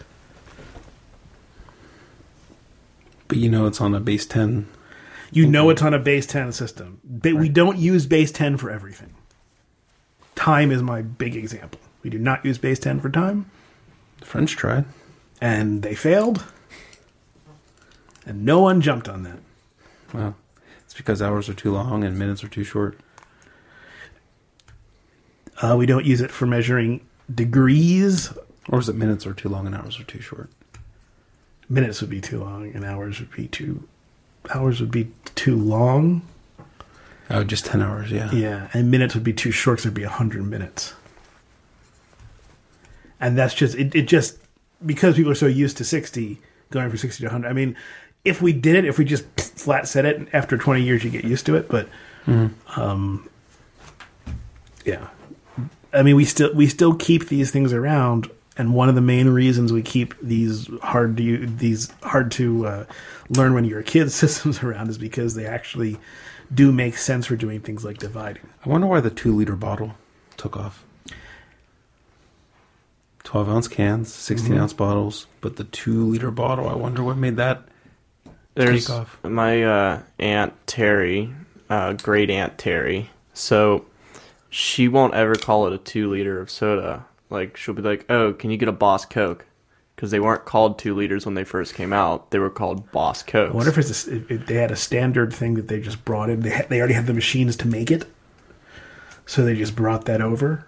But 3.28 3.38
you 3.38 3.50
know 3.50 3.68
it's 3.68 3.82
on 3.82 3.94
a 3.94 4.00
base 4.00 4.26
10. 4.26 4.68
You 5.32 5.46
know 5.46 5.70
it's 5.70 5.82
on 5.82 5.94
a 5.94 6.00
base 6.00 6.26
10 6.26 6.52
system. 6.54 7.00
But 7.04 7.34
we 7.36 7.50
don't 7.50 7.78
use 7.78 8.06
base 8.08 8.32
10 8.32 8.58
for 8.58 8.72
everything. 8.72 9.14
Time 10.36 10.72
is 10.72 10.82
my 10.82 11.02
big 11.02 11.36
example. 11.36 11.80
We 12.02 12.10
do 12.10 12.18
not 12.18 12.44
use 12.46 12.58
base 12.58 12.80
10 12.80 13.02
for 13.02 13.10
time, 13.10 13.52
The 14.20 14.26
French 14.26 14.56
tried. 14.56 14.86
and 15.42 15.84
they 15.84 15.96
failed. 15.96 16.44
And 18.30 18.46
no 18.46 18.60
one 18.60 18.80
jumped 18.80 19.10
on 19.10 19.24
that. 19.24 19.40
Well, 20.14 20.36
it's 20.86 20.94
because 20.94 21.20
hours 21.20 21.50
are 21.50 21.56
too 21.56 21.72
long 21.74 22.04
and 22.04 22.18
minutes 22.18 22.44
are 22.44 22.48
too 22.48 22.64
short. 22.64 23.00
Uh, 25.60 25.76
we 25.76 25.88
don't 25.88 26.06
use 26.06 26.22
it 26.22 26.30
for 26.30 26.46
measuring 26.46 27.02
degrees. 27.34 28.32
Or 28.70 28.78
is 28.78 28.88
it 28.88 28.96
minutes 28.96 29.26
are 29.26 29.34
too 29.34 29.50
long 29.50 29.66
and 29.66 29.76
hours 29.76 30.00
are 30.00 30.04
too 30.04 30.22
short? 30.22 30.52
Minutes 31.68 32.02
would 32.02 32.12
be 32.12 32.22
too 32.22 32.40
long, 32.40 32.72
and 32.74 32.86
hours 32.86 33.20
would 33.20 33.32
be 33.32 33.48
too. 33.48 33.88
Hours 34.54 34.80
would 34.80 34.92
be 34.92 35.12
too 35.34 35.56
long. 35.56 36.22
Oh, 37.32 37.44
just 37.44 37.66
10 37.66 37.82
hours, 37.82 38.12
yeah. 38.12 38.32
Yeah, 38.32 38.70
and 38.74 38.92
minutes 38.92 39.16
would 39.16 39.24
be 39.24 39.34
too 39.34 39.52
short 39.52 39.78
because 39.78 39.88
it'd 39.88 39.96
be 39.96 40.04
100 40.04 40.46
minutes. 40.46 40.94
And 43.20 43.36
that's 43.38 43.56
just, 43.56 43.76
it, 43.76 43.94
it 43.96 44.08
just, 44.08 44.38
because 44.86 45.16
people 45.16 45.32
are 45.32 45.36
so 45.36 45.46
used 45.48 45.78
to 45.78 45.84
60, 45.84 46.40
going 46.72 46.90
from 46.90 46.98
60 46.98 47.22
to 47.22 47.28
100. 47.28 47.48
I 47.48 47.54
mean, 47.54 47.76
if 48.26 48.42
we 48.42 48.54
did 48.54 48.76
it, 48.76 48.86
if 48.86 48.98
we 48.98 49.06
just 49.06 49.26
flat 49.40 49.88
set 49.88 50.06
it, 50.06 50.28
after 50.34 50.58
20 50.58 50.82
years 50.82 51.04
you 51.04 51.10
get 51.10 51.24
used 51.24 51.46
to 51.48 51.56
it, 51.56 51.68
but, 51.70 51.88
um, 52.76 53.28
yeah. 54.86 55.08
I 55.94 56.04
mean, 56.04 56.16
we 56.16 56.26
still, 56.26 56.54
we 56.54 56.68
still 56.68 56.94
keep 56.96 57.28
these 57.30 57.50
things 57.52 57.74
around. 57.74 58.30
And 58.58 58.74
one 58.74 58.90
of 58.90 58.96
the 58.96 59.02
main 59.02 59.30
reasons 59.30 59.72
we 59.72 59.82
keep 59.82 60.14
these 60.22 60.70
hard 60.84 61.16
to 61.18 61.48
these 61.48 61.90
hard 62.04 62.30
to 62.34 62.68
uh, 62.68 62.86
learn 63.30 63.54
when 63.54 63.64
you're 63.64 63.80
a 63.80 63.84
kid 63.86 64.12
systems 64.12 64.62
around 64.62 64.90
is 64.90 64.98
because 64.98 65.34
they 65.36 65.46
actually 65.46 65.98
do 66.54 66.72
make 66.74 66.98
sense 66.98 67.26
for 67.26 67.38
doing 67.38 67.62
things 67.62 67.86
like 67.86 68.00
dividing. 68.00 68.44
I 68.66 68.70
wonder 68.70 68.86
why 68.88 69.00
the 69.00 69.10
two 69.10 69.34
liter 69.34 69.56
bottle 69.56 69.94
took 70.36 70.58
off. 70.58 70.84
12 73.24 73.50
ounce 73.50 73.68
cans, 73.68 74.14
16 74.14 74.52
Mm-hmm. 74.52 74.62
ounce 74.62 74.74
bottles, 74.74 75.28
but 75.42 75.56
the 75.56 75.64
two 75.64 76.06
liter 76.06 76.32
bottle, 76.32 76.68
I 76.68 76.74
wonder 76.76 77.02
what 77.04 77.16
made 77.18 77.38
that. 77.38 77.64
There's 78.60 78.88
Take 78.88 78.96
off. 78.96 79.18
my 79.24 79.64
uh, 79.64 80.02
aunt 80.20 80.54
Terry, 80.68 81.34
uh, 81.70 81.94
great 81.94 82.30
aunt 82.30 82.58
Terry. 82.58 83.10
So 83.34 83.86
she 84.50 84.90
won't 84.90 85.14
ever 85.14 85.36
call 85.36 85.66
it 85.68 85.74
a 85.74 85.78
two 85.78 86.10
liter 86.12 86.42
of 86.42 86.52
soda. 86.52 87.06
Like 87.30 87.56
she'll 87.56 87.74
be 87.74 87.82
like, 87.82 88.06
"Oh, 88.10 88.34
can 88.34 88.52
you 88.52 88.58
get 88.58 88.68
a 88.68 88.74
Boss 88.74 89.06
Coke?" 89.06 89.46
Because 89.96 90.12
they 90.12 90.20
weren't 90.20 90.44
called 90.44 90.78
two 90.78 90.94
liters 90.94 91.26
when 91.26 91.36
they 91.36 91.46
first 91.46 91.74
came 91.74 91.94
out. 91.94 92.32
They 92.32 92.40
were 92.40 92.50
called 92.50 92.92
Boss 92.92 93.24
Coke. 93.24 93.52
I 93.52 93.56
wonder 93.56 93.72
if, 93.72 93.78
it's 93.78 93.90
a 93.90 93.92
s 93.92 94.08
if 94.08 94.30
if 94.30 94.46
they 94.46 94.56
had 94.56 94.72
a 94.72 94.76
standard 94.76 95.32
thing 95.34 95.54
that 95.54 95.70
they 95.70 95.80
just 95.80 96.04
brought 96.04 96.30
in. 96.30 96.42
They 96.42 96.50
had, 96.50 96.68
they 96.68 96.80
already 96.80 96.96
had 96.96 97.06
the 97.06 97.14
machines 97.14 97.56
to 97.58 97.68
make 97.68 97.90
it, 97.92 98.06
so 99.26 99.46
they 99.46 99.56
just 99.56 99.76
brought 99.76 100.04
that 100.06 100.22
over. 100.22 100.66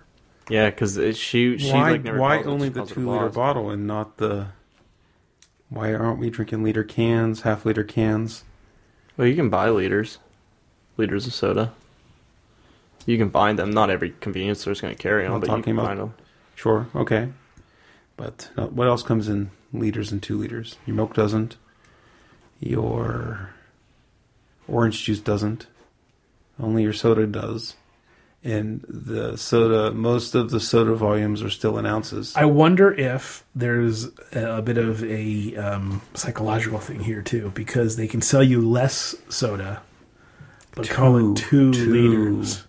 yeah, 0.49 0.69
because 0.69 0.95
she 1.17 1.57
she 1.57 1.73
why 1.73 1.91
like 1.91 2.03
never 2.03 2.17
why 2.19 2.35
calls 2.37 2.47
it, 2.47 2.49
only 2.51 2.67
she 2.69 2.73
the 2.73 2.85
two 2.85 3.09
liter 3.11 3.29
bottle 3.29 3.69
and 3.69 3.85
not 3.85 4.15
the. 4.17 4.47
Why 5.71 5.93
aren't 5.93 6.19
we 6.19 6.29
drinking 6.29 6.63
liter 6.63 6.83
cans, 6.83 7.41
half 7.41 7.65
liter 7.65 7.83
cans? 7.85 8.43
Well, 9.17 9.25
you 9.27 9.35
can 9.35 9.49
buy 9.49 9.69
liters, 9.69 10.17
liters 10.97 11.25
of 11.25 11.33
soda. 11.33 11.71
You 13.05 13.17
can 13.17 13.31
find 13.31 13.57
them. 13.57 13.71
Not 13.71 13.89
every 13.89 14.11
convenience 14.19 14.59
store 14.61 14.73
is 14.73 14.81
going 14.81 14.93
to 14.95 15.01
carry 15.01 15.23
them, 15.23 15.33
I'm 15.33 15.39
but 15.39 15.49
you 15.57 15.63
can 15.63 15.73
about- 15.73 15.87
find 15.87 15.99
them. 15.99 16.13
Sure, 16.55 16.87
okay. 16.93 17.29
But 18.17 18.49
uh, 18.57 18.67
what 18.67 18.87
else 18.87 19.01
comes 19.01 19.27
in 19.29 19.49
liters 19.73 20.11
and 20.11 20.21
two 20.21 20.37
liters? 20.37 20.75
Your 20.85 20.95
milk 20.95 21.13
doesn't. 21.15 21.55
Your 22.59 23.51
orange 24.67 25.03
juice 25.03 25.19
doesn't. 25.21 25.65
Only 26.59 26.83
your 26.83 26.93
soda 26.93 27.25
does. 27.25 27.75
And 28.43 28.83
the 28.89 29.37
soda, 29.37 29.91
most 29.91 30.33
of 30.33 30.49
the 30.49 30.59
soda 30.59 30.95
volumes 30.95 31.43
are 31.43 31.49
still 31.51 31.77
in 31.77 31.85
ounces. 31.85 32.33
I 32.35 32.45
wonder 32.45 32.91
if 32.91 33.45
there's 33.53 34.05
a, 34.33 34.57
a 34.57 34.61
bit 34.63 34.79
of 34.79 35.03
a 35.03 35.55
um, 35.57 36.01
psychological 36.15 36.79
thing 36.79 37.01
here 37.01 37.21
too, 37.21 37.51
because 37.53 37.97
they 37.97 38.07
can 38.07 38.21
sell 38.21 38.41
you 38.43 38.67
less 38.67 39.13
soda, 39.29 39.83
but 40.73 40.89
call 40.89 41.17
it 41.33 41.37
two, 41.37 41.71
Two. 41.71 41.91
liters. 41.91 42.63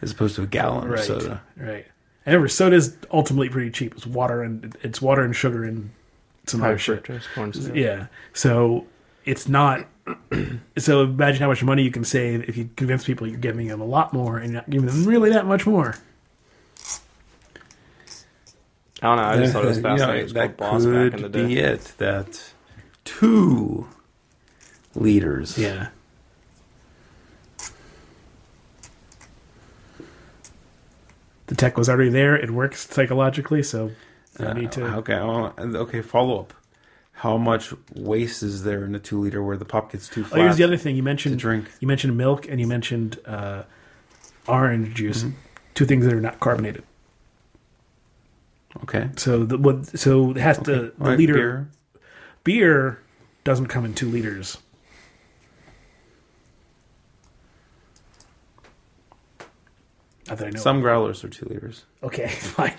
as 0.00 0.12
opposed 0.12 0.36
to 0.36 0.42
a 0.42 0.46
gallon 0.46 0.88
Right. 0.88 1.00
of 1.00 1.04
soda. 1.04 1.42
Right. 1.58 1.86
And 2.24 2.32
remember, 2.34 2.48
soda 2.48 2.76
is 2.76 2.96
ultimately 3.10 3.50
pretty 3.50 3.70
cheap. 3.70 3.92
It's 3.94 4.06
water 4.06 4.42
and 4.42 4.74
it's 4.82 5.02
water 5.02 5.22
and 5.24 5.36
sugar 5.36 5.62
and 5.64 5.90
some 6.46 6.60
High 6.60 6.68
other 6.68 6.78
shit. 6.78 7.04
corn 7.34 7.52
syrup. 7.52 7.76
Yeah. 7.76 8.06
So 8.32 8.86
it's 9.24 9.48
not. 9.48 9.86
so 10.78 11.02
imagine 11.02 11.40
how 11.42 11.48
much 11.48 11.62
money 11.62 11.82
you 11.84 11.90
can 11.92 12.04
save 12.04 12.48
if 12.48 12.56
you 12.56 12.68
convince 12.76 13.04
people 13.04 13.26
you're 13.26 13.38
giving 13.38 13.68
them 13.68 13.80
a 13.80 13.84
lot 13.84 14.12
more 14.12 14.38
and 14.38 14.52
you're 14.52 14.60
not 14.62 14.68
giving 14.70 14.86
them 14.88 15.04
really 15.04 15.30
that 15.30 15.46
much 15.46 15.64
more. 15.66 15.94
I 19.00 19.06
don't 19.06 19.16
know. 19.16 19.22
I 19.22 19.36
just 19.36 19.52
thought 19.52 19.64
it 19.64 19.68
was 19.68 19.76
You 19.78 19.82
know, 19.84 19.88
fascinating. 19.96 20.20
It 20.20 20.24
was 20.24 20.32
that 20.34 20.56
called 20.58 20.72
Boss 20.72 20.86
back 20.86 20.94
in 20.94 21.10
the 21.10 21.18
could 21.22 21.32
day. 21.32 21.46
be 21.46 21.58
it. 21.58 21.92
That 21.98 22.52
two 23.04 23.86
liters. 24.94 25.56
Yeah. 25.56 25.88
The 31.46 31.54
tech 31.54 31.76
was 31.76 31.88
already 31.88 32.10
there. 32.10 32.36
It 32.36 32.50
works 32.50 32.88
psychologically, 32.88 33.62
so 33.62 33.90
no 34.38 34.48
Uh, 34.48 34.52
need 34.54 34.72
to. 34.72 34.84
okay. 34.98 35.14
I 35.14 35.24
wanna- 35.24 35.78
Okay. 35.80 36.00
Follow 36.00 36.40
up. 36.40 36.54
How 37.22 37.36
much 37.36 37.72
waste 37.94 38.42
is 38.42 38.64
there 38.64 38.84
in 38.84 38.96
a 38.96 38.98
two 38.98 39.20
liter 39.20 39.44
where 39.44 39.56
the 39.56 39.64
pop 39.64 39.92
gets 39.92 40.08
too 40.08 40.24
far? 40.24 40.40
Oh, 40.40 40.42
here's 40.42 40.56
the 40.56 40.64
other 40.64 40.76
thing 40.76 40.96
you 40.96 41.04
mentioned. 41.04 41.38
drink. 41.38 41.70
You 41.78 41.86
mentioned 41.86 42.16
milk 42.16 42.48
and 42.48 42.60
you 42.60 42.66
mentioned 42.66 43.20
uh, 43.24 43.62
orange 44.48 44.92
juice. 44.94 45.22
Mm-hmm. 45.22 45.36
Two 45.74 45.84
things 45.84 46.04
that 46.04 46.12
are 46.12 46.20
not 46.20 46.40
carbonated. 46.40 46.82
Okay. 48.82 49.08
So 49.16 49.44
the 49.44 49.56
what? 49.56 49.86
So 49.96 50.32
it 50.32 50.38
has 50.38 50.58
to 50.58 50.62
the 50.64 50.92
right, 50.98 51.16
liter 51.16 51.34
beer. 51.34 51.68
beer 52.42 53.02
doesn't 53.44 53.68
come 53.68 53.84
in 53.84 53.94
two 53.94 54.08
liters. 54.08 54.58
Not 60.26 60.38
that 60.38 60.46
I 60.48 60.50
know. 60.50 60.58
Some 60.60 60.80
growlers 60.80 61.22
are 61.22 61.28
two 61.28 61.46
liters. 61.46 61.84
Okay, 62.02 62.26
fine. 62.30 62.74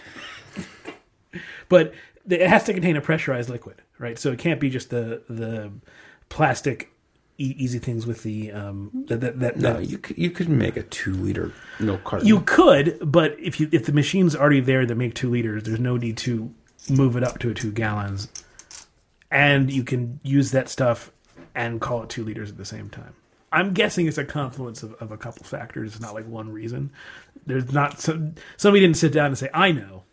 but 1.69 1.93
it 2.29 2.47
has 2.47 2.63
to 2.65 2.73
contain 2.73 2.95
a 2.97 3.01
pressurized 3.01 3.49
liquid, 3.49 3.81
right? 3.99 4.17
So 4.17 4.31
it 4.31 4.39
can't 4.39 4.59
be 4.59 4.69
just 4.69 4.89
the 4.89 5.21
the 5.29 5.71
plastic 6.29 6.89
e- 7.37 7.55
easy 7.57 7.79
things 7.79 8.05
with 8.07 8.23
the 8.23 8.51
um 8.51 9.05
that 9.07 9.21
that, 9.21 9.39
that, 9.39 9.57
No, 9.57 9.73
that- 9.73 9.89
you 9.89 9.97
could, 9.97 10.17
you 10.17 10.29
could 10.31 10.49
make 10.49 10.77
a 10.77 10.83
two 10.83 11.13
liter 11.13 11.51
milk 11.79 12.03
carton. 12.03 12.27
you 12.27 12.41
could, 12.41 12.97
but 13.01 13.35
if 13.39 13.59
you 13.59 13.69
if 13.71 13.85
the 13.85 13.91
machine's 13.93 14.35
already 14.35 14.61
there 14.61 14.85
that 14.85 14.95
make 14.95 15.15
two 15.15 15.29
liters, 15.29 15.63
there's 15.63 15.79
no 15.79 15.97
need 15.97 16.17
to 16.17 16.53
move 16.89 17.15
it 17.15 17.23
up 17.23 17.39
to 17.39 17.49
a 17.49 17.53
two 17.53 17.71
gallons, 17.71 18.27
and 19.31 19.71
you 19.71 19.83
can 19.83 20.19
use 20.23 20.51
that 20.51 20.69
stuff 20.69 21.11
and 21.55 21.79
call 21.81 22.03
it 22.03 22.09
two 22.09 22.23
liters 22.23 22.49
at 22.49 22.57
the 22.57 22.65
same 22.65 22.89
time. 22.89 23.13
I'm 23.51 23.73
guessing 23.73 24.07
it's 24.07 24.17
a 24.17 24.25
confluence 24.25 24.81
of, 24.81 24.93
of 24.95 25.11
a 25.11 25.17
couple 25.17 25.43
factors. 25.45 25.91
It's 25.91 26.01
not 26.01 26.15
like 26.15 26.27
one 26.27 26.51
reason. 26.51 26.91
There's 27.45 27.71
not 27.71 27.99
some 27.99 28.33
somebody 28.57 28.81
didn't 28.81 28.97
sit 28.97 29.13
down 29.13 29.27
and 29.27 29.37
say, 29.37 29.49
"I 29.53 29.71
know, 29.71 30.03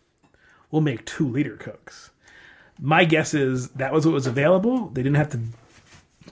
we'll 0.71 0.83
make 0.83 1.05
two 1.05 1.29
liter 1.29 1.57
cokes." 1.57 2.11
My 2.81 3.05
guess 3.05 3.35
is 3.35 3.69
that 3.71 3.93
was 3.93 4.07
what 4.07 4.15
was 4.15 4.27
available. 4.27 4.89
They 4.89 5.03
didn't 5.03 5.17
have 5.17 5.31
to 5.31 5.41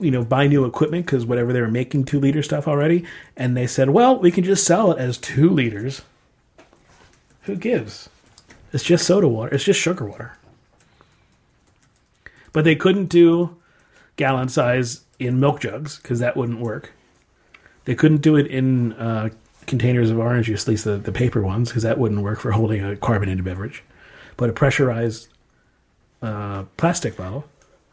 you 0.00 0.10
know 0.10 0.24
buy 0.24 0.46
new 0.46 0.64
equipment 0.64 1.06
because 1.06 1.26
whatever 1.26 1.52
they 1.52 1.60
were 1.60 1.70
making 1.70 2.04
two 2.04 2.20
liter 2.20 2.42
stuff 2.42 2.68
already. 2.68 3.04
And 3.36 3.56
they 3.56 3.66
said 3.66 3.90
well 3.90 4.18
we 4.18 4.30
can 4.30 4.44
just 4.44 4.64
sell 4.64 4.92
it 4.92 4.98
as 4.98 5.18
two 5.18 5.50
liters. 5.50 6.02
Who 7.42 7.56
gives? 7.56 8.08
It's 8.72 8.84
just 8.84 9.06
soda 9.06 9.28
water. 9.28 9.54
It's 9.54 9.64
just 9.64 9.80
sugar 9.80 10.04
water. 10.04 10.36
But 12.52 12.64
they 12.64 12.76
couldn't 12.76 13.06
do 13.06 13.56
gallon 14.16 14.48
size 14.48 15.04
in 15.18 15.40
milk 15.40 15.60
jugs 15.60 15.98
because 15.98 16.18
that 16.18 16.36
wouldn't 16.36 16.60
work. 16.60 16.92
They 17.84 17.94
couldn't 17.94 18.20
do 18.20 18.36
it 18.36 18.46
in 18.46 18.92
uh, 18.94 19.30
containers 19.66 20.10
of 20.10 20.18
orange 20.18 20.46
juice 20.46 20.64
at 20.64 20.68
least 20.68 20.84
the, 20.84 20.96
the 20.96 21.12
paper 21.12 21.42
ones 21.42 21.70
because 21.70 21.82
that 21.84 21.98
wouldn't 21.98 22.22
work 22.22 22.40
for 22.40 22.52
holding 22.52 22.84
a 22.84 22.96
carbonated 22.96 23.44
beverage 23.44 23.82
but 24.38 24.48
a 24.48 24.52
pressurized 24.54 25.28
uh, 26.22 26.62
plastic 26.78 27.16
bottle 27.18 27.44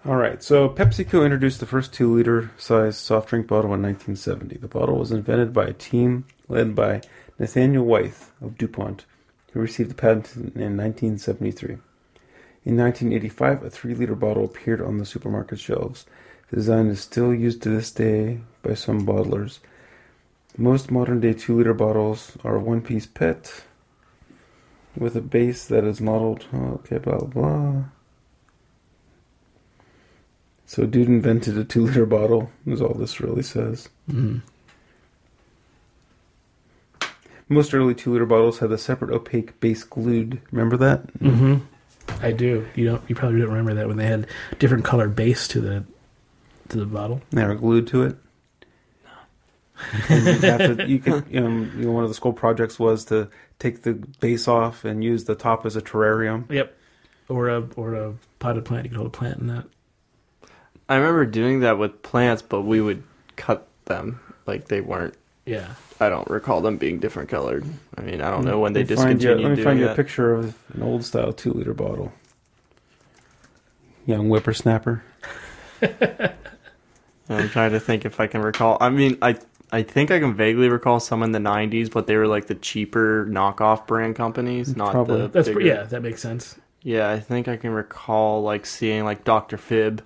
All 0.06 0.16
right. 0.16 0.42
So 0.42 0.70
PepsiCo 0.70 1.24
introduced 1.26 1.60
the 1.60 1.66
first 1.66 1.92
two 1.92 2.16
liter 2.16 2.52
size 2.58 2.96
soft 2.96 3.30
drink 3.30 3.48
bottle 3.48 3.74
in 3.74 3.82
1970. 3.82 4.58
The 4.58 4.68
bottle 4.68 5.00
was 5.00 5.12
invented 5.12 5.52
by 5.52 5.66
a 5.66 5.74
team 5.74 6.26
led 6.48 6.76
by 6.76 7.02
Nathaniel 7.40 7.84
Wyeth 7.84 8.32
of 8.40 8.58
DuPont, 8.58 9.06
who 9.52 9.60
received 9.60 9.90
the 9.90 9.96
patent 9.96 10.36
in 10.36 10.78
1973. 10.78 11.78
In 12.66 12.78
1985, 12.78 13.64
a 13.64 13.70
3 13.70 13.96
liter 13.96 14.16
bottle 14.16 14.46
appeared 14.46 14.82
on 14.82 15.00
the 15.00 15.06
supermarket 15.06 15.60
shelves. 15.60 16.06
The 16.50 16.58
design 16.58 16.88
is 16.88 17.02
still 17.02 17.34
used 17.34 17.64
to 17.64 17.70
this 17.70 17.92
day 17.92 18.42
by 18.62 18.76
some 18.76 19.06
bottlers. 19.06 19.60
Most 20.56 20.92
modern 20.92 21.20
day 21.20 21.34
2 21.34 21.58
liter 21.58 21.74
bottles 21.74 22.38
are 22.44 22.60
one 22.60 22.82
piece 22.82 23.08
PET 23.08 23.64
with 24.98 25.16
a 25.16 25.22
base 25.22 25.66
that 25.66 25.84
is 25.84 26.02
modeled. 26.02 26.46
Okay, 26.54 26.98
blah 26.98 27.18
blah 27.18 27.28
blah. 27.28 27.84
So, 30.68 30.86
dude 30.86 31.08
invented 31.08 31.58
a 31.58 31.64
2 31.64 31.86
liter 31.86 32.06
bottle, 32.08 32.50
is 32.66 32.82
all 32.82 32.96
this 32.96 33.20
really 33.22 33.44
says. 33.44 33.88
Mhm. 34.10 34.42
Most 37.48 37.74
early 37.76 37.94
2 37.94 38.12
liter 38.12 38.26
bottles 38.26 38.60
had 38.60 38.72
a 38.72 38.78
separate 38.78 39.12
opaque 39.12 39.60
base 39.60 39.84
glued. 39.84 40.42
Remember 40.52 40.78
that? 40.78 41.06
Mm-hmm. 41.20 41.58
I 42.22 42.32
do. 42.32 42.66
You 42.76 42.86
don't. 42.86 43.02
You 43.08 43.16
probably 43.16 43.40
don't 43.40 43.50
remember 43.50 43.76
that 43.76 43.88
when 43.88 43.98
they 43.98 44.08
had 44.08 44.28
different 44.58 44.84
colored 44.84 45.16
base 45.16 45.48
to 45.50 45.62
the 45.62 45.84
to 46.70 46.78
the 46.78 46.86
bottle. 46.86 47.22
They 47.30 47.46
were 47.46 47.56
glued 47.56 47.88
to 47.88 48.04
it. 48.04 48.18
And 50.10 50.26
you, 50.26 50.50
have 50.50 50.78
to, 50.78 50.88
you 50.88 51.00
could, 51.00 51.26
you 51.30 51.40
know, 51.40 51.48
um, 51.48 51.72
you 51.78 51.86
know, 51.86 51.92
one 51.92 52.04
of 52.04 52.10
the 52.10 52.16
school 52.16 52.34
projects 52.34 52.80
was 52.80 53.06
to 53.06 53.30
take 53.60 53.84
the 53.84 53.94
base 53.94 54.48
off 54.48 54.86
and 54.86 55.04
use 55.04 55.26
the 55.26 55.36
top 55.36 55.66
as 55.66 55.76
a 55.76 55.82
terrarium. 55.82 56.50
Yep. 56.52 56.78
Or 57.28 57.50
a 57.50 57.68
or 57.76 57.96
a 57.96 58.14
potted 58.40 58.66
plant. 58.66 58.86
You 58.86 58.90
could 58.90 58.98
hold 58.98 59.08
a 59.08 59.12
plant 59.12 59.40
in 59.40 59.48
that. 59.48 59.66
I 60.88 60.96
remember 60.96 61.26
doing 61.26 61.62
that 61.62 61.80
with 61.80 62.04
plants, 62.04 62.44
but 62.44 62.62
we 62.62 62.80
would 62.80 63.02
cut 63.36 63.68
them 63.86 64.20
like 64.46 64.68
they 64.68 64.82
weren't. 64.82 65.16
Yeah. 65.46 65.74
I 66.00 66.10
don't 66.10 66.30
recall 66.30 66.62
them 66.62 66.78
being 66.78 67.00
different 67.00 67.30
colored. 67.30 67.66
I 67.98 68.02
mean, 68.02 68.22
I 68.22 68.30
don't 68.30 68.42
hmm. 68.42 68.50
know 68.50 68.60
when 68.60 68.74
they 68.74 68.84
Let 68.84 68.90
me 68.90 68.92
you- 68.92 68.96
discontinued 68.96 69.42
Let 69.42 69.58
me 69.58 69.64
find 69.64 69.80
you 69.80 69.86
a 69.86 69.88
that. 69.90 69.96
picture 69.96 70.34
of 70.34 70.56
an 70.74 70.84
old 70.84 71.04
style 71.04 71.34
two 71.34 71.54
liter 71.54 71.74
bottle. 71.74 72.14
Young 74.06 74.28
whippersnapper. 74.28 75.02
I'm 77.30 77.50
trying 77.50 77.72
to 77.72 77.80
think 77.80 78.06
if 78.06 78.20
I 78.20 78.28
can 78.28 78.42
recall. 78.42 78.78
I 78.80 78.90
mean, 78.90 79.18
I 79.22 79.38
I 79.76 79.84
think 79.84 80.10
I 80.10 80.20
can 80.20 80.34
vaguely 80.34 80.70
recall 80.70 81.00
some 81.00 81.22
in 81.22 81.32
the 81.34 81.40
'90s, 81.40 81.92
but 81.92 82.08
they 82.08 82.16
were 82.16 82.28
like 82.28 82.48
the 82.48 82.56
cheaper 82.56 83.26
knockoff 83.30 83.86
brand 83.88 84.16
companies, 84.16 84.76
not 84.76 84.92
Probably. 84.92 85.22
the 85.24 85.28
That's 85.28 85.48
bigger. 85.50 85.62
yeah. 85.62 85.84
That 85.84 86.02
makes 86.02 86.22
sense. 86.22 86.58
Yeah, 86.82 87.10
I 87.10 87.20
think 87.20 87.48
I 87.48 87.58
can 87.58 87.72
recall 87.72 88.42
like 88.42 88.66
seeing 88.66 89.04
like 89.04 89.24
Dr. 89.26 89.58
Fib 89.58 90.02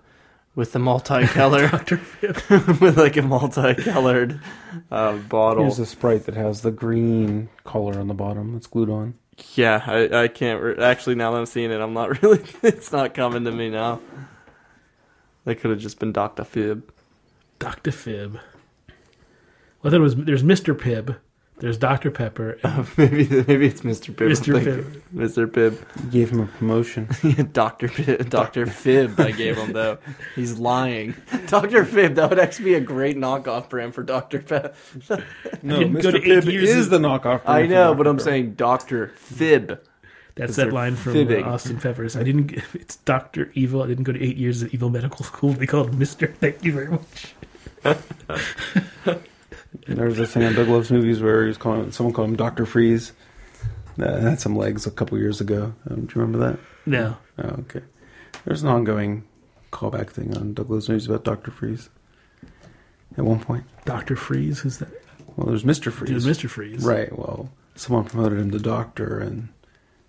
with 0.55 0.72
the 0.72 0.80
multicolor 0.80 1.70
Doctor 1.72 1.97
Phib. 1.97 2.80
with 2.82 2.97
like 2.97 3.15
a 3.17 3.22
multicolored 3.22 4.39
uh, 4.89 5.17
bottle. 5.17 5.63
Here's 5.63 5.78
a 5.80 5.86
sprite 5.86 6.26
that 6.26 6.36
has 6.36 6.61
the 6.61 6.72
green 6.72 7.49
color 7.63 7.99
on 7.99 8.07
the 8.07 8.13
bottom 8.13 8.53
that's 8.53 8.67
glued 8.67 8.89
on. 8.89 9.13
Yeah, 9.53 9.84
I, 9.86 10.24
I 10.24 10.28
can't 10.30 10.61
re- 10.61 10.78
actually 10.84 11.15
now 11.15 11.32
that 11.32 11.38
I'm 11.38 11.45
seeing 11.45 11.70
it, 11.72 11.80
I'm 11.80 11.93
not 11.93 12.22
really. 12.24 12.43
It's 12.63 12.91
not 12.91 13.13
coming 13.13 13.43
to 13.45 13.51
me 13.51 13.70
now. 13.70 14.01
That 15.45 15.55
could 15.59 15.72
have 15.72 15.80
just 15.80 15.99
been 15.99 16.11
Dr. 16.11 16.43
Fib. 16.43 16.91
Doctor 17.59 17.91
Fib. 17.91 18.39
Well, 19.82 19.91
there 19.91 20.01
was 20.01 20.15
there's 20.15 20.43
Mister 20.43 20.73
Pibb. 20.75 21.17
There's 21.59 21.77
Doctor 21.77 22.09
Pepper. 22.09 22.57
And 22.63 22.88
maybe 22.97 23.27
maybe 23.47 23.67
it's 23.67 23.82
Mr. 23.82 24.13
Pibb. 24.15 24.27
I'm 24.27 24.32
Mr. 24.32 24.63
thinking. 24.63 25.01
Pibb. 25.01 25.01
Mr. 25.13 25.45
Pibb. 25.47 26.03
You 26.05 26.09
gave 26.11 26.30
him 26.32 26.39
a 26.41 26.45
promotion. 26.45 27.09
Dr. 27.51 27.89
Fib, 27.89 28.30
Dr. 28.30 28.65
Fib, 28.65 29.19
I 29.19 29.32
gave 29.32 29.57
him 29.57 29.73
though. 29.73 29.97
He's 30.36 30.57
lying. 30.57 31.15
Dr. 31.47 31.84
Fib, 31.84 32.15
that 32.15 32.30
would 32.30 32.39
actually 32.39 32.65
be 32.65 32.73
a 32.75 32.80
great 32.82 33.17
knockoff 33.17 33.67
brand 33.69 33.93
for 33.93 34.03
Dr. 34.03 34.39
Pep. 34.39 34.75
No, 35.61 35.80
Mr. 35.82 36.11
to 36.13 36.19
Pibb 36.19 36.47
is 36.53 36.86
of- 36.86 36.91
the 36.91 36.97
knockoff. 36.99 37.41
I 37.45 37.65
brand 37.65 37.67
for 37.69 37.73
know, 37.75 37.84
Dr. 37.88 37.97
but 37.97 38.07
I'm 38.07 38.15
Pepper. 38.17 38.23
saying 38.30 38.53
Dr. 38.53 39.07
Fib. 39.17 39.82
That's 40.36 40.55
that 40.55 40.71
line 40.71 40.95
from 40.95 41.11
uh, 41.11 41.15
fibbing. 41.15 41.43
Austin 41.43 41.77
Peppers. 41.82 42.15
I 42.15 42.23
didn't. 42.23 42.47
get- 42.47 42.63
It's 42.73 42.95
Doctor 42.97 43.51
Evil. 43.53 43.84
I 43.84 43.88
didn't 43.88 44.05
go 44.05 44.13
to 44.13 44.23
eight 44.23 44.38
years 44.38 44.61
of 44.61 44.73
evil 44.73 44.89
medical 44.89 45.25
school. 45.25 45.51
They 45.51 45.67
called 45.67 45.93
Mister. 45.99 46.27
Thank 46.27 46.63
you 46.63 46.71
very 46.71 46.88
much. 46.88 47.36
There 49.88 50.05
was 50.07 50.17
this 50.17 50.34
thing 50.34 50.43
on 50.43 50.53
Doug 50.55 50.67
Loves 50.67 50.91
Movies 50.91 51.22
where 51.22 51.43
he 51.43 51.47
was 51.47 51.57
calling 51.57 51.91
someone 51.91 52.13
called 52.13 52.30
him 52.30 52.36
Doctor 52.36 52.65
Freeze. 52.65 53.11
That 53.97 54.22
had 54.22 54.39
some 54.39 54.55
legs 54.55 54.88
a 54.88 54.91
couple 54.91 55.17
years 55.17 55.41
ago. 55.41 55.74
Um, 55.89 56.05
do 56.05 56.15
you 56.15 56.22
remember 56.22 56.39
that? 56.39 56.59
No. 56.86 57.17
Oh, 57.38 57.47
okay. 57.61 57.82
There's 58.45 58.63
an 58.63 58.70
ongoing 58.70 59.26
callback 59.72 60.09
thing 60.09 60.36
on 60.38 60.53
Doug 60.53 60.70
Loves 60.72 60.88
Movies 60.89 61.05
about 61.07 61.24
Doctor 61.24 61.51
Freeze. 61.51 61.89
At 63.17 63.26
one 63.26 63.39
point, 63.41 63.65
Doctor 63.86 64.15
Freeze. 64.15 64.59
Who's 64.61 64.78
that? 64.78 64.89
well, 65.36 65.47
there's 65.47 65.65
Mister 65.65 65.91
Freeze, 65.91 66.26
Mister 66.26 66.47
Freeze. 66.47 66.84
right? 66.84 67.11
Well, 67.17 67.51
someone 67.76 68.05
promoted 68.05 68.39
him 68.39 68.51
to 68.51 68.59
Doctor, 68.59 69.20
and 69.20 69.49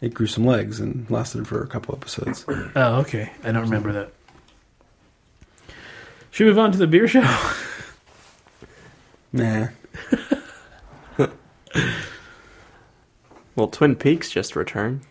it 0.01 0.15
grew 0.15 0.27
some 0.27 0.45
legs 0.47 0.79
and 0.81 1.11
lasted 1.11 1.49
for 1.49 1.63
a 1.63 1.67
couple 1.67 1.95
episodes. 1.95 2.45
Oh, 2.49 3.01
okay. 3.01 3.33
I 3.43 3.51
don't 3.53 3.63
remember 3.63 3.93
that. 3.93 4.13
Should 6.31 6.45
we 6.45 6.51
move 6.51 6.59
on 6.61 6.73
to 6.73 6.79
the 6.79 6.87
beer 6.87 7.09
show? 7.09 7.23
nah, 9.33 9.69
Well, 13.57 13.69
Twin 13.69 13.97
Peaks 13.97 14.31
just 14.31 14.57
returned. 14.57 15.03